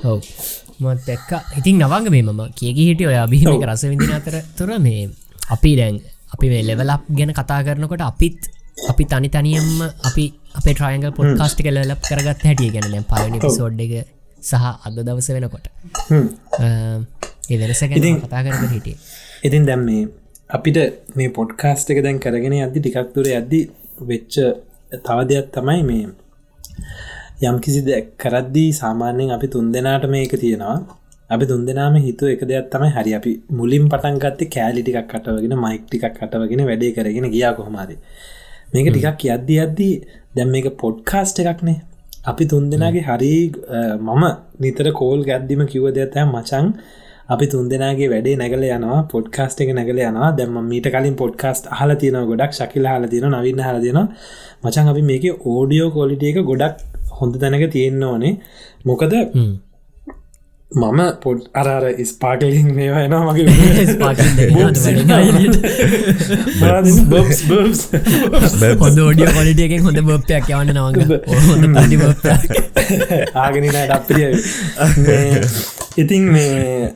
ඔව්. 0.03 0.19
මත් 0.80 1.09
එක්ක. 1.15 1.32
ඉතින් 1.59 1.80
නවංග 1.80 2.11
මේ 2.11 2.24
මම 2.24 2.43
කියකි 2.59 2.89
හිටිය 2.89 3.07
ඔය 3.07 3.17
අභිහිමක 3.24 3.65
රස 3.69 3.84
විඳින 3.86 4.13
අතර 4.19 4.36
තුර 4.57 4.69
මේ 4.80 5.09
අපි 5.49 5.72
දැන් 5.76 5.95
අපි 6.38 6.47
මේ 6.49 6.63
ලෙවලක් 6.63 7.01
ගැන 7.11 7.31
කතා 7.33 7.59
කරනකොට 7.63 8.03
අපිත් 8.03 8.38
අපි 8.83 9.03
තනි 9.05 9.29
තනියම්ම 9.29 9.81
අපි 10.05 10.25
අපේ 10.55 10.73
ට්‍රයන්ග 10.73 11.05
පොඩ්කාස්ටික 11.11 11.67
ලලප් 11.67 12.01
කරගත් 12.03 12.45
හැටිය 12.45 12.69
ගැන 12.69 13.05
පලනි 13.05 13.39
පිසෝඩ් 13.39 13.81
එක 13.81 13.93
සහ 14.41 14.65
අද 14.85 14.99
දවස 14.99 15.29
වෙනකොට. 15.29 15.65
ඒ 17.49 17.57
වෙනස 17.57 17.81
ගැන 17.83 18.21
කතා 18.21 18.43
කරක 18.45 18.69
හිටිය. 18.69 18.95
ඉතින් 19.43 19.65
දැම් 19.65 19.81
මේ 19.81 20.03
අපිට 20.49 20.77
මේ 21.15 21.29
පොඩ්කාස්ට 21.31 21.89
එක 21.89 22.03
දැන් 22.05 22.19
කරගෙන 22.19 22.57
අදදි 22.59 22.79
ටිකක්තුර 22.79 23.25
ඇද්දි 23.31 23.61
වෙච්ච 24.03 24.38
තව 25.01 25.17
දෙයක් 25.31 25.47
තමයි 25.51 25.81
මේ 25.83 26.05
යම් 27.43 27.57
කිසි 27.59 27.81
කරද්දී 28.17 28.69
සාමාන්‍යයෙන් 28.73 29.35
අපි 29.35 29.47
තුන් 29.47 29.73
දෙනාට 29.73 30.05
මේක 30.07 30.33
තියෙනවා 30.35 30.77
අපි 31.30 31.45
තුන් 31.45 31.65
දෙනාම 31.67 31.95
හිතු 32.05 32.25
එක 32.34 32.41
දෙයක් 32.49 32.67
තමයි 32.73 32.89
හරි. 32.95 33.11
අපි 33.19 33.32
මුලින් 33.59 33.86
පටන්ගත්ත 33.91 34.41
කෑලි 34.55 34.82
ටිකක් 34.84 35.07
කටවගෙන 35.11 35.55
මයික් 35.63 35.84
ටිකක් 35.88 36.13
කටවගෙන 36.19 36.61
වැඩේ 36.69 36.91
කරගෙන 36.97 37.28
ගියා 37.36 37.53
කොහොමද? 37.57 37.91
මේක 38.73 38.88
ටිකක් 38.93 39.25
යද්දි 39.36 39.55
අද්දී 39.65 39.95
දැම් 40.36 40.49
මේක 40.55 40.67
පොඩ්කාස්ට 40.84 41.43
එකක්නේ. 41.43 41.82
අපි 42.32 42.43
තුන් 42.51 42.63
දෙනාගේ 42.71 43.03
හරි 43.09 43.34
මම 44.07 44.23
නිතර 44.63 44.88
කෝල් 44.99 45.19
ගැද්දිම 45.30 45.61
කිව 45.71 45.84
දෙතෑ 45.97 46.25
මචන් 46.34 46.65
අපි 47.34 47.45
තුන් 47.51 47.65
දෙනාගේ 47.71 48.09
වැඩේ 48.13 48.39
නැගල 48.41 48.63
යනවා 48.69 49.01
පොඩ්කාස්ට 49.13 49.61
එක 49.63 49.71
නැගල 49.78 49.99
යනවා. 50.09 50.32
දැම 50.38 50.57
මීට 50.71 50.88
කලින් 50.95 51.15
පොඩ්කාස්ට 51.21 51.65
හල 51.78 51.91
තියන 52.01 52.17
ගොඩක් 52.32 52.51
ශකිල 52.59 52.88
හල 52.93 53.05
තියන 53.13 53.28
නවින්න 53.36 53.63
හල 53.67 53.80
තියන 53.86 53.99
මචන් 54.63 54.91
අපි 54.93 55.01
මේක 55.11 55.25
ඕඩියෝ 55.51 55.89
කොලිට 55.97 56.23
එක 56.30 56.39
ගොඩක් 56.51 56.75
හොඳ 57.19 57.34
තැනක 57.41 57.63
තියෙන්න්න 57.75 58.03
ඕනේ. 58.11 58.34
මොකද 58.88 59.13
මම 60.72 60.99
පොඩ් 61.22 61.39
අරර 61.53 62.05
ස්පාකලින් 62.05 62.76
මේවා 62.76 63.01
එනවා 63.01 63.26
මගේ 63.28 63.47
හොඳ 68.80 68.99
ෝඩිය 68.99 69.30
කොලිටියකින් 69.30 69.82
හොඳ 69.82 70.01
බොප්පයක් 70.01 70.49
යවන්න 70.49 70.74
නවග 70.74 70.97
හොඳ. 71.45 71.63
පටි 71.74 71.97
බොප්ප 71.97 72.26
ආගෙනට 73.36 73.91
අප්‍රිය 73.91 74.32
ඉතින් 75.97 76.24
මේ 76.32 76.93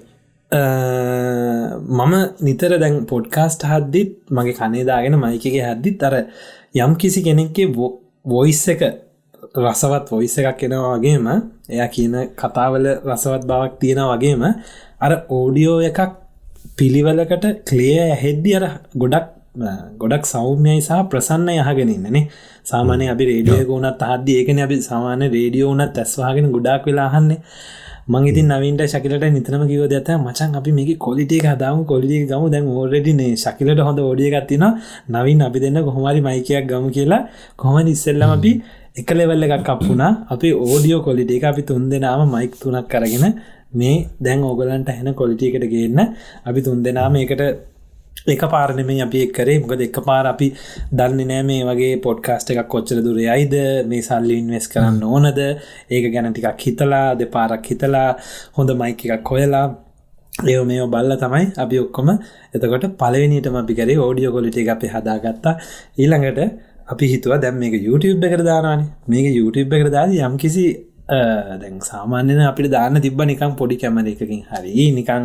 මම 0.51 2.13
නිතර 2.41 2.77
දැන් 2.77 3.05
පොඩ්කාස්ට 3.05 3.65
හද්දිත් 3.65 4.17
මගේ 4.31 4.53
කනේදාගෙන 4.53 5.17
මයිකගේ 5.17 5.63
හද්දිත් 5.63 6.03
අර 6.03 6.25
යම් 6.77 6.95
කිසි 6.95 7.23
කෙනෙක්ගේ 7.23 7.67
වොයිස් 8.25 8.67
එක 8.67 9.10
රසවත් 9.55 10.07
වොයිස 10.09 10.37
එකක් 10.39 10.63
එනවා 10.63 10.95
වගේම 10.95 11.27
එය 11.69 11.81
කියන 11.89 12.13
කතාවල 12.35 12.85
රසවත් 12.87 13.43
බවක් 13.43 13.73
තියෙන 13.79 14.01
වගේම 14.03 14.43
අර 15.01 15.11
ඕඩියෝ 15.29 15.81
එකක් 15.81 15.99
පිළිවලකට 16.77 17.45
කලිය 17.67 17.99
හෙද්දි 18.15 18.55
අර 18.55 18.65
ගොඩක් 18.95 19.27
ගොඩක් 19.97 20.25
සෞම්‍යයි 20.25 20.79
සහ 20.79 21.03
ප්‍රසන්න 21.05 21.51
යහගෙනන්නනේ 21.51 22.23
සාමානය 22.63 23.05
අපි 23.09 23.23
රේඩියෝ 23.25 23.67
ගුණත් 23.67 24.01
හද 24.01 24.27
ඒකන 24.31 24.59
අපි 24.59 24.81
සාමාන්‍ය 24.81 25.27
රේඩියෝ 25.27 25.73
වනත් 25.73 25.97
ඇස්වාගෙන 25.97 26.47
ගොඩක් 26.49 26.87
වෙලාහන්නේ 26.87 27.39
මංගේති 28.07 28.41
නවින්ට 28.43 28.81
ශකිලට 28.83 29.23
නිතරම 29.27 29.67
කිව 29.67 29.83
දත 29.85 30.15
මචන් 30.17 30.55
අපි 30.55 30.71
මේක 30.71 30.97
කොලිටිය 30.97 31.41
හදාම 31.41 31.85
කොලිය 31.85 32.25
ගම. 32.25 32.43
දැන් 32.47 32.65
ඕරඩිනේ 32.67 33.35
ශකිලට 33.35 33.79
හොඳ 33.79 33.99
ෝඩියගත්තින 33.99 34.63
නවින් 35.09 35.41
අපි 35.41 35.59
දෙන්න 35.59 35.77
කොහොමරි 35.79 36.21
මයිකයක් 36.21 36.65
ගම 36.65 36.87
කියලා 36.89 37.27
කොහම 37.55 37.87
ඉස්සෙල්ලම 37.87 38.31
අපි 38.31 38.51
එක 38.99 39.09
ලෙවල්ල 39.15 39.43
එකක් 39.45 39.69
අපපුුණා 39.73 40.27
අපි 40.33 40.49
ඕඩියෝ 40.53 41.01
කොලිට 41.05 41.31
එක 41.31 41.43
අපි 41.49 41.61
තුන් 41.63 41.83
දෙනාම 41.89 42.21
මයික් 42.31 42.55
තුනක් 42.61 42.87
කරගෙන 42.91 43.25
මේ 43.79 44.07
දැන් 44.19 44.39
ඕගලන්ට 44.43 44.89
හැන 44.95 45.13
කොලිටියකට 45.19 45.65
ගන්න. 45.71 45.99
අපි 46.47 46.59
තුන් 46.61 46.83
දෙනාම 46.83 47.15
එකට 47.15 47.41
එක 48.33 48.41
පාරණමේ 48.53 49.01
අපි 49.05 49.21
එක්කරේ 49.25 49.61
මොකද 49.61 49.81
එක 49.85 49.99
පාර 50.07 50.25
අපි 50.33 50.47
දන්න 50.97 51.21
නෑ 51.29 51.43
මේ 51.49 51.67
වගේ 51.69 52.01
පොඩ්කාස්ට 52.05 52.51
එකක් 52.51 52.67
කොච්චර 52.73 52.99
දුරේ 53.05 53.29
අයිද 53.35 53.55
මේ 53.91 54.01
සල්ලි 54.07 54.35
ඉන්වෙස් 54.41 54.67
කරන්න 54.73 55.03
ඕනද. 55.03 55.39
ඒක 55.93 56.05
ගැන 56.13 56.27
ටිකක් 56.33 56.59
හිතලා 56.65 57.07
දෙ 57.19 57.25
පාරක් 57.35 57.63
හිතලා 57.71 58.09
හොඳ 58.57 58.75
මයික 58.81 59.05
එකක් 59.05 59.31
හොයලා. 59.33 59.67
ඒ 60.49 60.57
මේ 60.69 60.89
බල්ල 60.95 61.15
තමයි 61.23 61.45
අපි 61.63 61.79
ඔක්කොම 61.85 62.09
එතකොට 62.55 62.85
පලවෙනිටම 62.99 63.55
අපි 63.61 63.73
කරේ 63.79 63.97
ඕඩියෝ 64.07 64.33
කොලිට 64.35 64.57
එක 64.57 64.73
අපි 64.75 64.91
හදාගත්තා. 64.95 65.55
ඊළඟට 66.01 66.39
අපි 66.93 67.11
හිතුව 67.13 67.33
දැම් 67.43 67.59
මේක 67.63 67.75
YouTube 67.87 68.23
එකට 68.29 68.45
දානවාන. 68.51 68.87
මේක 69.11 69.27
YouTube 69.39 69.75
එකට 69.77 69.93
දාද 69.97 70.15
යම් 70.29 70.37
කිසි 70.43 70.65
දැන් 71.61 71.77
සාමාන්‍යන 71.91 72.41
අපිට 72.49 72.71
දාන්න 72.75 73.01
තිබ 73.05 73.21
නිකම් 73.31 73.53
පොඩි 73.61 73.77
කැමර 73.83 74.07
එකකින් 74.13 74.41
හරි 74.51 74.87
නිකං 74.97 75.23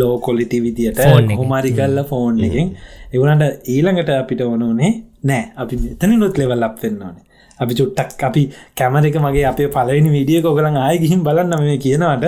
ලෝ 0.00 0.14
කොලිටි 0.26 0.58
විදියට 0.66 1.00
හොමරි 1.40 1.72
කල්ල 1.78 2.00
ෆෝන් 2.10 2.42
එකෙන් 2.48 2.68
එවනට 3.14 3.70
ඊළඟට 3.74 4.12
අපිට 4.22 4.44
ඕනුනේ 4.50 4.92
නෑ. 5.30 5.42
අපි 5.62 5.74
මෙතන 5.86 6.14
නොත් 6.24 6.38
ලෙවල් 6.40 6.68
අප 6.68 6.76
වෙන්න 6.82 7.02
ඕනේ. 7.06 7.24
අපි 7.62 7.74
චුට්ටක් 7.78 8.20
අපි 8.28 8.42
කැමර 8.78 9.06
එක 9.08 9.16
මගේ 9.24 9.46
අප 9.50 9.60
පලවෙනි 9.76 10.10
විඩිය 10.16 10.42
කොගලන් 10.46 10.76
ආය 10.82 10.98
ගිහිම් 11.04 11.24
බලන්න 11.26 11.54
මේ 11.62 11.78
කියනවට 11.84 12.26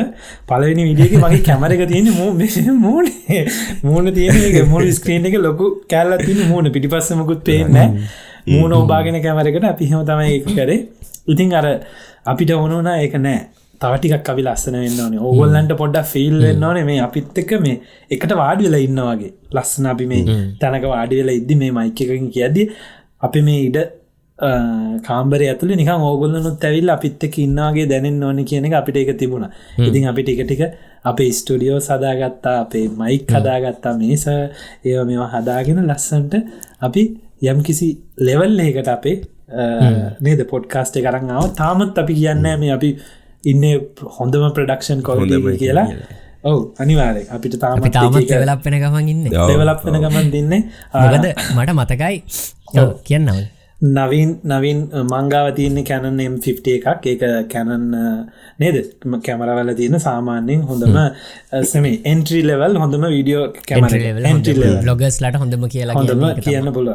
පලවෙනි 0.51 0.89
විඩියක 0.89 1.15
මගේ 1.25 1.45
කැමර 1.51 1.75
එක 1.77 1.85
තියෙන 1.93 2.11
මූ 2.21 2.31
මූනේ 2.87 3.45
මූුණ. 3.85 4.11
තියෙන 4.19 4.69
මුල් 4.73 4.91
ස්ක්‍රීන් 4.99 5.31
එක 5.31 5.39
ලොකු 5.47 5.69
කැල්ල 5.93 6.19
තින 6.27 6.43
මූුණ. 6.49 6.73
පිටිපස්සමකුත් 6.75 7.47
පේනෑ 7.49 7.89
මූුණ 8.47 8.77
ඔබාගෙන 8.81 9.23
කැමරකට 9.23 9.71
අපිහම 9.73 10.05
තමයි 10.11 10.37
එක 10.39 10.51
කරේ. 10.59 10.79
ඉතින් 11.29 11.55
අර 11.55 11.67
අපිට 12.33 12.51
ඕනුනා 12.57 12.97
ඒක 13.05 13.17
නෑ. 13.27 13.41
තවටිකක් 13.81 14.29
අපි 14.33 14.43
ලස්සන 14.47 14.77
වෙන්න 14.85 15.01
ඕනේ. 15.05 15.21
ඕගොල්ලන්ට 15.29 15.73
පොඩ්ඩ 15.83 16.09
ෆිල් 16.13 16.37
වෙන්න 16.47 16.65
ඕනේ. 16.65 16.85
මේ 16.85 17.01
අපිත් 17.07 17.39
එක 17.43 17.53
මේ 17.61 17.79
එකට 18.11 18.35
වාඩි 18.43 18.67
වෙලා 18.67 18.83
ඉන්න 18.89 19.01
වගේ. 19.11 19.33
ලස්සන 19.57 19.87
අපි 19.95 20.11
මේ 20.13 20.41
තැනක 20.61 20.85
වාඩි 20.95 21.21
වෙලා 21.21 21.39
ඉද්දි 21.41 21.57
මේ 21.63 21.73
මයික 21.79 22.05
එකකින් 22.07 22.29
කියද්දි 22.37 22.69
අපි 23.29 23.43
මේ 23.49 23.63
ඉඩ 23.69 23.79
කාම්බර 25.09 25.41
ඇතුළ 25.47 25.73
නික 25.81 25.91
ඕගොල්ලනුත් 25.95 26.65
ඇවිල් 26.69 26.93
අපිත් 26.97 27.25
එක 27.29 27.39
ඉන්නවාගේ 27.47 27.89
දැනෙන් 27.93 28.23
ඕන 28.29 28.45
කියන 28.51 28.69
එක 28.69 28.77
අපිට 28.81 29.01
එක 29.03 29.13
තිබුණ. 29.23 29.49
ඉතින් 29.89 30.09
අපි 30.13 30.23
ටික 30.23 30.45
ටික 30.45 30.63
අපේ 31.05 31.31
ස්ටඩියෝ 31.39 31.81
සදාගත්තා 31.89 32.57
අපේ 32.65 32.87
මයික් 33.01 33.33
හදාගත්තා 33.37 33.95
මේස 34.03 34.27
ඒ 34.29 35.05
මේවා 35.11 35.31
හදාගෙන 35.35 35.83
ලස්සන්ට 35.89 36.35
අපි 36.89 37.03
යම් 37.43 37.61
කිසි 37.67 37.89
ලෙවල් 38.29 38.59
එකට 38.61 38.89
අපේ 38.97 39.17
නේද? 40.21 40.41
පොඩ්කාස්ට් 40.53 40.97
කරන්නාව 41.05 41.53
තාමත් 41.61 41.99
අපි 42.03 42.15
කියන්න 42.21 42.49
මේ 42.63 42.73
අපි 42.79 42.91
ඉන්න 43.53 43.63
හොඳම 44.17 44.45
ප්‍රඩක්ෂන් 44.57 45.01
කොල් 45.07 45.25
කියලා. 45.63 45.87
ඔව 46.51 46.59
අනිවාරය 46.83 47.23
අපිට 47.37 47.57
තාම 47.63 47.87
තාමත් 47.97 48.35
වෙලපෙන 48.43 48.77
ගමන් 48.83 49.09
ඉන්න. 49.15 49.25
දෙවලප්පෙන 49.51 49.97
ගමන් 50.05 50.29
දෙන්නේ 50.35 50.61
මොකද 50.95 51.27
මට 51.57 51.71
මතකයි 51.79 52.17
කියන්නව 53.09 53.41
නවින් 53.81 54.31
නවින් 54.45 54.79
මංගාව 55.07 55.55
තියන්නේ 55.55 55.85
කැනන් 55.85 56.19
M50 56.23 56.77
එකක්. 56.77 57.07
ඒක 57.07 57.23
කැනන් 57.49 57.97
නේද? 58.59 58.77
කැමරවල 59.21 59.71
තියෙන 59.75 59.97
සාමාන්‍යෙන් 59.99 60.63
හොඳම 60.63 60.97
සමේ 61.65 62.01
එන්ට්‍රී 62.05 62.43
ලෙවල් 62.43 62.77
හොඳම 62.77 63.07
වීඩියෝ 63.07 63.45
කැමර 63.69 63.95
ලොගස් 64.85 65.17
ලට 65.23 65.41
හොඳම 65.43 65.65
කියලා 65.67 65.97
හොඳම 65.99 66.25
කියන්න 66.41 66.73
පුල 66.73 66.91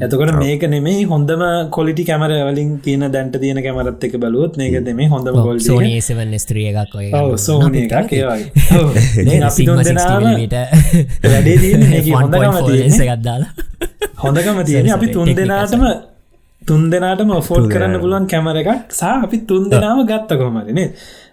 එතකොට 0.00 0.32
මේක 0.38 0.64
නෙමේ 0.68 1.04
හොඳම 1.04 1.44
කොලිටි 1.70 2.04
කැමර 2.04 2.32
වලින් 2.48 2.72
තියෙන 2.80 3.06
දැන්ට 3.12 3.38
තියෙන 3.38 3.62
කැමරත් 3.62 4.08
එක 4.08 4.16
බලුවත් 4.18 4.56
මේක 4.56 4.78
දෙමේ 4.84 5.08
හොඳම 5.08 5.38
ගොල් 5.38 5.60
ස්ත්‍රිය 6.38 6.66
එකක් 6.72 6.96
සෝන 7.38 7.76
එකක් 7.76 7.92
අපි 9.48 9.64
වැඩේ 11.24 11.56
තියන 11.58 11.86
තියෙන 11.90 13.00
ගත්දාලා 13.12 13.50
හොඳකම 14.18 14.64
තියෙන 14.64 14.90
අපි 14.96 15.06
තුන් 15.08 15.34
දෙනාටම 15.34 15.84
තුන් 16.68 16.82
දෙනාටම 16.90 17.32
ෆෝඩ් 17.42 17.70
කරන්න 17.72 17.96
පුළුවන් 18.02 18.26
කැමර 18.26 18.58
එකක් 18.58 18.92
සා 18.94 19.14
අපි 19.22 19.46
තුන් 19.48 19.64
දෙනාම 19.70 20.04
ගත්ත 20.06 20.38
කොමරනේ 20.40 20.88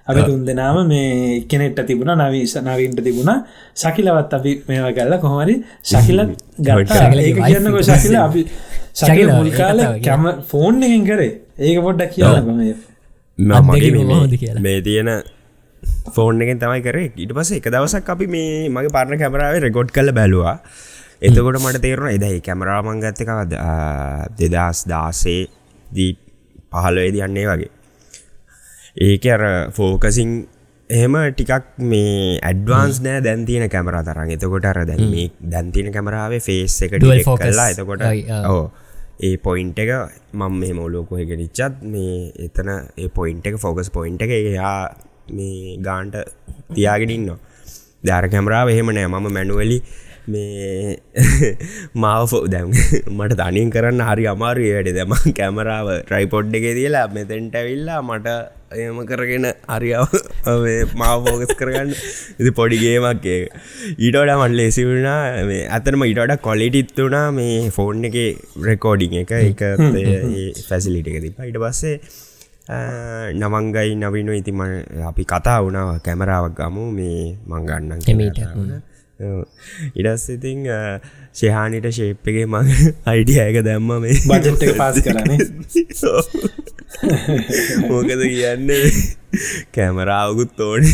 අපි 0.08 0.22
තුන් 0.22 0.42
දෙනාම 0.46 0.78
මේ 0.88 1.42
කෙනෙට්ට 1.44 1.86
තිබුණ 1.90 2.12
නවීශ 2.16 2.56
නවින්ට 2.62 3.00
තිබුණ. 3.02 3.32
ශකිලවත් 3.76 4.34
අපි 4.34 4.52
මේවා 4.68 4.94
කල්ල 4.94 5.14
කොහමරි 5.20 5.56
ශකිලත් 5.84 6.34
ගත්ත. 6.60 7.00
ඒක 7.20 7.40
කියන්නක 7.42 7.78
ශකිල 7.84 8.18
අපි 8.18 8.42
ශකිල 8.96 9.30
මුල්කාල 9.32 9.80
කැම 10.00 10.28
ෆෝන් 10.44 10.84
එකින් 10.84 11.06
කරේ. 11.06 11.32
ඒක 11.60 11.80
පොඩ්ඩක් 11.82 12.14
කියන්න 12.14 12.36
මගේ 13.38 14.60
මේ 14.62 14.82
තියෙන 14.82 15.10
ෆෝන් 16.14 16.42
එකෙන් 16.42 16.60
තමයි 16.60 16.82
කරේ. 16.82 17.10
ඉට 17.18 17.34
පස 17.34 17.56
එක 17.60 17.68
දවසක් 17.68 18.10
අපි 18.10 18.28
මේ 18.28 18.70
මගේ 18.70 18.94
පාරණ 18.94 19.18
කැමරාව 19.18 19.58
රෙකෝඩ් 19.60 19.90
කල 19.90 20.14
බැලවා 20.14 20.58
එතකොට 21.22 21.60
මට 21.60 21.82
තේරුණ 21.82 22.12
එදයි 22.12 22.42
කැමරාමං 22.42 23.00
ගත්තකවද 23.00 23.56
දෙදස් 24.38 24.84
දාසේ 24.86 25.48
දී 25.88 26.12
පහලොයද 26.72 27.16
යන්නේ 27.20 27.48
වගේ. 27.48 27.72
ඒක 28.98 29.26
අර 29.28 29.44
ෆෝකසිං 29.72 30.48
එහෙම 30.90 31.16
ටිකක් 31.32 31.80
මේ 31.82 32.40
ඇඩ්වාන්ස් 32.42 33.02
නෑ 33.02 33.22
දැන්තියන 33.22 33.68
කැමර 33.70 33.98
තරන් 34.04 34.34
එතකොට 34.36 34.66
අර 34.66 34.82
දැන් 34.86 35.06
මේ 35.10 35.32
දැන්තින 35.52 35.92
කැමරාවේ 35.92 36.42
ෆේස් 36.42 36.78
එක 36.84 37.00
කල්ලා 37.00 37.70
එතකොට 37.72 38.06
ඕ 38.46 38.72
ඒ 39.20 39.36
පොයින්ට 39.40 39.80
එක 39.80 39.92
මං 40.34 40.60
මේ 40.62 40.74
මෝලෝකොහ 40.74 41.24
ගෙනනිච්චත් 41.24 41.82
මේ 41.88 42.32
එතන 42.46 42.70
ඒ 42.98 43.10
පොයින්ට 43.10 43.48
එක 43.48 43.58
ෆෝකස් 43.58 43.90
පොයින්ට 43.90 44.22
එක 44.22 44.36
එයා 44.36 44.78
මේ 45.32 45.78
ගාන්ට 45.80 46.16
තියාගෙනන්න 46.76 47.32
ධාර 48.04 48.28
කැමරාව 48.30 48.70
එහෙම 48.70 48.92
නෑ. 48.92 49.08
මම 49.08 49.32
මැනුවලි 49.32 49.80
මේ 50.34 50.98
මාව 52.04 52.34
දැම් 52.54 52.70
මට 53.18 53.40
තනින් 53.42 53.72
කරන්න 53.76 54.02
හරි 54.10 54.26
අමාරු 54.34 54.68
වැඩ. 54.76 54.92
දෙම 54.98 55.16
කැමරාව 55.40 55.90
ට්‍රයිපොඩ් 56.02 56.56
එක 56.60 56.68
තියලා 56.80 57.08
මෙතැන්ට 57.18 57.58
ඇවිල්ලා 57.62 58.02
මට 58.02 58.36
එම 58.86 59.00
කරගෙන 59.10 59.46
හරිාව 59.74 60.14
මාව 61.02 61.28
ෆෝකස් 61.28 61.54
කරගන්න. 61.60 61.92
ඉති 62.40 62.52
පොඩිගේමක් 62.60 63.26
ඊටෝඩ 63.32 64.32
මට 64.36 64.60
ලෙසිවුණා 64.62 65.20
අතරම 65.78 66.06
ඉටට 66.12 66.36
කොලිටිත් 66.48 66.96
වුණා 66.98 67.28
මේ 67.40 67.58
ෆෝන් 67.78 68.06
එක 68.10 68.18
රෙකෝඩිං 68.70 69.20
එක. 69.24 69.34
එක 69.52 69.62
ෆැසිලිට 70.70 71.12
එක 71.12 71.20
තිප 71.26 71.44
ඉට 71.50 71.60
පස්සේ 71.64 71.96
නවංගයි 73.36 73.94
නවිනු 73.96 74.34
ඉතිම 74.34 74.62
අපි 75.12 75.24
කතා 75.34 75.60
වුණාව 75.62 76.02
කැමරාවක් 76.08 76.58
ගමු 76.60 76.90
මේ 76.98 77.38
මංගන්නන් 77.46 78.02
එමීට, 78.14 78.42
ඉඩස් 80.00 80.24
ඉතිං 80.36 80.60
ශයහානිට 81.40 81.88
ශේප්පගේ 81.98 82.46
මඟ 82.46 82.72
අයිඩියයක 83.12 83.58
දැම්ම 83.68 83.92
මේ. 84.06 84.18
බජට් 84.32 84.64
පාස් 84.80 84.98
කරන්නේ 85.06 85.40
මොකද 87.90 88.12
කියන්න? 88.24 88.70
කැමරාවකුත් 89.76 90.60
ඕනේ. 90.68 90.94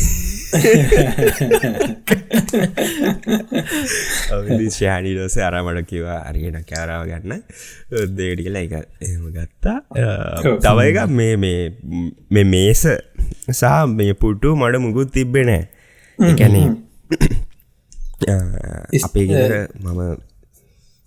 ශානිඩෝස 4.78 5.36
අරමට 5.48 5.82
කිවා 5.92 6.20
අරිගෙන 6.30 6.58
කෑරාව 6.72 7.04
ගන්න. 7.12 7.42
දේඩි 8.22 8.42
කියලා 8.48 8.64
එක 8.68 8.74
එම 9.10 9.24
ගත්තා. 9.36 9.78
තව 10.66 10.78
එක 10.90 10.98
මේ 11.20 11.34
මේ 12.38 12.46
මේස 12.56 12.84
සා 13.62 13.80
මේ 14.00 14.14
පුට්ටු 14.26 14.58
මඩ 14.62 14.76
මුකුත් 14.88 15.10
තිබ්බෙනෑ 15.18 15.64
එකැනේ 16.20 16.68
අපේ 18.28 19.26
ගෙදර 19.30 19.54
මම 19.80 20.02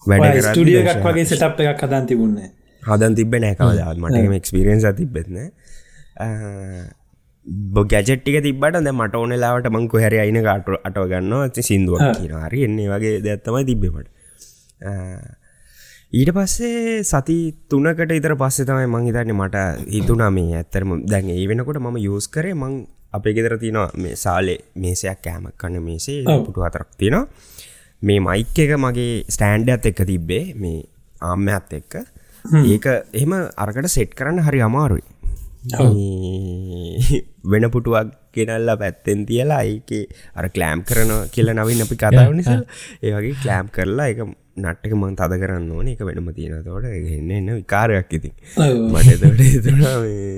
වැඩ 0.02 0.40
ස්ටඩිය 0.42 0.80
එකක් 0.82 1.06
වගේ 1.06 1.26
සටප් 1.26 1.58
එකක් 1.66 1.84
හදන් 1.84 2.10
තිබුන්නේ 2.10 2.50
හදන් 2.82 3.14
තිබ 3.14 3.38
නෑකවදාත් 3.38 3.96
මටම 3.98 4.36
එක්ස්පිරෙන්න්ස 4.40 4.88
තිබෙත්න 4.98 5.38
ගැජට්ටික 7.86 8.36
තිබට 8.42 8.80
ද 8.80 8.92
මට 8.92 9.14
ඕනෙලාවට 9.14 9.70
මං 9.70 9.88
කොහැර 9.88 10.18
අයින 10.18 10.40
කාට 10.48 10.68
අටව 10.80 11.06
ගන්න 11.12 11.38
ඇති 11.38 11.62
සිින්දුවක් 11.62 12.04
කියන 12.18 12.36
හරි 12.42 12.66
එන්නේ 12.68 12.90
වගේ 12.90 13.16
දැත්තමයි 13.20 13.64
තිබ්බෙමට 13.70 14.08
ඊට 16.12 16.30
පස්සේ 16.30 17.02
සති 17.02 17.36
තුනකට 17.68 18.12
ඉතර 18.12 18.34
පස්සේ 18.38 18.66
තමයි 18.66 18.86
මං 18.86 19.06
හිතන්නේ 19.08 19.34
මට 19.34 19.62
හිතුනා 19.90 20.30
මේ 20.30 20.58
ඇත්තරම 20.58 20.90
දැන් 21.04 21.30
ඒ 21.30 21.46
වෙනකොට 21.48 21.80
මම 21.80 21.96
යස් 21.98 22.28
කරේ. 22.28 22.54
මං 22.54 22.74
අපේ 23.14 23.34
ගෙදර 23.36 23.54
තියෙනවා 23.58 23.90
මේ 23.96 24.16
සාලේ 24.16 24.58
මේසයක් 24.76 25.20
කෑම 25.22 25.46
කන්න 25.56 25.82
මේසේ 25.82 26.18
පුටු 26.46 26.66
අතරක් 26.68 26.90
තියෙනවා. 26.98 27.26
මේ 28.02 28.20
මයික් 28.20 28.58
එක 28.58 28.74
මගේ 28.78 29.24
ස්ටෑන්ඩ් 29.28 29.88
එක්ක 29.90 30.04
තිබ්බේ 30.10 30.44
මේ 30.56 30.78
ආම්මඇත් 31.22 31.72
එක්ක. 31.72 31.94
ඒක 32.64 32.86
එහෙම 33.12 33.34
අරකට 33.56 33.88
සෙට් 33.88 34.14
කරන්න 34.14 34.46
හරි 34.46 34.60
අමාරුයි. 34.60 35.04
වෙන 37.50 37.64
පුටුවක් 37.70 38.08
ගෙනල්ලා 38.34 38.76
පැත්තෙන් 38.76 39.26
තියලා 39.26 39.62
ඒක 39.64 39.90
අර 40.34 40.48
කලෑම් 40.50 40.80
කරන 40.84 41.12
කියල 41.34 41.52
නවින් 41.54 41.84
අපි 41.84 41.96
කතාව 41.96 42.32
නිසා 42.32 42.62
ඒවගේ 43.02 43.36
කලෑම් 43.42 43.68
කරලා 43.70 44.08
එක 44.12 44.20
නට්ටක 44.56 44.94
මං 44.94 45.16
තද 45.18 45.38
කරන්න 45.42 45.70
ඕන. 45.70 45.88
එක 45.88 46.02
වෙනම 46.08 46.28
තියෙන 46.36 46.64
තෝට 46.66 46.90
එන්න 46.90 47.30
එන්න 47.30 47.54
විකාරයක් 47.54 48.12
ඉතින්. 48.18 48.34
මට 48.90 49.16
තොට 49.22 49.40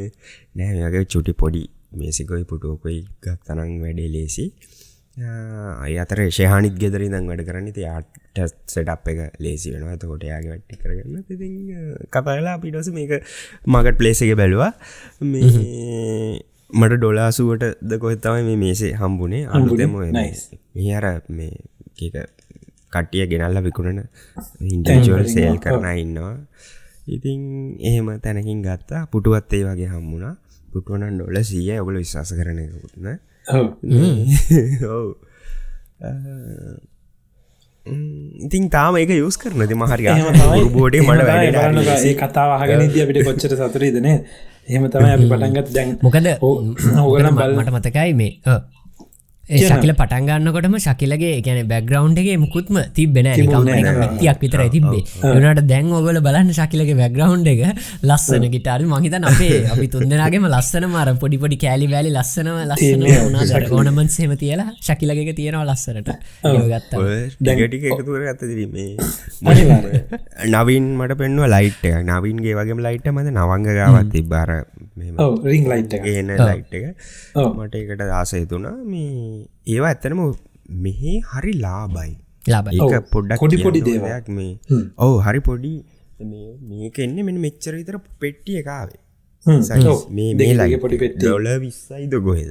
නෑගේ 0.57 1.05
චුටි 1.07 1.35
පොඩි 1.35 1.65
මේසිකොයි 1.93 2.45
පුටුවකොයි 2.45 3.01
ගත්තනං 3.23 3.81
වැඩේ 3.81 4.09
ලේසි. 4.09 4.47
අය 5.17 5.95
අතර 5.97 6.19
ශයහනිත් 6.31 6.75
ගෙදරින් 6.77 7.13
දං 7.13 7.29
වැඩ 7.31 7.47
කරන්න. 7.49 7.73
ති 7.73 7.85
ආට 7.87 8.09
සෙටප් 8.67 9.09
එක 9.09 9.21
ලේසි 9.39 9.73
වෙනවා. 9.73 9.97
තකොට 9.97 10.25
යාගේ 10.25 10.51
වැට්ටි 10.51 10.77
කරගන්න. 10.77 11.25
ති 11.25 11.37
කතාලා 12.11 12.57
පිටස 12.59 12.91
මේක 12.93 13.15
මගට 13.67 13.97
පලේසක 13.99 14.35
බැලවා. 14.37 14.73
මේ 15.23 16.41
මට 16.73 16.93
ඩොලාසුවට 16.95 17.65
ද 17.83 17.99
කොත්තමයි 17.99 18.43
මේ 18.43 18.57
මේසේ 18.57 18.93
හම්බුනේ. 18.95 19.45
අනුතම 19.49 19.97
හර 19.97 21.07
මේ 21.31 21.55
කට්ටිය 22.93 23.27
ගෙනල්ල 23.27 23.61
විකුණන 23.63 24.03
ඉන්ඩජුවල් 24.69 25.25
සේල් 25.27 25.59
කරන 25.59 25.87
ඉන්නවා. 25.97 26.37
ඉතින් 27.09 27.41
එහෙම 27.81 28.09
තැනකින් 28.21 28.61
ගත්තා. 28.63 29.07
පුටුවත් 29.07 29.53
ඒ 29.53 29.65
වගේ 29.65 29.89
හම්බුණා 29.89 30.35
පුටුවන 30.69 31.17
ඩොල 31.17 31.39
සිය 31.45 31.71
ඔගල 31.79 31.97
විශවාස 31.97 32.33
කරන 32.33 32.59
එකකුත්න 32.61 33.07
ඔව්. 33.51 33.67
ඉතින් 38.43 38.65
තාම 38.69 38.99
එක 38.99 39.11
යස් 39.13 39.39
කරනති 39.39 39.75
මහරි 39.77 40.11
බෝඩේ 40.73 41.03
මට 41.03 41.23
ඒ 42.03 42.15
කතාව 42.17 42.51
අහගෙන 42.57 42.87
ද 42.87 43.03
අපිට 43.03 43.23
කොච්චර 43.25 43.53
සතුරීදන 43.55 44.09
එහෙම 44.09 44.89
තමයි 44.91 45.13
අපි 45.13 45.27
පටන්ගත් 45.33 45.69
දැන් 45.73 45.95
මොකද 46.03 46.27
ඕගනම් 46.43 47.37
බල 47.37 47.55
මට 47.57 47.71
මතකයි 47.73 48.13
මේ 48.15 48.33
ශකිල 49.47 49.93
පටන්ගන්නකොටම 49.95 50.75
ශකිලගේ 50.77 51.35
ගැන 51.41 51.69
බැග්‍රවන්්ගේ 51.69 52.37
මුකුත්ම 52.37 52.79
තිබෙන 52.93 53.27
යක් 54.21 54.41
විතර 54.43 54.63
තිබේ 54.69 55.03
යනට 55.23 55.61
දැන් 55.63 55.93
ඔගල 55.93 56.19
බලන්න 56.21 56.51
ශකිලගේ 56.51 56.97
බැග්‍රවන්් 56.97 57.47
එක. 57.47 57.63
ලස්සන 58.03 58.47
ගිටාර 58.51 58.83
මහිතන් 58.85 59.23
අපේ 59.25 59.61
අපි 59.67 59.87
තුන්දෙනගේම 59.89 60.49
ලස්සන 60.51 60.89
මර 60.89 61.15
පොඩිපොඩි 61.17 61.59
කෑලි 61.59 61.87
වැලි 61.87 62.11
ලස්සනම 62.11 62.59
ලස්සන 62.65 63.07
ඕනමන් 63.71 64.11
සේම 64.11 64.35
තියලා 64.37 64.67
ශකිලගේ 64.81 65.33
තියෙනවා 65.33 65.65
ලස්සනට. 65.67 66.11
ගත්ත. 66.43 66.93
නවින් 70.51 70.91
මට 70.99 71.21
පෙන්ව 71.23 71.47
ලයිට් 71.49 71.87
එක 71.87 72.03
නවින්ගේ 72.05 72.59
වගේ 72.59 72.83
ලයිට් 72.83 73.09
මද 73.15 73.31
නවංග 73.31 73.73
ගාවත් 73.73 74.13
තිබ්බාර 74.13 74.51
රිං 75.45 75.65
ලයිට් 75.73 75.97
ගන්න 76.05 76.31
ලයිට් 76.43 76.75
එක. 76.75 76.87
මට 77.37 77.75
එකට 77.75 78.07
ආසයතුනා 78.21 78.77
මේ 78.85 79.49
ඒවා 79.67 79.89
ඇත්තනම 79.89 80.23
මෙහි 80.85 81.19
හරි 81.33 81.53
ලාබයි. 81.53 82.13
ලාබයි. 82.49 82.81
පොඩ්ඩක් 83.13 83.41
පොඩි 83.41 83.63
පොඩි. 83.63 83.81
දෙයක් 83.81 84.29
මේ. 84.29 84.53
ඔවු 84.99 85.19
හරි 85.21 85.41
පොඩි. 85.41 85.75
මේක 86.71 86.99
එන්න 86.99 87.19
මෙ 87.25 87.33
මෙච්චර 87.47 87.75
විතර 87.75 87.99
පෙට්ටිය 88.21 88.61
එකාවේ 88.61 89.01
මේ 89.47 90.31
මේ 90.35 90.55
ලයි 90.61 90.79
පොඩි 90.83 90.97
පෙට්ටි 90.99 91.21
ඩොල 91.21 91.47
විස්සයිද 91.61 92.15
ගොහෙද 92.21 92.51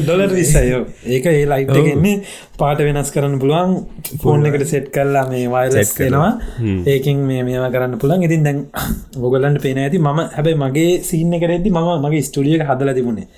ඩොලර් 0.00 0.32
විසයෝ 0.32 0.82
ඒක 1.08 1.26
ඒ 1.26 1.44
ලයිට් 1.46 1.72
එකෙන්නේ 1.74 2.16
පාට 2.58 2.80
වෙනස් 2.80 3.12
කරන්න 3.14 3.36
පුළුවන් 3.38 3.72
ෆෝන් 4.22 4.44
එකට 4.48 4.66
සෙට් 4.66 4.90
කල්ලා 4.90 5.24
මේ 5.28 5.46
වයිලස් 5.48 5.92
කෙනවා 5.94 6.32
ඒකින් 6.86 7.22
මේ 7.24 7.42
මේවා 7.42 7.70
කරන්න 7.70 7.96
පුළන් 7.98 8.26
ඉතින් 8.28 8.44
දැන් 8.44 8.60
ගොගලන්ට 9.22 9.62
පේන 9.62 9.78
ඇති 9.78 9.98
ම 10.00 10.08
හැබයි 10.28 10.56
මගේ 10.56 10.92
සිීන්න 11.02 11.34
කරෙදදි 11.38 11.70
ම 11.72 11.80
මගේ 11.98 12.22
ස්ටඩියක 12.22 12.62
හදල 12.64 12.90
තිබුණේ. 12.94 13.28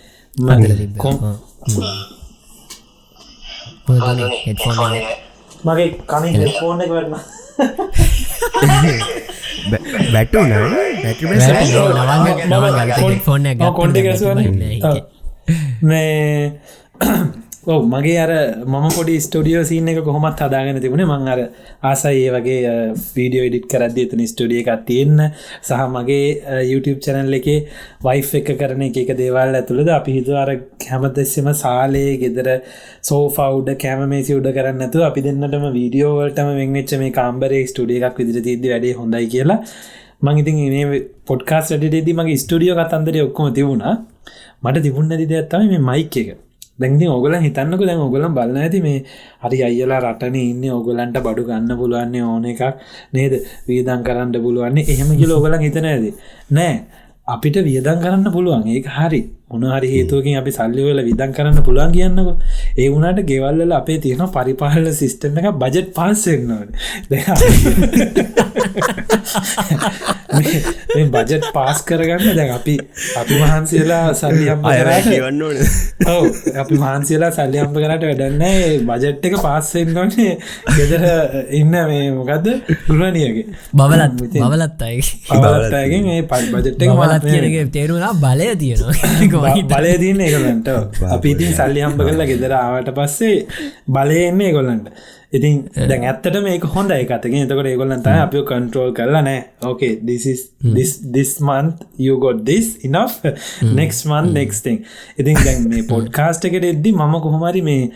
මගේ 5.64 5.88
කමින් 6.06 6.34
ෆෝන් 6.54 6.82
එක 6.82 6.90
ෆෝන් 6.90 7.14
කොන්ඩ 10.32 10.54
මේ 15.82 16.52
ඔව 17.66 17.84
මගේ 17.84 18.16
අර 18.18 18.30
මම 18.64 18.86
පොඩි 18.94 19.14
ස්ටඩියෝ 19.18 19.62
සින්න 19.64 19.88
එක 19.88 20.00
කොහොමත් 20.00 20.40
හදාගෙන 20.44 20.80
තිබුණේ 20.84 21.06
මං 21.06 21.30
අර 21.34 21.40
ආසයි 21.82 22.20
ඒ 22.20 22.32
වගේ 22.34 22.74
වීඩියෝ 23.14 23.46
ඉඩිට් 23.48 23.68
කරද 23.72 23.96
එතන 24.02 24.22
ස්ටඩිය 24.22 24.60
එකක් 24.62 24.82
තියෙන්න. 24.84 25.22
සහ 25.62 25.80
මගේ 25.88 26.60
YouTube 26.64 27.00
චැනල් 27.00 27.38
එකේ 27.40 27.56
වයිෆ් 28.04 28.34
එක 28.40 28.52
කරන 28.60 28.84
එක 28.88 29.00
එක 29.04 29.14
දේවල් 29.14 29.58
ඇතුළද 29.60 29.90
අපි 29.90 30.18
හිතු 30.18 30.36
අර 30.36 30.52
හැමතෙස්සෙම 30.84 31.50
සාලේ 31.56 32.14
ගෙදර 32.18 32.52
සෝෆවුඩ 33.02 33.74
කෑමමේසි 33.78 34.38
උඩ 34.38 34.52
කරන්න 34.52 34.86
ඇතු 34.88 35.08
අපි 35.08 35.26
දෙන්නටම 35.28 35.68
වීඩියෝවලටම 35.72 36.54
වෙංවෙච්ච 36.54 36.96
මේ 37.02 37.18
කාම්බරේ 37.20 37.66
ස්ටඩිය 37.66 38.02
එකක් 38.02 38.22
විදිර 38.22 38.46
තිද 38.48 38.72
වැඩේ 38.72 38.94
හොඳයි 38.94 39.26
කියලා 39.34 39.60
මංඉතින් 40.26 40.56
මේ 40.74 41.02
පොඩ්කාස් 41.28 41.70
වැඩටේදී 41.72 42.16
මගේ 42.18 42.40
ස්ටඩියෝ 42.42 42.76
කතන්දර 42.80 43.16
ඔක්කොම 43.26 43.52
තිබුණා. 43.58 43.94
මට 44.62 44.82
තිබුණ 44.86 45.12
ඇති 45.12 45.30
දෙයක්ත්තම 45.32 45.70
මේ 45.72 45.82
මයික් 45.90 46.16
එක. 46.22 46.28
දැති 46.80 47.06
ඔගල 47.16 47.34
හිතන්නක 47.46 47.82
දැන් 47.88 48.00
ඔගලම් 48.06 48.34
බලන්න 48.38 48.64
ඇති 48.64 48.80
මේ 48.86 48.98
හරි 49.44 49.58
අයිලා 49.68 50.00
රටන 50.00 50.36
ඉන්න 50.40 50.64
ඔගලන්ට 50.78 51.16
බඩු 51.26 51.42
ගන්න 51.48 51.78
පුළුවන්නේ 51.80 52.24
ඕන 52.24 52.44
එකක් 52.52 52.62
නේද? 53.14 53.32
වීදන් 53.68 54.02
කරන්න 54.06 54.36
පුළුවන්නේ. 54.46 54.84
එහෙම 54.92 55.10
කියල 55.20 55.32
ඔගලන් 55.38 55.64
හිතන 55.66 55.88
ඇද 55.92 56.06
නෑ. 56.50 56.74
අපිට 57.26 57.56
වියදන් 57.68 57.98
කරන්න 58.02 58.28
පුළුවන්. 58.32 58.66
ඒක 58.68 58.86
හරි. 58.96 59.20
මොනහරි 59.50 59.88
හේතුවකින් 59.94 60.38
අපි 60.40 60.52
සල්ලිවල 60.52 61.00
විදන් 61.08 61.30
කරන්න 61.36 61.60
පුළුවන් 61.68 61.92
කියන්නක. 61.96 62.28
ඒ 62.78 62.88
වුණට 62.88 63.20
ගෙවල්ල 63.30 63.76
අපේ 63.80 63.98
තියෙන 63.98 64.24
පරිපාලන 64.36 64.90
සිිස්ටම් 65.00 65.38
එක 65.40 65.46
බජට් 65.62 65.88
පාසෙන්න්නවන 65.98 66.68
බජට් 71.14 71.44
පාස් 71.56 71.78
කරගන්න 71.88 72.36
දැන් 72.38 72.50
අපි 72.58 72.74
අපි 73.20 73.34
මහන්සේලා 73.42 74.06
සල්ලියම් 74.20 74.60
කියවන්න 75.06 75.42
ඕන. 75.46 75.56
ඔව 76.14 76.24
අපි 76.62 76.74
මහන්සේලා 76.84 77.30
සල්ලියම්ප 77.38 77.76
කරට 77.76 78.04
වැඩන්න 78.08 78.44
බජට් 78.90 79.24
එක 79.30 79.36
පාස්සෙන්ගන්නේ 79.46 80.32
ගෙදර 80.78 81.04
ඉන්න 81.60 81.74
මේ 81.90 82.10
මොකක්ද 82.18 82.46
ගුණනියගේ 82.88 83.46
බවලත් 83.80 84.12
බවලත් 84.36 84.82
අයි 84.88 85.00
පවලත්ගේ 85.30 86.02
මේ 86.08 86.22
පල් 86.32 86.46
බජට් 86.54 86.82
එක 86.84 86.94
මලත් 86.98 87.24
කියනගේ 87.30 87.64
තේරුණා 87.76 88.12
බලය 88.24 88.48
තියෙනවා. 88.62 89.54
බලය 89.72 89.92
තියන්නේ 90.04 90.30
ගොලන්ට 90.34 90.68
අපි 91.16 91.28
ඉතින් 91.34 91.52
සල්ලි 91.58 91.80
හම්ප 91.86 92.00
කරලා 92.08 92.30
ගෙදර 92.32 92.52
ආවට 92.60 92.88
පස්සේ 92.98 93.36
බලයන්නේ 93.96 94.50
ගොල්ලන්ට 94.56 94.86
ඉතින් 95.34 95.62
දැන් 95.90 96.06
ඇත්තට 96.06 96.38
මේක 96.44 96.66
හොඳ 96.74 96.94
එකතකින් 96.94 97.44
එතකට 97.44 97.70
ඒගොල්ලන්ත 97.70 98.08
අප 98.08 98.36
කන්ට්‍රෝල් 98.50 98.92
කරලා 98.96 99.22
නෑ. 99.22 99.40
ඕකේ 99.64 99.92
දිස්මන්ත් 101.14 101.86
යගොඩ් 102.00 102.44
දිස් 102.46 102.68
ඉනෆ් 102.86 103.20
නෙක්ස් 103.74 104.04
මන් 104.06 104.32
නෙක්ස්ටිං 104.34 104.82
ඉතින් 105.18 105.40
දැන් 105.44 105.68
මේ 105.70 105.86
පොඩ්කාස්ට 105.92 106.48
එකට 106.48 106.68
එද්දි 106.70 106.94
මම 106.94 107.16
කොහොමරි 107.24 107.62
මේ 107.62 107.90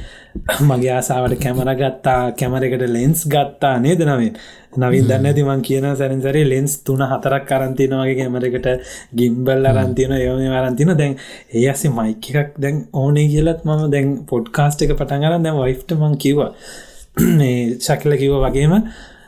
මගේ 0.63 0.95
ආසාාවට 0.95 1.39
කැමර 1.43 1.71
ගත්තා 1.75 2.21
කැමරකට 2.33 2.89
ලෙන්ස් 2.89 3.27
ගත්තා 3.27 3.75
නේද 3.79 4.03
නවෙන්? 4.05 4.35
නවින් 4.77 5.07
දන්න 5.09 5.35
තිමන් 5.35 5.63
කියන 5.63 5.87
සැරින්සරේ 5.97 6.45
ලෙන්ස් 6.45 6.75
තුන 6.83 7.03
හතරක් 7.05 7.47
කරන්තිනවගේ 7.49 8.17
කැමරකට 8.19 8.69
ගිම්බල් 9.15 9.71
අරන්තින 9.71 10.13
යෝම 10.19 10.43
වරන්තින 10.49 10.93
දැන් 10.97 11.17
ඒ 11.53 11.65
අසේ 11.71 11.93
මයික 11.93 12.29
එකක් 12.35 12.59
දැන් 12.59 12.85
ඕනේ 12.95 13.27
කියලත් 13.29 13.65
මම 13.65 13.89
දැන් 13.91 14.13
පොඩ්කාස්ට 14.27 14.85
එක 14.85 14.95
පටන් 14.95 15.25
අරන් 15.25 15.43
දැන් 15.43 15.59
වයිෆ්ට 15.59 15.97
මං 15.97 16.19
කිව්වා. 16.19 16.53
මේ 16.53 16.98
ශකල 17.87 18.17
කිව 18.17 18.37
වගේම 18.45 18.75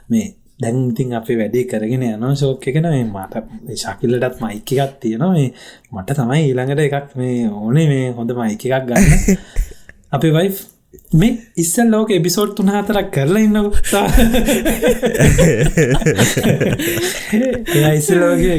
මේ 0.09 0.27
දැන්තින් 0.61 1.15
අපි 1.15 1.37
වැඩේ 1.37 1.67
කරගෙන 1.67 2.05
යන 2.07 2.37
ශෝක 2.37 2.67
එකන 2.71 2.89
මේ 2.89 3.05
මට 3.07 3.45
ශකිල්ලටත් 3.77 4.43
මයික 4.43 4.75
එකක් 4.77 4.99
තියෙනවා. 5.01 5.33
මේ 5.33 5.53
මට 5.93 6.19
තමයි 6.19 6.43
ඊළඟට 6.43 6.85
එකක් 6.89 7.17
මේ 7.17 7.49
ඕනේ 7.53 7.87
මේ 7.89 8.11
හොඳ 8.13 8.37
මයික 8.37 8.67
එකක් 8.69 8.85
ගන්න. 8.87 9.41
අපි 10.17 10.37
වයි් 10.37 10.51
මේ 11.13 11.39
ඉස්සල් 11.57 11.89
ලෝක 11.91 12.11
එබිසෝඩ් 12.11 12.53
තුන 12.57 12.71
හතරක් 12.71 13.09
කරලා 13.15 13.43
ඉන්න 13.43 13.59
ඉස්සලෝගේ 17.93 18.59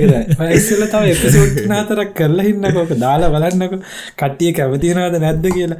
ඉස්සල 0.55 0.83
තව 0.85 1.03
එපිසෝඩ් 1.11 1.61
නාතරක් 1.67 2.15
කරලා 2.15 2.47
ඉන්නකොක 2.47 2.95
දාලා 2.97 3.31
බලන්නක. 3.35 3.77
කට්ටිය 4.17 4.51
කැමතිනවාද 4.53 5.19
නැද්ද 5.19 5.45
කියලා. 5.49 5.79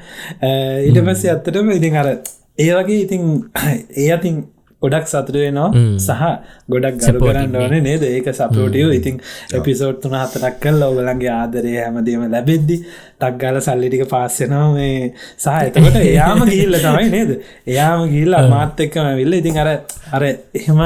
ඊට 0.86 1.02
පස්සේ 1.02 1.34
අත්තටම 1.36 1.74
ඉතින් 1.78 2.00
අර 2.04 2.12
ඒ 2.62 2.72
වගේ 2.78 3.00
ඉතින් 3.06 3.24
ඒ 3.98 4.10
අතින් 4.12 4.36
ගොඩක් 4.82 5.06
සතුරුවෙනවා 5.06 5.70
සහ 6.00 6.22
ගොඩක් 6.70 6.96
ගරු 7.02 7.20
කරන්න 7.22 7.56
ඕන 7.56 7.76
නේද? 7.80 8.04
ඒක 8.06 8.28
සපෝටියෝ 8.34 8.92
ඉතින් 8.92 9.20
එපිසෝට් 9.54 10.00
තුන 10.02 10.16
හතරක් 10.16 10.56
කල් 10.60 10.82
ඔගලන්ගේ 10.84 11.34
ආදරය 11.34 11.74
හැමදීම 11.76 12.24
ලැබෙද්දි 12.28 12.78
ටක්ගල 13.20 13.60
සල්ලිටික 13.62 14.06
පාස්සෙනවා 14.10 14.70
මේ 14.74 15.12
සහ 15.38 15.60
එතකට 15.60 16.00
එයාම 16.04 16.42
ගිල්ල 16.52 16.80
තමයි 16.80 17.12
නේද? 17.12 17.36
එයාම 17.68 18.08
ගිල්ල 18.10 18.40
මාත් 18.50 18.82
එක්කම 18.86 19.12
විල්ල 19.20 19.38
ඉතින් 19.42 19.62
අර 19.64 19.70
අර 20.12 20.24
එහෙම 20.26 20.82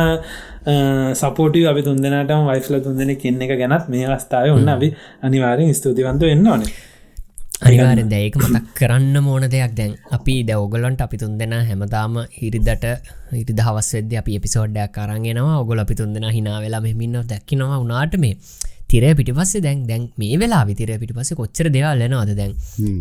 සපෝටි 1.15 1.63
අපි 1.65 1.81
තුන්දෙනටම 1.83 2.43
වයිෆල 2.49 2.75
තුන්දෙන 2.81 3.15
කෙන්න 3.17 3.41
එක 3.41 3.55
ගැනත් 3.57 3.87
මේ 3.87 4.09
අවස්ථාව 4.09 4.57
ඔන්න 4.57 4.69
අපි 4.69 4.91
අනිවාරෙන් 5.23 5.73
ස්තුතිවන්ත 5.73 6.21
වෙන්න 6.23 6.47
ඕනේ 6.47 6.73
අනිවාරෙන් 7.61 8.09
දැයක 8.09 8.35
මතක් 8.37 8.75
කරන්න 8.77 9.15
මෝන 9.23 9.43
දෙයක්. 9.47 9.73
දැන් 9.75 9.95
අපි 10.11 10.35
දවගලොන්ට 10.43 11.01
අපි 11.01 11.17
තුන් 11.17 11.37
දෙෙන 11.37 11.53
හැමතාම 11.69 12.15
හිරිදට 12.37 12.85
ඉරි 13.33 13.53
දහවස් 13.53 13.89
වෙද 13.95 14.13
අපි 14.21 14.37
එපිසෝඩ්ඩයක් 14.39 14.91
කරන්ගෙනවා 14.91 15.57
ඔගොල 15.63 15.79
අපි 15.79 15.95
තුන් 15.95 16.13
දෙෙන 16.13 16.27
හිනා 16.37 16.61
වෙලා 16.61 16.81
මෙමින්න 16.81 17.19
දැක්කිනවා 17.25 17.79
උනාට 17.79 18.17
මේ 18.17 18.35
තිර 18.87 19.03
පිටිපස්සේ 19.19 19.61
දැන් 19.65 19.79
දැන් 19.87 20.03
මේ 20.17 20.35
වෙලා 20.41 20.63
විතිර 20.69 20.91
පිටිපස 21.01 21.31
කොච්චර 21.39 21.67
දෙවල් 21.75 21.99
ලෙනවාද 22.01 22.31
දැන්? 22.39 22.51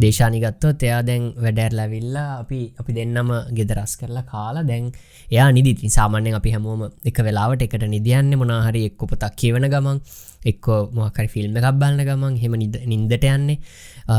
දේශානිගත්තොත් 0.02 0.84
එයා 0.88 1.02
දැන් 1.09 1.24
වැඩැර්ලවිල්ලා 1.44 2.28
අපි 2.42 2.61
අපි 2.80 2.92
දෙන්නම 2.98 3.32
ගෙදරස් 3.59 3.94
කරලා 4.00 4.24
කාලා 4.32 4.64
දැන් 4.70 4.86
එයා 5.30 5.48
නිදිති. 5.52 5.90
සාමාන්‍යෙන් 5.98 6.38
අපි 6.40 6.55
හැමෝම 6.55 6.84
එක 7.11 7.18
වෙලාවට 7.28 7.66
එකට 7.66 7.88
නිදියන්න 7.96 8.38
මොනාහරි 8.42 8.84
එක් 8.90 9.05
උපතක් 9.07 9.34
කියවන 9.42 9.68
ගමන් 9.74 10.00
එක්කෝ 10.45 10.78
මොකරි 10.92 11.28
ෆිල්ම් 11.28 11.59
එකක් 11.59 11.68
බලන්න 11.74 12.07
ගමන් 12.09 12.38
හෙම 12.42 12.57
නින්දට 12.86 13.26
යන්නේ. 13.26 13.59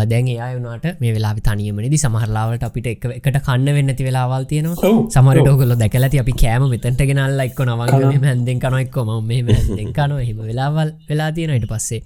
දැන් 0.06 0.30
ඒ 0.30 0.52
වුණට 0.56 1.02
මේ 1.02 1.14
වෙලා 1.14 1.34
තනියමනදි 1.42 1.98
සමහරලාවට 1.98 2.66
අපිට 2.70 2.88
එක 2.94 3.06
එකට 3.12 3.42
කන්න 3.42 3.76
වෙන්නති 3.78 4.08
වෙලාවල් 4.08 4.46
තියෙනවා. 4.46 4.94
සමරටෝකල 5.10 5.76
දැකලති 5.76 6.24
අපි 6.24 6.34
කෑම 6.36 6.70
මෙතැන්ට 6.70 7.06
ගෙනල්ල 7.06 7.46
එක්ක 7.46 7.62
නවග 7.66 8.02
හැන්දෙන් 8.26 8.60
කන 8.60 8.80
එක්කොම 8.80 9.14
මේ 9.26 9.60
කන 9.94 10.18
හෙම 10.22 10.42
වෙලාවල් 10.44 10.96
වෙලා 11.10 11.32
තියෙනට 11.32 11.70
පස්සේ 11.70 12.02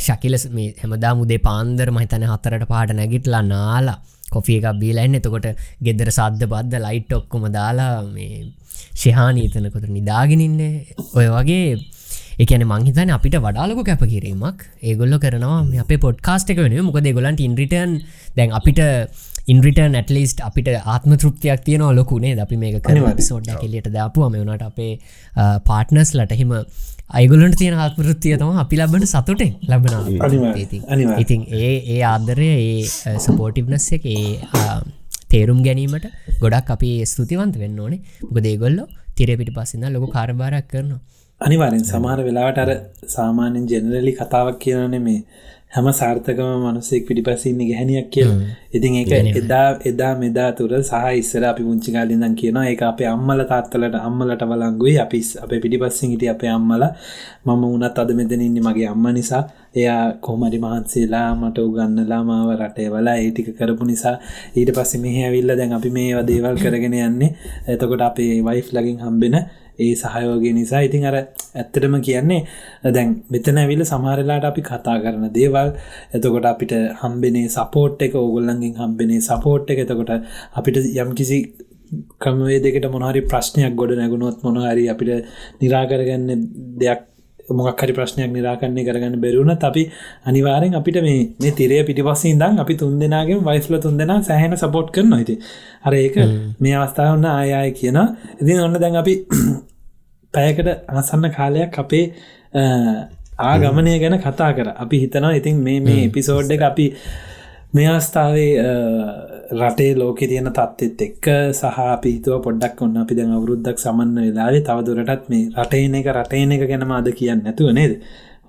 ශකිලස් 0.00 0.44
මේ 0.52 0.74
හැමදා 0.80 1.14
මුදේ 1.14 1.40
පාන්දර 1.40 1.90
මහිතන 1.92 2.26
හතරට 2.26 2.68
පාට 2.68 2.92
නැගිටලා 2.96 3.42
නාලා 3.44 3.98
කොෆිය 4.30 4.58
එකක් 4.60 4.78
බීලයින්න 4.80 5.18
එතකොට 5.18 5.48
ගෙදර 5.80 6.10
සද්ධ 6.10 6.46
බද්ධ 6.52 6.80
ලයිට් 6.80 7.12
ඔක්කොම 7.12 7.44
දාලා 7.52 7.92
මේ 8.08 8.46
ශිහානීතනකොට 8.94 9.86
නිදාගෙනන්නේ 9.88 10.74
ඔය 11.14 11.26
වගේ 11.34 11.68
එකන 12.42 12.62
මංහිතන 12.70 13.10
අපිට 13.16 13.36
වඩාලක 13.44 13.78
කැපකිරීමක්. 13.88 14.58
ඒගොල්ල 14.88 15.14
කරනවා 15.22 15.60
අප 15.84 15.92
පොඩ්කාස්ට 16.04 16.50
එක 16.52 16.58
වෙන 16.64 16.74
මොකද 16.88 17.08
ගොලන්ට 17.18 17.40
ඉන්රිටන් 17.46 17.92
දැන් 18.36 18.50
අපිට 18.58 18.80
ඉන්රිට 19.52 19.80
නැටලිස්ට 19.94 20.40
අපිට 20.48 20.68
ආත්ම 20.94 21.12
තෘප්තියක් 21.22 21.62
තියන 21.68 21.84
ලොකුනේ 21.98 22.34
අපි 22.44 22.58
මේ 22.62 22.80
කර 22.88 22.98
සෝඩ් 23.30 23.48
කෙලියට 23.62 23.88
දාපුුවම. 23.96 24.36
වනට 24.42 24.64
අපේ 24.70 24.92
පාට්නස් 25.70 26.12
ලටහෙම 26.18 26.52
අයිගොලන්ට 27.18 27.58
තියෙන 27.62 27.78
ආත්මෘත්තිය 27.86 28.36
තම 28.42 28.60
අපි 28.64 28.82
ලබන 28.82 29.08
සතුටෙන් 29.14 29.52
ලබන 29.70 29.94
ඉතින් 31.24 31.42
ඒ 31.62 31.72
ඒ 31.94 32.00
ආදරය 32.12 32.50
ඒ 32.60 33.16
සපෝටිව්නස් 33.26 33.88
එක 33.96 34.06
ඒ 34.14 34.36
තේරුම් 35.32 35.60
ගැනීමට 35.66 36.06
ගොඩක් 36.44 36.76
අපි 36.76 36.90
ස්තුතිවන්ත 37.12 37.56
වෙන්න 37.64 37.82
ඕනේ. 37.84 38.02
ගොදේගොල්ල 38.34 38.80
තිරපිටි 39.18 39.56
පසින්න 39.58 39.92
ලොක 39.94 40.10
කාරභාරක් 40.16 40.66
කරනවා 40.72 41.00
අනිවාරෙන් 41.40 41.84
සමහර 41.84 42.20
වෙලාවට 42.26 42.58
අර 42.58 42.70
සාමාන්‍යෙන් 43.08 43.66
ජෙනරලි 43.70 44.12
කතාවක් 44.12 44.56
කියනනේ 44.58 45.00
මේ 45.00 45.18
හැම 45.68 45.88
සාර්ථකම 45.92 46.62
මනුසෙක් 46.62 47.02
පිටිපසින්න 47.08 47.58
ගැහැනියක් 47.60 48.06
කිය 48.10 48.28
ඉතින් 48.72 48.94
ඒක 49.00 49.36
එදා 49.40 49.66
එදා 49.90 50.12
මෙදා 50.16 50.46
තුර 50.52 50.72
සහ 50.78 51.02
ඉස්සර 51.20 51.44
අපි 51.44 51.62
පුංචිකාලින්දන් 51.62 52.36
කියනවා. 52.40 52.64
ඒ 52.70 52.78
අපේ 52.82 53.08
අම්මල 53.08 53.42
තාත්තලට 53.50 53.98
අම්මලට 54.00 54.44
බලංගුයි 54.44 54.94
අපි 55.04 55.20
අප 55.42 55.52
පිටිපස්සින් 55.56 56.10
හිට 56.12 56.24
අපේ 56.34 56.50
අම්මල. 56.50 56.86
මම 57.46 57.64
උනත් 57.66 57.98
අද 57.98 58.10
මෙතනඉන්න 58.14 58.56
මගේ 58.60 58.88
අම්ම 58.94 59.06
නිසා. 59.12 59.42
එයා 59.74 60.02
කොමරි 60.20 60.58
මහන්සේලා 60.58 61.28
මට 61.34 61.66
උගන්නලා 61.66 62.22
මාව 62.30 62.50
රටේ 62.56 62.88
වලා 62.88 63.16
ඒටික 63.18 63.52
කරපු 63.58 63.84
නිසා 63.84 64.16
ඊට 64.56 64.72
පස්සේ 64.72 65.02
මෙහ 65.04 65.16
ඇවිල්ල 65.20 65.52
දැන් 65.54 65.76
අපි 65.78 65.90
මේ 65.90 66.24
දේවල් 66.24 66.56
කරගෙන 66.56 66.98
යන්නේ. 67.02 67.30
එතකොට 67.68 68.08
අපේ 68.08 68.32
වයිෆ් 68.42 68.68
ලගින් 68.72 68.98
හම්බෙන 69.04 69.36
ඒ 69.78 69.94
සහයෝගය 69.94 70.52
නිසා 70.52 70.82
ඉතින් 70.82 71.04
අර 71.04 71.16
ඇත්තටම 71.16 71.96
කියන්නේ 72.00 72.40
දැන් 72.90 73.14
මෙතන 73.30 73.58
ඇවිල 73.58 73.84
සමහරලාට 73.84 74.46
අපි 74.46 74.62
කතා 74.62 74.96
කරන 75.02 75.26
දේවල් 75.32 75.70
එතකොට 76.12 76.46
අපිට 76.46 76.74
හම්බෙනේ 77.00 77.46
සපෝට් 77.50 78.02
එක 78.02 78.14
ඕගොල්ලන්ගෙන් 78.16 78.74
හම්බෙනේ 78.76 79.20
සපෝට් 79.22 79.72
එක 79.72 79.82
එතකොට 79.84 80.12
අපිට 80.54 80.82
යම් 80.82 81.12
කිසි 81.14 81.40
ක්‍රමවේ 82.18 82.60
දෙකට 82.60 82.88
මොනහරි 82.90 83.22
ප්‍රශ්නයක් 83.24 83.74
ගොඩ 83.74 83.92
නැගුණොත් 83.94 84.40
මොනහරි 84.42 84.88
අපිට 84.88 85.28
නිරාකරගන්න 85.60 86.48
දෙයක් 86.80 87.02
මොක්හරි 87.50 87.92
ප්‍රශ්නයක් 87.92 88.30
නිරාකරණය 88.30 88.84
කරගන්න 88.84 89.20
බැරුණ 89.20 89.52
අපි 89.60 89.82
අනිවාරෙන් 90.24 90.74
අපිට 90.74 90.98
මේ 91.02 91.18
මේ 91.38 91.52
තිරය 91.52 91.82
පිටිපස්සේ 91.84 92.32
ඉදන් 92.32 92.58
අපි 92.58 92.74
තුන් 92.76 92.98
දෙනාගේ 92.98 93.38
වයිස්ල 93.42 93.78
තුන් 93.78 93.96
දෙනා 93.96 94.20
සෑහෙන 94.22 94.56
සපෝට් 94.56 94.90
කරන 94.90 95.12
ඇති 95.12 95.38
අර 95.82 95.94
ඒක 95.94 96.16
මේ 96.60 96.74
අවස්ථාවන්න 96.76 97.28
ආයය 97.28 97.70
කියන 97.72 97.98
ඉතින් 98.40 98.60
ඔන්න 98.60 98.80
දැන් 98.80 98.96
අපි 98.96 99.14
පැයකට 100.34 100.68
අනසන්න 100.88 101.30
කාලයක් 101.32 101.78
අපේ 101.78 102.04
ආගමනය 103.40 103.98
ගැන 103.98 104.18
කතා 104.18 104.52
කර. 104.52 104.68
අපි 104.74 104.96
හිතනවා 104.98 105.32
ඉතින් 105.32 105.56
මේ 105.58 105.80
මේ 105.80 106.04
එපිසෝඩ් 106.06 106.50
එක 106.50 106.62
අපි 106.62 106.86
මේ 107.76 107.86
අවස්ථාවේ 107.90 108.50
රටේ 109.60 109.92
ලෝක 110.00 110.20
තියෙන 110.30 110.50
තත්ත්ෙත් 110.50 111.00
එක්ක 111.06 111.26
සහ 111.52 111.78
පිහිතුව 112.02 112.42
පොඩ්ඩක් 112.46 112.82
ඔන්න 112.84 112.96
අපි 113.02 113.16
දැන් 113.18 113.32
අවුරුද්දක් 113.36 113.78
සමන්න 113.84 114.18
වෙලාවේ 114.18 114.62
තවදුරටත් 114.68 115.24
මේ 115.32 115.48
රටේන 115.56 115.96
එක 116.00 116.08
රටේන 116.14 116.54
එක 116.56 116.62
ගැනම 116.70 116.92
අද 116.98 117.08
කියන්න 117.20 117.42
නැතුව 117.46 117.72
නේද? 117.78 117.92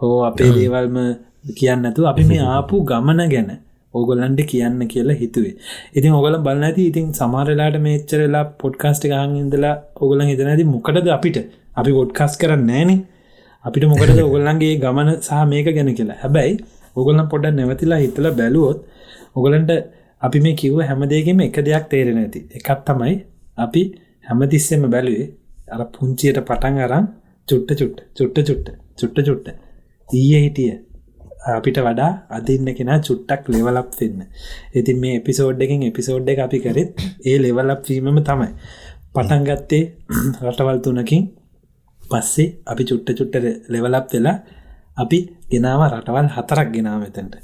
හෝ 0.02 0.18
අපේ 0.30 0.52
දේවල්ම 0.58 0.98
කියන්න 1.60 1.82
නැතු 1.86 2.08
අපි 2.12 2.24
මේ 2.32 2.44
ආපු 2.56 2.84
ගමන 2.92 3.22
ගැන 3.34 3.50
ඕගොල්ලන්ට 3.94 4.42
කියන්න 4.52 4.80
කියලා 4.94 5.20
හිතුවේ. 5.22 5.56
ඉතින් 5.98 6.18
ඔගල 6.20 6.38
බලන්න 6.46 6.68
ඇති 6.70 6.88
ඉතින් 6.92 7.12
සමාරලාට 7.20 7.78
මේච්චරලා 7.86 8.46
පොඩ්කාස්ට් 8.64 9.06
ගහන් 9.12 9.36
ඉඳලා 9.44 9.76
ඔගොලන් 10.04 10.26
හිතන 10.32 10.52
ඇති 10.54 10.72
මොකටද 10.76 11.08
අපිට? 11.18 11.38
අපි 11.80 11.92
පොඩ්කස් 12.00 12.34
කරන්න 12.42 12.66
නෑන 12.72 12.92
අපිට 13.66 13.86
මොකටද 13.92 14.20
ඔගොල්ලන්ගේ 14.28 14.74
ගමන 14.84 15.10
සහ 15.20 15.46
මේක 15.54 15.70
ගැන 15.78 15.94
කියලා. 16.00 16.20
හැබැයි 16.24 16.58
ඔගොල්ලන් 16.98 17.28
පොඩ 17.30 17.46
නැවතිලා 17.52 18.02
හිතල 18.04 18.28
බැලුවොත් 18.34 18.80
ඔගොලන්ට 19.36 19.72
අපි 20.22 20.40
මේ 20.40 20.56
කිව්ව 20.56 20.80
හැමදේගෙම 20.84 21.40
එක 21.42 21.58
දෙයක් 21.62 21.86
තේරෙන 21.90 22.18
ඇති 22.18 22.40
එකත් 22.52 22.82
තමයි 22.88 23.16
අපි 23.58 23.84
හැමතිස්සෙම 24.26 24.84
බැලුවේ 24.88 25.28
අර 25.68 25.82
පුංචියට 25.90 26.40
පටන් 26.42 26.84
අරම් 26.88 27.06
චුට්ට 27.48 27.72
චුට්ට 27.80 28.02
චුට්ට 28.18 28.40
චුට්ට 28.42 28.70
චුට්ට 28.98 29.26
චුට්ට. 29.28 29.48
ඊය 30.10 30.38
හිටිය 30.38 30.72
අපිට 31.50 31.78
වඩා 31.80 32.12
අදින්න 32.30 32.70
කෙන 32.74 32.92
චුට්ටක් 33.02 33.44
ලෙවලප් 33.48 33.90
වෙන්න. 34.00 34.20
ඉතින් 34.74 34.98
මේ 35.00 35.16
එපිසෝඩ් 35.16 35.62
එකින් 35.62 35.84
එපිසෝඩ් 35.84 36.30
එක 36.30 36.40
අපි 36.40 36.60
කරෙත් 36.60 36.92
ඒ 37.26 37.38
ලෙවලප් 37.38 37.82
වීමම 37.88 38.20
තමයි. 38.22 38.50
පටන්ගත්තේ 39.14 39.84
රටවල් 40.44 40.80
තුනකින් 40.80 41.24
පස්සේ 42.02 42.48
අපි 42.66 42.84
චුට්ට 42.84 43.18
චුට්ට 43.20 43.46
ලෙවලප් 43.70 44.08
වෙලා 44.14 44.38
අපි 44.98 45.20
ගෙනාව 45.52 45.82
රටවල් 45.92 46.30
හතරක් 46.36 46.70
ගෙනාව 46.76 47.00
මෙතැන්ට. 47.04 47.36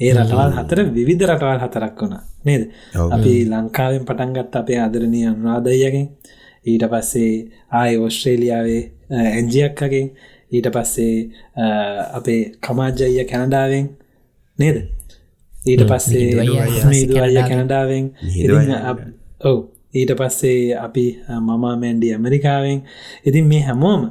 ඒ 0.00 0.12
රටවල් 0.12 0.52
හතර 0.58 0.78
විවිධ 0.96 1.24
රටවල් 1.30 1.60
හතරක් 1.64 2.00
වුණ. 2.00 2.16
නේද. 2.44 2.62
අපි 3.16 3.32
ලංකාවෙන් 3.52 4.04
පටන්ගත් 4.08 4.56
අපේ 4.56 4.80
අදරණය 4.86 5.20
අනුරාදයගෙන් 5.30 6.08
ඊට 6.66 6.84
පස්සේ 6.92 7.32
ආය 7.70 7.96
ඕස්ට්‍රේලියාවේ 7.96 8.82
ඇන්ජියක්කගේ 9.34 10.06
ඊට 10.52 10.68
පස්සේ 10.74 11.14
අපේ 12.18 12.40
කමාජ්ජය 12.60 13.24
කැනඩාවෙන් 13.30 13.86
නේද? 14.58 14.76
ඊට 15.52 15.82
පස්සේ 15.90 16.28
අයියා 17.22 17.48
කැනඩාවෙන්. 17.48 18.04
ඔව්. 19.44 19.58
ඊට 19.94 20.12
පස්සේ 20.18 20.76
අපි 20.76 21.04
මම 21.40 21.62
මැන්ඩි 21.82 22.12
ඇමරිකාවෙන්. 22.14 22.78
ඉතින් 23.26 23.44
මේ 23.46 23.62
හැමෝම 23.68 24.02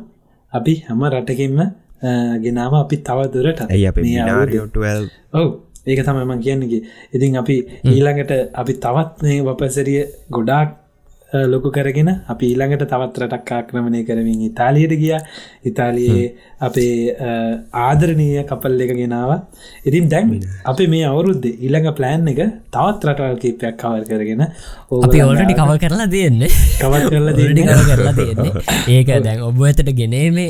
අපි 0.54 0.74
හැම 0.88 1.02
රටකින්ම 1.14 1.60
ගෙනාව 2.44 2.74
අපි 2.76 2.98
තව 3.02 3.20
දුරට 3.34 3.62
මේ 3.98 4.24
ඔව්. 5.34 5.48
ඒක 5.86 6.00
තමයිමන් 6.02 6.42
කියන්නගේ 6.42 6.82
ඉතින් 7.14 7.38
අපි 7.38 7.56
ඊළඟට 7.86 8.32
අපි 8.54 8.74
තවත් 8.78 9.24
මේ 9.24 9.42
වපසරිය 9.42 10.02
ගොඩාක් 10.30 10.70
ලොකු 11.54 11.70
කරගෙන 11.78 12.10
අපි 12.34 12.46
ඊළඟට 12.52 12.86
තවත් 12.92 13.22
රටක් 13.24 13.52
ආක්‍රමණය 13.58 14.02
කරමින් 14.10 14.42
ඉතාලියට 14.50 14.96
ගිය. 15.02 15.16
ඉතාලියේ 15.70 16.26
අපේ 16.68 17.16
ආදරණීය 17.86 18.44
කපල් 18.50 18.82
එක 18.86 18.94
ගෙනාව 19.00 19.32
ඉතින් 19.90 20.10
දැන් 20.14 20.34
අපි 20.72 20.88
මේ 20.94 21.06
අවුරුද්ධ 21.12 21.48
ඊළඟ 21.52 21.90
ප්ලෑන් 22.00 22.28
එක 22.34 22.42
තවත් 22.76 23.02
රටවල් 23.12 23.40
කීපයක් 23.44 23.80
කවර් 23.84 24.04
කරගෙන 24.12 24.44
අපි 24.46 25.24
ඔල්ටඩි 25.30 25.56
කව 25.62 25.78
කරලා 25.86 26.10
තියෙන්නේ. 26.16 26.52
කවර් 26.82 27.02
කරලා 27.14 27.38
දෙන්න 27.40 27.58
කරලා 27.92 28.14
තියෙන්නේ. 28.20 28.52
ඒක 28.98 29.10
දැන් 29.30 29.42
ඔබ 29.50 29.64
ඇතට 29.70 29.90
ගෙනීමේ 30.02 30.50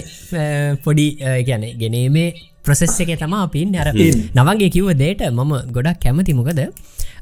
පොඩි 0.85 1.07
ගැන 1.47 1.65
ගෙනීමේ 1.83 2.27
ප්‍රසෙස් 2.65 2.93
එක 3.03 3.11
තම 3.21 3.33
අපින් 3.45 3.75
අර 3.81 3.89
නවගේ 3.93 4.69
කිව්ව 4.75 4.91
දේට 5.03 5.21
මම 5.31 5.53
ගොඩක් 5.75 5.99
කැමති. 6.03 6.33
මොකද 6.39 6.61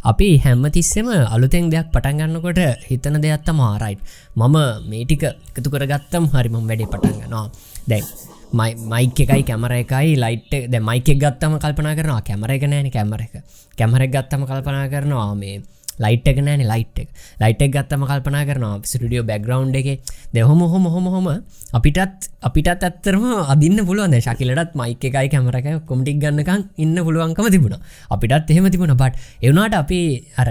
අපි 0.04 0.28
හැම්මතිස්සෙම 0.38 1.08
අලුතෙන් 1.28 1.70
දෙයක් 1.70 1.88
පටන්ගන්නකොට 1.92 2.60
හිතන 2.90 3.18
දෙයක්ත්ත 3.24 3.50
මාරයිට් 3.54 4.02
මම 4.36 4.58
මේටික 4.86 5.24
එකතු 5.24 5.70
කරගත්තම් 5.70 6.26
හරිම 6.34 6.56
වැඩේ 6.62 6.92
පටන්ගනවා 6.94 7.46
දැන් 7.88 8.06
මයි 8.54 8.72
මයික 8.86 9.20
එකයි 9.20 9.44
කැමර 9.44 9.74
එකයි 9.74 10.10
ලයිට් 10.16 10.52
ද 10.68 10.76
මයිකෙක් 10.82 11.18
ගත්තම 11.18 11.56
කල්පනා 11.58 11.96
කරනවා 11.96 12.22
කැමර 12.22 12.52
එක 12.52 12.66
නෑන 12.66 12.92
කැමර 12.92 13.22
එක. 13.22 13.36
කැමරෙක් 13.78 14.12
ගත්තම 14.12 14.44
කල්පනා 14.44 14.88
කරනවා 14.88 15.34
මේ 15.36 15.62
ලයිට් 16.00 16.28
එක 16.28 16.42
නෑන 16.42 16.66
ලයිට් 16.72 17.00
එක. 17.00 17.10
ලයිට් 17.42 17.62
එක 17.62 17.72
ගත්තම 17.76 18.06
කල්පනා 18.10 18.44
කරනවා 18.46 18.82
සිටියෝ 18.84 19.26
බැග්‍රවන්් 19.26 19.76
එක. 19.76 20.02
දෙහොම 20.34 20.62
හොම 20.74 20.86
හොම 20.88 21.06
හොම 21.08 21.28
අපිටත් 21.74 22.30
අපිටත් 22.42 22.84
ඇත්තරම 22.84 23.26
අදින්න 23.54 23.86
පුළුවන්. 23.86 24.18
ශකිලටත් 24.20 24.76
මයික 24.76 25.04
එකයි 25.04 25.30
කැමරක 25.30 25.86
කොමටික් 25.86 26.20
ගන්නකම් 26.20 26.62
ඉන්න 26.78 26.96
පුළුවන්කම 26.98 27.50
තිබුණ. 27.52 27.80
අපිටත් 28.10 28.50
එහෙම 28.50 28.70
තිබුණ. 28.70 28.96
බට් 28.96 29.18
එවනාට 29.42 29.74
අපි 29.74 30.00
අර 30.38 30.50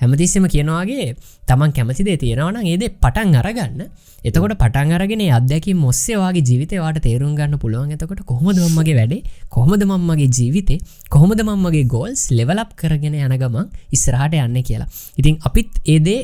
හැමතිස්සම 0.00 0.46
කියනවාගේ 0.54 1.06
තමන් 1.48 1.72
කැමතිදේ 1.76 2.16
තියෙනවන 2.22 2.58
ඒදේ 2.72 2.90
පටන් 3.04 3.36
අරගන්න. 3.40 3.80
එතකොට 4.28 4.54
පටන් 4.62 4.94
අරගෙන 4.96 5.22
අදැකි 5.38 5.74
මොස්සේවාගේ 5.84 6.44
ජීවිතවාට 6.50 7.00
තේරුම් 7.06 7.32
ගන්න 7.38 7.58
පුළුවන්. 7.64 7.94
එතකොට 7.96 8.22
කොහොමද 8.30 8.60
මම්මගේ 8.64 8.96
වැඩේ? 9.00 9.22
කොහොමද 9.56 9.84
මම්මගේ 9.90 10.30
ජීවිතේ? 10.38 10.78
කොහොමද 11.14 11.42
මම්මගේ 11.48 11.84
ගෝල්ස් 11.94 12.22
ලෙවලප් 12.38 12.70
කරගෙන 12.82 13.18
යන 13.20 13.36
ගමන් 13.42 13.66
ඉස්සරහට 13.96 14.38
යන්න 14.44 14.62
කියලා. 14.70 14.88
ඉතින් 15.20 15.40
අපිත් 15.48 15.82
ඒදේ 15.86 16.20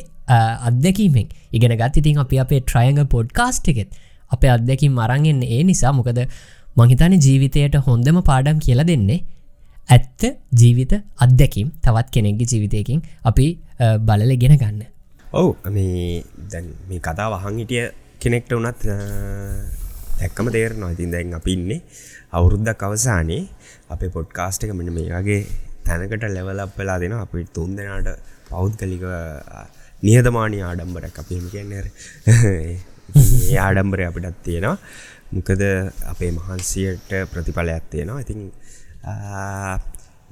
අත්දැකීමෙන් 0.69 1.27
ඉගෙන 1.51 1.75
ගත්. 1.81 1.93
ඉතින් 2.01 2.23
අපි 2.25 2.41
අපේ 2.45 2.61
ට්‍රයංග 2.61 3.03
පොඩ්කාස්ට් 3.15 3.69
එකෙත් 3.73 3.99
අපේ 4.31 4.51
අත්දැකින් 4.57 4.97
මරන්ගෙන් 4.99 5.43
ඒ 5.47 5.63
නිසා. 5.69 5.93
මොකද 5.99 6.19
මහිතන 6.79 7.13
ජීවිතයට 7.25 7.75
හොඳම 7.87 8.19
පාඩම් 8.29 8.59
කියලා 8.65 8.87
දෙන්නේ 8.91 9.23
ඇත්ත 9.91 10.21
ජීවිත 10.59 10.93
අත්දැකීම් 11.17 11.69
තවත් 11.83 12.09
කෙනෙක්ගේ 12.15 12.47
ජීවිතයකින් 12.51 12.99
අපි 13.23 13.47
අ, 13.79 13.97
බලල 13.99 14.33
ගෙන 14.37 14.55
ගන්න. 14.57 14.81
ඔව්. 15.33 15.49
මේ 15.69 16.23
දැන් 16.51 16.67
මේ 16.89 16.99
කතා 17.01 17.27
වහන් 17.33 17.57
හිටිය 17.59 17.85
කෙනෙක්ට 18.19 18.51
වනත් 18.53 18.81
දැක්කම 20.19 20.47
තේරනවා. 20.51 20.91
ඉතින් 20.91 21.11
දැන් 21.11 21.33
අපි 21.33 21.53
ඉන්නේ 21.53 21.79
අවුරුද්දක් 22.31 22.83
අවසානයේ. 22.83 23.41
අපේ 23.89 24.09
පොඩ්කාස්ට 24.09 24.63
එක 24.63 24.73
මෙන 24.73 24.93
මේ 24.93 25.09
වගේ 25.11 25.39
තැනකට 25.85 26.23
ලෙවලක් 26.29 26.77
වෙලා 26.77 26.99
දෙෙන 26.99 27.13
අපි 27.17 27.45
තුන් 27.53 27.75
දෙනාට 27.77 28.09
පෞද්ගලික 28.49 29.03
නියදමානී 30.03 30.61
ආඩම්බරක් 30.63 31.17
අපිම 31.21 31.43
කියන්නර 31.53 31.85
ඒ 32.27 33.57
ආඩම්බරය 33.65 34.03
අපිටත් 34.05 34.37
තියෙනවා. 34.45 34.77
මොකද 35.33 35.61
අපේ 36.11 36.31
මහන්සියට 36.31 37.11
ප්‍රතිඵලයක් 37.33 37.83
තියෙනවා. 37.91 38.21
ඉතින් 38.21 38.41
ආ, 38.47 38.70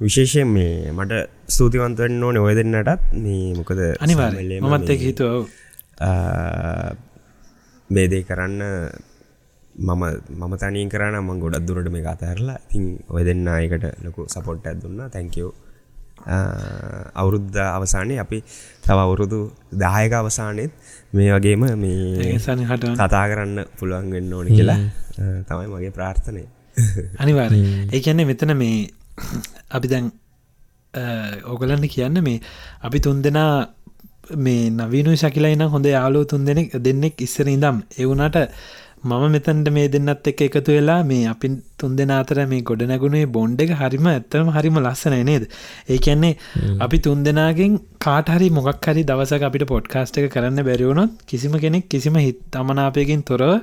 විශේෂයෙන් 0.00 0.48
මේ 0.48 0.92
මට 0.92 1.12
ස්තුතිවන්තවෙන්න 1.48 2.22
ඕන 2.22 2.36
ඔය 2.38 2.54
දෙන්නටත්. 2.54 3.12
මේ 3.14 3.54
මොකද 3.54 3.80
අනිවාර්ය 3.98 4.36
සැමල්ලේම 4.36 4.64
මමත් 4.64 4.80
මේ, 4.80 4.94
එක 4.94 5.00
හිතුව. 5.00 5.30
ඔව්. 5.30 5.44
ආ, 6.00 6.90
මේ 7.90 8.06
දේ 8.08 8.22
කරන්න 8.22 8.62
මම 9.74 10.02
මම 10.38 10.54
තනින් 10.56 10.88
කරන්න 10.88 11.18
ම 11.20 11.40
ගොඩක් 11.40 11.66
දුරට 11.66 11.90
මේ 11.90 12.06
අතඇරලා 12.06 12.58
ඉතින් 12.66 12.86
ඔය 13.08 13.24
දෙන්න 13.24 13.48
අයකට 13.48 13.84
ලොකු 14.04 14.28
සපොට් 14.28 14.66
ඇත් 14.66 14.78
දුන්න. 14.82 15.02
තැංකෝ 15.10 15.50
අවුරුද්ධ 17.14 17.58
අවසානය 17.58 18.18
අපි 18.18 18.38
තව 18.82 18.96
අවුරුදු 18.96 19.40
දායක 19.74 20.12
අවසානයත් 20.12 20.72
මේ 21.12 21.30
වගේම 21.32 21.62
මේ 21.76 22.38
කතා 22.96 23.24
කරන්න 23.30 23.58
පුළුවන් 23.78 24.10
වෙන්න 24.10 24.32
ඕන 24.32 24.48
කියලා. 24.48 24.80
තමයි 25.48 25.66
මගේ 25.66 25.90
ප්‍රාර්ථනය 25.90 26.44
අනිවාර 27.22 27.52
ඒ 27.54 28.00
කියන්නේ 28.00 28.26
මෙතන 28.26 28.54
මේ 28.54 28.88
අපි 29.70 29.88
දැන් 29.88 30.10
ඕගලන්න 31.46 31.88
කියන්න 31.88 32.22
මේ 32.22 32.40
අපි 32.82 33.00
තුන් 33.00 33.22
දෙනා 33.22 33.54
මේ 34.38 34.70
නවීනු 34.72 35.16
ශකිලයින 35.16 35.66
හොඳ 35.68 35.86
යාලෝ 35.86 36.24
තුන් 36.26 36.44
දෙනෙක් 36.44 36.78
දෙන්නෙක් 36.80 37.20
ඉස්සර 37.20 37.48
ඉදම් 37.48 37.82
එවුනට 37.98 38.38
මම 39.02 39.30
මෙතන්ට 39.30 39.68
මේ 39.70 39.88
දෙන්නත් 39.88 40.26
එක් 40.26 40.40
එකතු 40.42 40.64
වෙලා 40.68 40.98
මේ 41.02 41.26
අපි 41.26 41.48
තුන් 41.78 41.92
දෙෙන 41.96 42.10
අතර 42.10 42.40
මේ 42.46 42.60
ගොඩ 42.62 42.82
නැගුණේ 42.84 43.28
බොන්්ඩ 43.28 43.60
එක 43.60 43.70
හරිම 43.74 44.06
ඇත්තරම 44.06 44.50
හරිම 44.50 44.76
ලස්සන 44.78 45.16
නේද? 45.24 45.46
ඒ 45.88 45.98
කියන්නේ 45.98 46.36
අපි 46.78 46.98
තුන් 46.98 47.22
දෙනාගෙන් 47.24 47.78
කාටහරි 47.98 48.50
මොකක් 48.50 48.84
හරි 48.86 49.04
දවසක 49.04 49.42
අපිට 49.42 49.64
පොඩ්කාස්ට 49.66 50.18
එක 50.18 50.28
කරන්න 50.30 50.60
බැරිවුණොත් 50.62 51.16
කිසිම 51.24 51.56
කෙනෙක් 51.58 51.88
කිසිම 51.88 52.18
හිත් 52.18 52.42
අමනාපයකින් 52.54 53.24
තොරව 53.24 53.54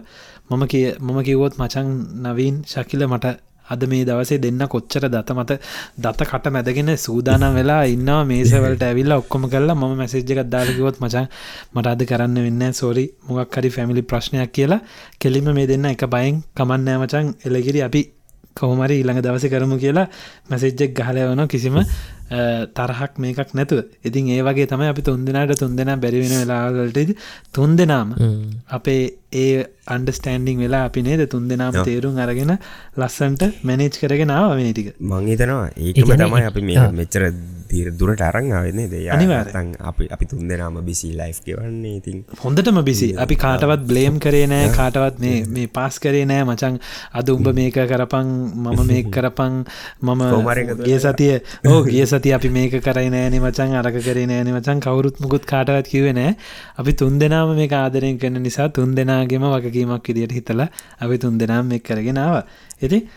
මම 0.50 0.64
කිය 0.68 0.86
මම 1.00 1.20
කිව්වොත් 1.24 1.54
මචන් 1.58 1.88
නවීන් 2.24 2.56
ශකිල 2.66 3.04
මට 3.08 3.28
අද 3.68 3.82
මේ 3.86 4.06
දවසේ 4.06 4.40
දෙන්න 4.40 4.62
කොච්චර 4.68 5.06
දත 5.10 5.30
මත 5.34 5.52
දත 5.98 6.20
කට 6.24 6.46
මැදගෙන 6.50 6.92
සූදානම් 6.98 7.56
වෙලා 7.56 7.82
ඉන්නවා 7.86 8.24
මේසවලට 8.26 8.84
ඇවිල්ල 8.84 9.12
ඔක්කොම 9.14 9.50
කල්ලා 9.50 9.76
ම 9.76 9.84
මැසේජ්ජකක් 9.98 10.44
දාලකිවොත් 10.48 11.02
මචන් 11.02 11.26
මට 11.76 11.88
අද 11.88 12.02
කරන්න 12.06 12.38
වෙන්න 12.48 12.74
සෝරි 12.74 13.06
මොගක් 13.28 13.58
හරි 13.58 13.70
ෆැමිලි 13.70 14.02
ප්‍රශ්නයක් 14.04 14.52
කියලා. 14.52 14.80
කෙලිම 15.20 15.52
මේ 15.52 15.68
දෙන්න 15.68 15.86
එක 15.86 16.06
බයෙන් 16.08 16.44
කමන්නෑ 16.56 16.98
මචන් 16.98 17.26
එලගිරි 17.46 17.82
අපි 17.84 18.02
කොහොමරි 18.56 18.96
ඊළඟ 18.98 19.22
දවස 19.22 19.46
කරමු 19.48 19.76
කියලා 19.78 20.08
මැසෙජ්ජෙක් 20.50 20.96
ගහල 20.96 21.18
වන 21.28 21.48
කිසිම 21.48 21.76
අ, 21.78 21.84
තරහක් 22.30 23.18
මේකක් 23.18 23.54
නැතුව. 23.54 23.86
ඉතින් 24.04 24.30
ඒ 24.30 24.42
වගේ 24.42 24.68
තමයි 24.68 24.88
අපි 24.88 25.02
තුන් 25.02 25.26
දෙනාට 25.26 25.56
තුන් 25.56 25.76
දෙනා 25.76 25.98
බැරිවෙන 25.98 26.36
වෙලාවලට 26.42 27.16
තුන් 27.54 27.76
දෙනාම 27.76 28.16
අපේ 28.70 29.02
ඒ 29.34 29.66
අන්ඩස්ටන්ඩිං 29.88 30.60
වෙලා 30.60 30.84
අපි 30.88 31.02
නේද 31.02 31.24
තුන් 31.30 31.48
දෙනාම 31.48 31.74
තේරුම් 31.84 32.18
අරගෙන 32.18 32.54
ලස්සන්ට 32.98 33.44
මැනේජ් 33.64 34.00
කරගෙන 34.02 34.32
ආව 34.32 34.56
මේ 34.56 34.74
ටික. 34.74 34.96
මං 35.02 35.28
හිතනවා 35.28 35.70
ඒකම 35.78 36.12
තමයි 36.14 36.44
අපි 36.50 36.62
මේ 36.62 36.86
මෙච්චර 36.94 37.24
දීර 37.70 37.92
දුරට 37.92 38.22
අරං 38.22 38.52
ආවෙන්නේ 38.52 38.88
දෙය 38.88 39.10
අනිවාර්යෙන්. 39.10 39.74
අපි 39.82 40.08
අපි 40.10 40.26
තුන් 40.26 40.48
දෙනාම 40.48 40.80
බිසි 40.82 41.12
ලයි් 41.12 41.34
ගෙවන්නේ. 41.46 41.96
ඉතින් 42.00 42.24
හොඳටම 42.44 42.80
බිසි 42.84 43.10
අපි 43.18 43.36
කාටවත් 43.36 43.84
බ්ලේම් 43.84 44.20
කරේ 44.20 44.48
නෑ 44.48 44.70
කාටවත් 44.72 45.20
මේ 45.20 45.44
මේ 45.48 45.68
පාස් 45.70 46.00
කරේ 46.00 46.26
නෑ. 46.26 46.44
මචන් 46.46 46.80
අද 47.14 47.30
උඹ 47.30 47.52
මේක 47.54 47.80
කරපං 47.84 48.28
මම 48.56 48.80
මේ 48.92 49.04
කරපං 49.16 49.54
මම 50.02 50.24
ගිය 50.86 51.00
සතිය 51.00 51.34
ඕ 51.66 51.80
ගිය 51.84 52.06
සති 52.06 52.17
අපි 52.26 52.50
මේක 52.50 52.74
කරයි 52.84 53.10
නෑන 53.10 53.36
මචන් 53.40 53.76
අරක 53.76 53.98
කරේ 54.00 54.26
නෑන 54.26 54.50
මචන් 54.54 54.80
කවරුත් 54.80 55.20
මුකුත් 55.20 55.46
කාටවත් 55.46 55.88
කිවේ 55.88 56.14
නෑ. 56.14 56.36
අපි 56.78 56.94
තුන් 56.94 57.20
දෙනාම 57.20 57.56
මේ 57.56 57.68
ආදරයෙන් 57.68 58.18
කරන 58.18 58.42
නිසා 58.42 58.70
තුන් 58.70 58.96
දෙනාගේම 58.96 59.42
වගකීමක් 59.42 60.08
විදියට 60.08 60.32
හිතලා 60.32 60.68
අපි 61.00 61.18
තුන් 61.18 61.38
දෙනාම් 61.38 61.72
එක් 61.72 61.84
කරගෙනාව 61.84 62.36
ඇති 62.82 63.08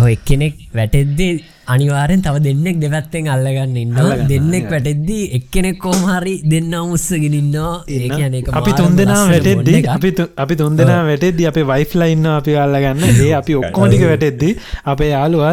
ඔය 0.00 0.12
එක්කෙනෙක් 0.12 0.54
වැටෙද්දී 0.74 1.44
අනිවාරෙන් 1.66 2.22
තව 2.22 2.42
දෙන්නෙක් 2.42 2.76
දෙපැත්තෙන් 2.82 3.28
අල්ලගන්න 3.34 3.76
ඉන්න 3.76 3.94
දෙන්නෙක් 4.28 4.64
වැටෙද්දී 4.70 5.24
එක්කෙනෙක් 5.38 5.78
කෝමහරි 5.78 6.34
දෙන්න 6.44 6.74
උස්සගෙනන්නවා 6.74 7.84
ඒ 7.88 8.42
අපි 8.52 8.72
තුන් 8.74 8.96
දෙනා 8.96 9.22
වැටෙද්දී 9.30 9.82
අපි 9.96 10.10
අපි 10.36 10.56
තුන් 10.56 10.76
දෙනා 10.76 11.00
වැටෙද්දී 11.08 11.46
අපේ 11.52 11.66
වයිෆ්ලා 11.72 12.08
ඉන්න 12.14 12.26
අපි 12.26 12.56
අල්ලගන්න. 12.56 13.04
ඒ 13.20 13.32
අපි 13.40 13.54
ඔක්කොමටික 13.60 14.02
වැටෙද්දී 14.10 14.52
අපේ 14.84 15.10
යාළුව 15.10 15.44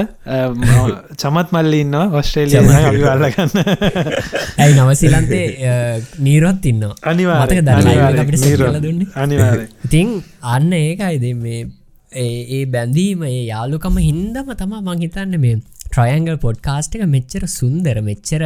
චමත් 1.22 1.48
මල්ලි 1.52 1.82
ඉන්නවා 1.86 2.06
ඔස්ට්‍රේලිය 2.20 2.58
අපි 2.58 3.04
අල්ලගන්න. 3.14 3.52
ඇයි 4.58 4.74
නවසිලන්තේ 4.78 5.48
නීරොත් 6.20 6.66
ඉන්න 6.66 6.86
කරලා 8.58 8.82
දුන්නේ. 8.82 9.12
අනිවාරය 9.16 9.68
ඉතින් 9.86 10.16
අන්න 10.56 10.74
ඒකයිද 10.74 11.26
මේ 11.44 11.66
ඒ 12.12 12.66
බැඳීම 12.66 13.24
ඒ 13.24 13.44
යාලුකම 13.46 13.98
හින්දම 14.10 14.48
තමා 14.62 14.82
මංහිතන්න 14.88 15.38
මේ 15.40 15.58
ට්‍රයන්ගල් 16.00 16.38
පොඩ්කාස්ට් 16.40 16.94
එක 16.98 17.02
මෙච්චර 17.14 17.44
සුන්දර 17.52 17.98
මෙච්චර 18.02 18.44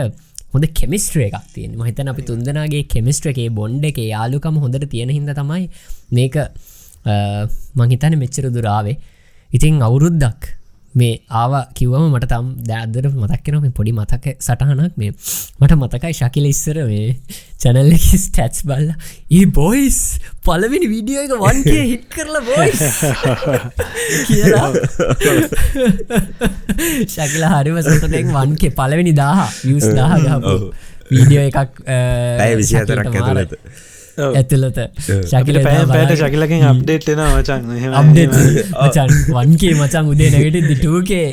හොඳ 0.53 0.65
කෙමිස්ට්‍ර 0.79 1.19
එකක් 1.25 1.35
තියෙන 1.53 1.73
මහිතන 1.77 2.09
අපි 2.09 2.23
තුන්දනගේ 2.29 2.81
කෙමිස්ට්‍ර 2.85 3.29
එකේ 3.33 3.51
බොන්්ඩ 3.51 3.85
එක 3.89 3.99
යාලුකම 4.03 4.57
හොඳට 4.63 4.85
තියෙන 4.89 5.11
හිද 5.13 5.29
තමයි 5.31 5.67
මේක 6.11 6.37
මහිතන 7.81 8.17
මෙච්චර 8.17 8.49
දුරාවේ 8.49 8.97
ඉතින් 9.49 9.81
අවුරුද්දක් 9.81 10.49
මේ 10.93 11.21
ආව 11.33 11.53
කිව්වම 11.73 12.09
මට 12.09 12.27
තම් 12.31 12.47
දැදර 12.69 13.09
මතක්කෙනම 13.13 13.71
පොඩි 13.71 13.93
මතක 13.93 14.35
සටහනක් 14.39 14.97
මේ. 14.97 15.13
මට 15.59 15.75
මතකයි 15.75 16.13
ශකිල 16.13 16.45
ඉස්සර 16.45 16.85
මේ 16.85 17.15
චැනල්ල 17.57 17.93
ස්ටැච් 18.17 18.63
බල්ල 18.65 18.93
ඒ 19.31 19.45
බොයිස් 19.57 20.19
පලවෙනි 20.43 20.87
විඩියෝ 20.87 21.23
එක 21.25 21.31
වන්ගේ 21.37 21.83
හිත් 21.83 22.09
කරලා 22.09 22.43
බොයිස් 22.43 22.81
කියලා. 24.27 24.71
ශකිල 27.07 27.43
හරිම 27.51 27.77
සතනෙක් 27.83 28.25
වන්ගේ 28.31 28.73
පලවෙනි 28.73 29.13
දාහ 29.13 29.49
වියස් 29.61 29.87
දාහ 29.93 30.17
වීඩියෝ 31.11 31.49
එකක් 31.49 31.81
ඇය 31.87 32.55
විසි 32.59 32.77
අතරක් 32.77 33.07
ඇතුළත 33.11 33.57
ඇතුලත 34.17 34.79
ශකිල 35.31 35.57
පෑට 35.65 36.13
ශකිලකින් 36.21 36.63
අප්ඩේට් 36.71 37.07
එෙන 37.09 37.21
වචන් 37.35 37.61
මචන් 37.71 39.09
වන්ගේ 39.37 39.73
මචන් 39.79 40.11
උදේ 40.13 40.29
නැගට 40.35 40.59
දිටූකේ 40.69 41.27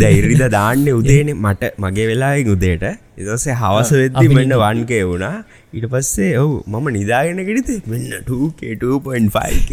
දැයිරිද 0.00 0.44
දාන්න 0.56 0.86
උදේන. 0.96 1.32
මට 1.36 1.72
මගේ 1.78 2.06
වෙලායි 2.10 2.48
උදේට. 2.54 2.84
ඉදසේ 3.18 3.54
හවස 3.62 3.90
වෙද්දි 4.00 4.28
මෙන්න 4.36 4.56
වන්කේ 4.62 5.02
වුණා 5.04 5.36
ඊට 5.72 5.86
පස්සේ 5.90 6.30
ඔවු 6.38 6.54
මම 6.66 6.86
නිදාගෙන 6.94 7.40
ගෙනති 7.48 7.74
මෙන්න 7.86 8.06
2.5ක 8.28 9.70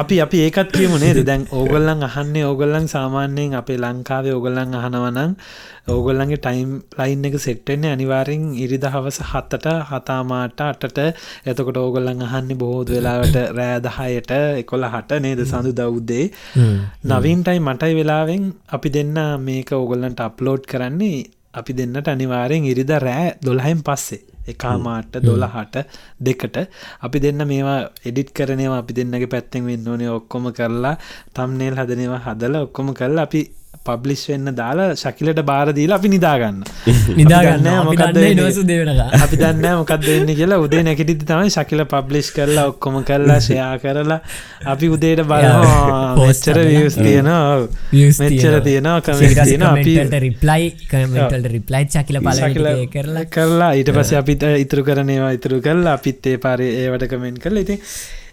අපි 0.00 0.16
අපි 0.24 0.38
ඒකත් 0.46 0.72
කියමුණේ 0.74 1.22
දැන් 1.28 1.44
ඕගොල්ලන් 1.58 2.02
අහන්නේ 2.08 2.42
ඕගොල්ලන් 2.48 2.88
සාමාන්‍යයෙන් 2.92 3.54
අපේ 3.60 3.78
ලංකාවේ 3.84 4.34
ඕගොල්ලන් 4.34 4.74
අහනවනං 4.80 5.32
ඕගොල්ලන්ගේ 5.94 6.38
ටයිම් 6.38 6.74
ලයින් 6.98 7.24
එක 7.28 7.36
සෙට්ටෙන්නේ 7.44 7.92
අනිවාරෙන් 7.96 8.44
ඉරිද 8.64 8.84
හවස 8.90 9.18
හත්තට 9.30 9.66
හතාමාට 9.90 10.60
අටට. 10.66 11.00
එතකොට 11.46 11.80
ඕගොල්ලන් 11.84 12.20
අහන්නේ 12.28 12.60
බොහෝද 12.62 12.92
වෙලාවට 12.96 13.36
රෑදහයට 13.58 14.34
එකොල 14.60 14.86
හට 14.90 15.22
නේද? 15.24 15.40
සඳු 15.44 15.72
දවුද්දේ 15.80 16.26
නවීන්ටයි 17.06 17.64
මටයි 17.68 17.96
වෙලාවෙන් 18.00 18.44
අපි 18.76 18.94
දෙන්න 18.98 19.16
මේක 19.40 19.72
ඕගොල්ලන්ට 19.72 20.20
අප්ලෝඩ් 20.20 20.68
කරන්නේ. 20.68 21.24
අපි 21.54 21.72
දෙන්නට 21.72 22.08
අනිවාරයෙන් 22.10 22.64
ඉරිද 22.66 22.94
රෑ 23.04 23.26
දොළහෙන් 23.46 23.82
පස්සේ 23.86 24.33
එකමාට 24.46 25.12
දොළහට 25.22 25.76
දෙකට. 26.20 26.56
අපි 27.00 27.18
දෙන්න 27.20 27.46
මේවා 27.46 27.80
එඩිට් 28.04 28.30
කරනවා 28.32 28.78
අපි 28.78 28.92
දෙන්නගේ 28.94 29.26
පැත්තෙන් 29.26 29.66
වෙන්න 29.66 29.88
ඕනේ 29.88 30.10
ඔක්කොම 30.10 30.52
කරලා 30.52 30.96
තම්නේල් 31.34 31.76
හදනවා 31.76 32.24
හදල 32.26 32.56
ඔක්කොම 32.62 32.94
කරලා 32.94 33.24
අපි 33.24 33.42
පබ්ලිස් 33.84 34.22
වෙන්න 34.30 34.54
දාලා 34.56 34.90
ශකිලට 34.96 35.40
බාරදීලා 35.50 35.98
අපි 36.00 36.08
නිදාගන්න 36.14 36.60
නිදාගන්න 37.20 37.68
මොකක්ද 37.88 38.18
අපි 39.24 39.36
දන්න 39.36 39.78
මොකක් 39.80 39.92
දෙන්න 40.00 40.30
කියලා. 40.38 40.58
උදේ 40.64 40.82
නැකිටි 40.86 41.16
තමයි 41.22 41.50
ශකිල 41.50 41.84
පබ්ලිෂ් 41.92 42.30
කරලා 42.36 42.66
ඔක්කොම 42.72 42.98
කරලා 43.04 43.38
ෂයා 43.46 43.78
කරලා 43.82 44.18
අපි 44.72 44.90
උදේට 44.96 45.24
බලනවා. 45.24 46.14
මෙච්චර 46.20 46.60
වියස් 46.62 46.98
තියෙනවා. 46.98 47.68
මෙච්චර 48.20 48.58
තියෙනවා. 48.68 49.00
කමෙන්ට් 49.00 49.42
තියෙනවා. 49.44 49.72
අපි 49.72 50.20
රිප්ලයි 50.26 50.66
රිප්ලයි 51.56 51.84
චකිල 51.86 52.20
පල 52.20 52.44
කරලා. 52.92 53.24
කරලා 53.30 53.72
ඊට 53.80 53.94
පස්සේ 53.96 54.20
අපිට 54.20 54.46
ඉතුරු 54.58 54.84
කරනවා 54.84 55.32
ඉතුරු 55.38 55.60
කරලා 55.60 55.96
අපිත් 55.98 56.26
ඒ 56.26 56.38
පාරේ 56.38 56.70
ඒවට 56.84 57.08
කමෙන්ට් 57.10 57.42
කරලා. 57.44 57.66
ඉතින් 57.66 57.82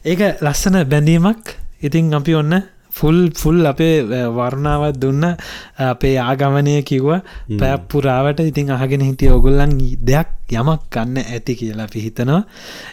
ඒක 0.05 0.27
ලස්සන 0.41 0.83
බැඳීමක්. 0.85 1.57
ඉතින් 1.81 2.13
අපි 2.13 2.35
ඔන්න 2.35 2.61
ෆුල් 2.91 3.19
ෆුල් 3.33 3.65
අපේ 3.65 3.95
වර්ණාවත් 4.31 4.99
දුන්න 5.01 5.23
අපේ 5.85 6.15
ආගමනය 6.19 6.75
කිව්ව. 6.83 7.09
පැප්පුරාවට 7.59 8.39
ඉතින් 8.41 8.71
අහගෙන 8.71 9.01
හිටිය 9.01 9.31
ඔගොල්ලන් 9.31 9.73
දෙයක් 10.03 10.37
යමක් 10.51 10.81
ගන්න 10.91 11.17
ඇති 11.25 11.53
කියලා 11.55 11.87
පිහිතනවා 11.87 12.41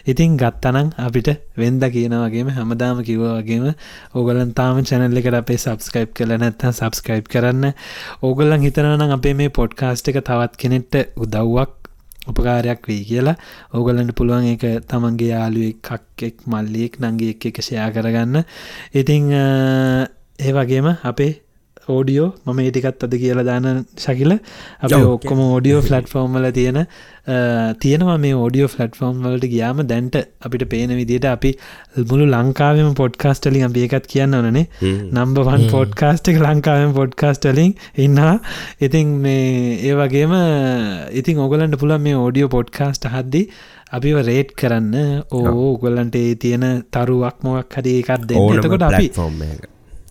ඉතින් 0.07 0.37
ගත්තනං 0.37 0.93
අපිට 0.99 1.29
වෙන්ද 1.57 1.83
කියනවගේම 1.89 2.51
හැමදාම 2.51 3.03
කිව්ව 3.03 3.25
වගේම 3.31 3.65
ඕගලන් 4.15 4.53
තාම 4.53 4.79
චැනල්ල 4.83 5.19
එකට 5.19 5.39
අපේ 5.41 5.59
සබස්ක්‍රයිබ් 5.59 6.13
කල 6.13 6.35
නැත්තන් 6.35 6.73
සබස්ක්‍රයිබ් 6.73 7.27
කරන්න. 7.27 7.73
ඕගොල්ලන් 8.23 8.65
හිතනවනම් 8.65 9.17
අපේ 9.17 9.35
මේ 9.35 9.51
පොඩ්කාස්ට් 9.51 10.09
එක 10.09 10.23
තවත් 10.23 10.61
කෙනෙට්ට 10.61 11.17
උදව්වක් 11.17 11.78
උපකාරයක් 12.27 12.87
වී 12.87 13.03
කියලා. 13.05 13.37
ඕගලන්ට 13.73 14.15
පුළුවන් 14.15 14.47
එක 14.53 14.63
තමන්ගේ 14.87 15.29
යාලු 15.29 15.61
එකක් 15.71 16.23
එක් 16.23 16.47
මල්ලියෙක් 16.47 16.99
නංගේ 16.99 17.35
එක් 17.35 17.45
එක 17.45 17.61
ෂයා 17.61 17.89
කරගන්න 17.91 18.43
ඉතිං 18.93 19.31
ඒ 19.31 20.51
වගේම 20.51 20.87
අපේ 21.03 21.31
ඕඩියෝ 21.95 22.29
මම 22.45 22.59
ඒටිකත් 22.65 23.05
අද 23.07 23.13
කියලා 23.23 23.45
දාන 23.51 23.69
ශකිල. 24.03 24.33
අප 24.83 24.91
ඔක්කොම 25.15 25.39
ඕඩියෝ 25.45 25.81
ෆලට්ෆෝර්ම්වල 25.87 26.51
තියෙන 26.57 26.79
තියෙනවා 27.83 28.17
මේ 28.23 28.33
ඕඩියෝ 28.43 28.69
ෆලට්ෆෝර්ම් 28.75 29.17
වලට 29.25 29.49
ගියාම 29.53 29.81
දැන්ට 29.91 30.15
අපිට 30.45 30.65
පේන 30.73 30.93
විදිට 30.99 31.25
අපි 31.31 31.51
මුළු 32.11 32.25
ලංකාවම 32.33 32.93
පොඩ්කාස්ටලින් 33.01 33.65
අපි 33.69 33.85
ඒකත් 33.85 34.07
කියන්න 34.13 34.37
ඕනනේ. 34.39 34.65
නම්බවන් 35.17 35.65
පොඩ්කාස්ට 35.75 36.31
එක 36.33 36.39
ලංකාවෙන් 36.45 36.93
පොඩ්කාස්ටලින් 36.99 37.73
ඉන්නා 38.05 38.35
ඉතින් 38.87 39.17
මේ 39.25 39.75
ඒ 39.89 39.97
වගේම 40.01 40.33
ඉතින් 41.21 41.43
ඔගලන්ට 41.47 41.79
පුළන් 41.81 42.01
මේ 42.07 42.15
ඕඩියෝ 42.23 42.53
පොඩ්කාස්ට 42.57 43.11
හද්දි 43.15 43.43
අපිව 43.97 44.17
රේට් 44.25 44.51
කරන්න. 44.59 44.95
ඕ 45.31 45.69
ගොල්ලන්ට 45.81 46.15
ඒ 46.15 46.35
තියෙන 46.43 46.65
තරුවක් 46.93 47.37
මොක් 47.45 47.77
හරි 47.77 47.93
එකක් 48.01 48.25
දෙන්න. 48.29 48.57
එතකොට 48.57 48.87
අපි 48.89 49.09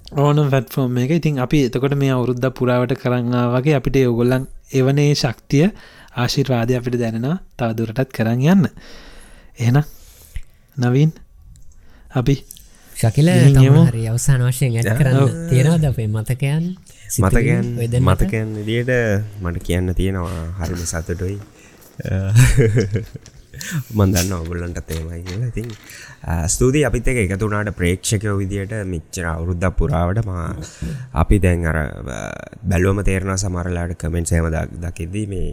ෆෝර්ම් 0.09 0.17
එක 0.17 0.19
ඕනම් 0.19 0.51
ෆැට්ෆෝර්ම් 0.51 0.99
එක 0.99 1.11
ඉතින් 1.13 1.39
අපි 1.39 1.65
එතකොට 1.67 1.95
මේ 1.95 2.11
අවුරුද්ධ 2.11 2.51
පුරාවට 2.51 2.97
කරන්නා 2.97 3.53
වගේ 3.53 3.77
අපිට 3.77 3.97
ඔගොල්ලන් 4.05 4.47
එවනේ 4.73 5.15
ශක්තිය 5.15 5.71
ආශිර්වාදය 6.15 6.77
අපිට 6.77 6.97
දැනෙනවා. 6.97 7.39
තවදුරටත් 7.55 8.13
කරන්න 8.13 8.41
යන්න. 8.45 8.69
එහෙන 9.57 9.83
නවීන් 10.77 11.13
අපි 12.13 12.37
ශකිල. 12.93 13.29
හරි 13.85 14.09
අවසාන 14.09 14.43
වශයෙන් 14.43 14.77
ඇත් 14.77 14.93
කරන්න 14.97 15.49
තියෙනවද 15.49 15.85
අපේ 15.85 16.09
මතකයන්? 16.09 16.77
මතකයන්? 17.19 17.67
මතකයන් 18.03 18.55
විදියට 18.57 18.93
මට 19.41 19.63
කියන්න 19.63 19.95
තියෙනවා 19.95 20.45
හරිම 20.59 20.85
සතුටුයි 20.85 21.41
මන්දන්න 23.95 24.33
ඔගුල්ලන්ට 24.39 24.81
තේමයි 24.87 25.23
කියලා. 25.23 25.51
ඉතින් 25.53 25.69
ස්තුතියි 26.49 26.85
අපිත් 26.89 27.09
එක 27.09 27.23
එකතුනාට 27.25 27.73
ප්‍රේක්ෂකයෝ 27.81 28.37
විදියට 28.43 28.75
මිච්චර 28.87 29.27
අවුරුද්ධ 29.27 29.71
පුරාවට 29.79 30.21
මා 30.27 30.49
අපි 31.23 31.39
දැන් 31.39 31.67
අර 31.67 31.79
බැලුවම 32.65 33.03
තේරණ 33.09 33.39
සමරලාට 33.39 33.97
කමෙන්ට් 34.03 34.33
සෑම 34.33 34.53
දකිද්දී 34.85 35.27
මේ 35.33 35.49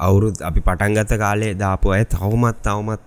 අවුරුත් 0.00 0.42
අපි 0.42 0.60
පටන්ගත 0.60 1.18
කාලේ 1.18 1.54
දාපු 1.54 1.96
අය 1.96 2.04
තවමත් 2.06 2.62
තවමත් 2.66 3.02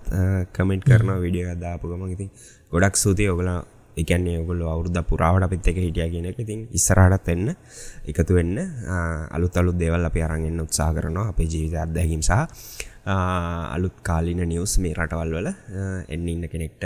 කමෙන්ට් 0.52 0.84
කරන 0.84 1.16
විඩිය 1.24 1.48
දාපු 1.64 1.90
ගම 1.90 2.04
ඉතින් 2.08 2.30
ගොඩක් 2.72 2.96
සූතිය 2.96 3.30
ඔගල 3.30 3.50
එකන්නේ 3.96 4.36
ඔගොල 4.40 4.60
අවුරුද්ධ 4.64 5.02
පුරාවට 5.10 5.46
අපිත් 5.46 5.68
එක 5.70 5.78
හිටිය 5.80 6.08
කියෙන 6.12 6.28
එක. 6.30 6.38
ඉතින් 6.38 6.60
ඉස්සරහටත් 6.70 7.30
එන්න 7.34 7.48
එකතු 8.10 8.36
වෙන්න 8.38 8.58
අලුත් 9.36 9.56
අලුත් 9.56 9.78
දේවල් 9.82 10.04
අපි 10.08 10.20
අරගෙන්න්න 10.22 10.64
උත්සා 10.64 10.90
කරනවා 10.96 11.30
අපේ 11.32 11.48
ජීවිත 11.52 11.80
අත්දැහිම් 11.84 12.22
සහ 12.22 12.32
අලුත් 13.06 13.96
කාලින 14.02 14.42
නිවස් 14.44 14.74
මේ 14.78 14.94
රටවල් 14.94 15.34
වල 15.36 15.48
එන්න 16.08 16.28
ඉන්න 16.28 16.48
කෙනෙක්ට 16.48 16.84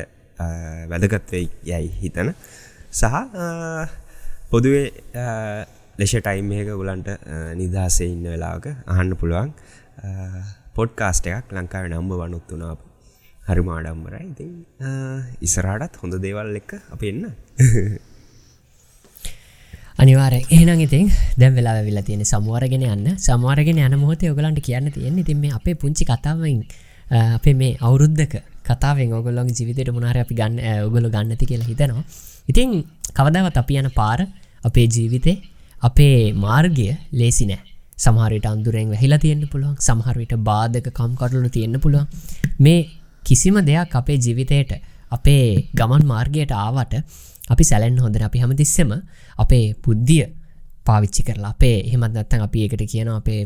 වැදගත්වෙයි 0.89 1.49
යැයි 1.65 1.91
හිතන 1.97 2.33
සහ 2.93 3.15
පොදුවේ 4.51 4.87
ලෙෂ 5.99 6.15
ටයිම්යක 6.19 6.71
ගුලන්ට 6.75 7.11
නිදහසේ 7.55 8.09
ඉන්න 8.09 8.25
වෙලාක 8.27 8.71
අහන්න 8.87 9.17
පුළුවන් 9.17 9.51
පොඩ්කාස්ට 10.75 11.27
එකක් 11.29 11.53
ලංකාව 11.53 11.89
නම්බ 11.89 12.13
වනුත් 12.21 12.47
වුණා 12.51 12.77
හරි 13.43 13.63
මාඩම්බරයි 13.63 14.27
ඉතින් 14.27 14.53
ඉසරාටත් 15.41 16.01
හොඳ 16.03 16.15
දේවල් 16.19 16.57
එක්ක 16.57 16.73
අප 16.95 17.03
එන්න. 17.03 17.25
අනිවාර 20.03 20.35
එහනම් 20.57 20.81
ඉතින් 20.87 21.09
දැම් 21.41 21.53
වෙලා 21.59 21.81
වෙලා 21.89 22.05
තියෙන 22.07 22.23
සමවාරගෙන 22.31 22.85
යන්න. 22.93 23.09
සමවාරගෙන 23.27 23.81
යන 23.87 23.97
මොහොත 24.03 24.23
ඔගලන්ට 24.33 24.61
කියන්න 24.67 24.89
තියෙන 24.95 25.19
ඉතින් 25.23 25.39
මේ 25.43 25.53
අපේ 25.59 25.75
පුංචි 25.83 26.05
කතාවයින් 26.11 26.61
අපේ 27.37 27.55
මේ 27.61 27.73
අවුරුද්ධක 27.87 28.35
කතාවෙන් 28.69 29.13
ඔගොල්ලොන් 29.19 29.51
ජීවිතයට 29.59 29.93
මොනාර 29.97 30.19
අපි 30.25 30.35
ගන්න 30.41 30.59
ඔගොල 30.89 31.09
ගන්නති 31.15 31.51
කියලා 31.51 31.71
හිතනවා. 31.71 32.05
ඉතින් 32.51 32.71
කවදාවත් 33.19 33.61
අපි 33.63 33.81
යන 33.81 33.91
පාර 34.01 34.21
අපේ 34.65 34.87
ජීවිතේ 34.97 35.37
අපේ 35.83 36.33
මාර්ගය 36.45 36.87
ලේසි 37.21 37.47
නෑ. 37.51 37.61
සමහරයට 38.05 38.47
අන්දුරෙන් 38.53 38.89
වැහිලා 38.95 39.21
තියෙන්න්න 39.25 39.51
පුළුවන් 39.53 39.77
සමහරවිට 39.89 40.33
බාධක 40.51 40.89
කම්කටලු 40.99 41.51
තියෙන්න්න 41.57 41.83
පුළුවන්. 41.85 42.07
මේ 42.65 42.81
කිසිම 43.23 43.59
දෙයක් 43.69 43.99
අපේ 44.01 44.19
ජීවිතයට 44.27 44.73
අපේ 45.11 45.45
ගමන් 45.79 46.05
මාර්ගයට 46.13 46.53
ආවට 46.65 46.95
අපි 47.53 47.65
සැලෙන් 47.71 47.97
හොඳන 48.05 48.25
අපි 48.29 48.39
හැමතිස්සෙම 48.43 48.91
අපේ 49.45 49.67
පුද්ධිය 49.85 50.27
පාවිච්චි 50.89 51.23
කරලා 51.29 51.53
අපේ 51.55 51.77
එහෙමත් 51.87 52.13
නැත්තන් 52.17 52.49
අපි 52.49 52.67
එකට 52.67 52.83
කියන 52.93 53.13
අපේ 53.21 53.43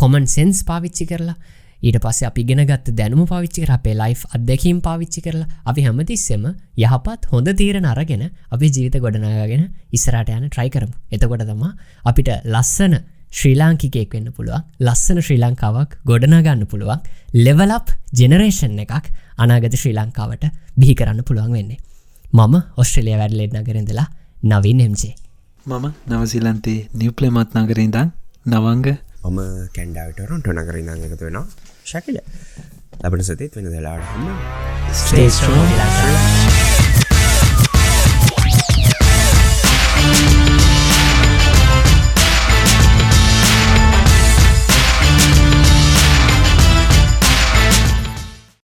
කොමන් 0.00 0.26
සෙන්ස් 0.36 0.60
පාවිච්චි 0.70 1.06
කරලා 1.10 1.36
ඊට 1.80 1.98
පස්සේ 2.04 2.28
අපි 2.30 2.42
ගෙන 2.48 2.62
ගත්ත 2.68 2.94
දැනුම 3.00 3.26
පාවිච්චි 3.32 3.62
කර 3.64 3.72
අපේ 3.76 3.94
ලයිෆ් 4.00 4.24
අත්දැකීම් 4.36 4.78
පාවිච්චි 4.86 5.20
කරලා 5.26 5.48
අපි 5.70 5.84
හැමතිස්සෙම 5.86 6.46
යහපත් 6.84 7.28
හොඳ 7.32 7.50
තීරණ 7.60 7.86
අරගෙන 7.92 8.24
අපි 8.54 8.72
ජීවිත 8.74 8.98
ගොඩනගගෙන 9.04 9.64
ඉස්සරට 9.96 10.32
යන 10.36 10.48
ට්‍රයි 10.48 10.70
කරමු. 10.74 10.94
එතකොට 11.14 11.46
තමා 11.50 11.72
අපිට 12.10 12.30
ලස්සන 12.54 12.96
ශ්‍රී 13.30 13.56
ලාංකිකයෙක් 13.60 14.14
වෙන්න 14.16 14.32
පුළුවන් 14.36 14.64
ලස්සන 14.86 15.22
ශ්‍රී 15.22 15.40
ලංකාවක් 15.44 15.98
ගොඩනගන්න 16.10 16.66
පුළුවන් 16.72 17.00
ලෙවලප් 17.46 17.94
ජෙනරේෂන් 18.20 18.78
එකක් 18.84 19.12
අනාගත 19.44 19.76
ශ්‍රී 19.82 19.96
ලංකාවට 19.98 20.48
බිහි 20.80 20.94
කරන්න 21.00 21.22
පුළුවන් 21.28 21.52
වෙන්නේ. 21.58 21.78
මම 22.32 22.54
ඔස්ට්‍රලිය 22.82 23.16
වැඩලෙත් 23.20 23.54
නගරෙන්දලා 23.54 24.08
නවින් 24.42 24.80
එම්ජේ 24.80 25.14
මම 25.66 25.86
නවසිලන්තේ 26.08 26.88
නිවප්ලමත් 26.94 27.54
නගරින්දං 27.54 28.10
නවංග. 28.46 28.86
මම 29.24 29.40
කැන්ඩාවිටරොන්ට 29.74 30.46
නගරිඳං 30.48 31.04
එකතු 31.06 31.24
වෙනවා. 31.24 31.46
ශකිල. 31.84 32.20
ලබට 33.02 33.24
සතත් 33.24 33.56
වෙන 33.56 33.70
දෙලාට 33.74 34.04
ස්ටේස්ට්‍රෝ 34.94 35.62
ලංකාව 35.70 36.37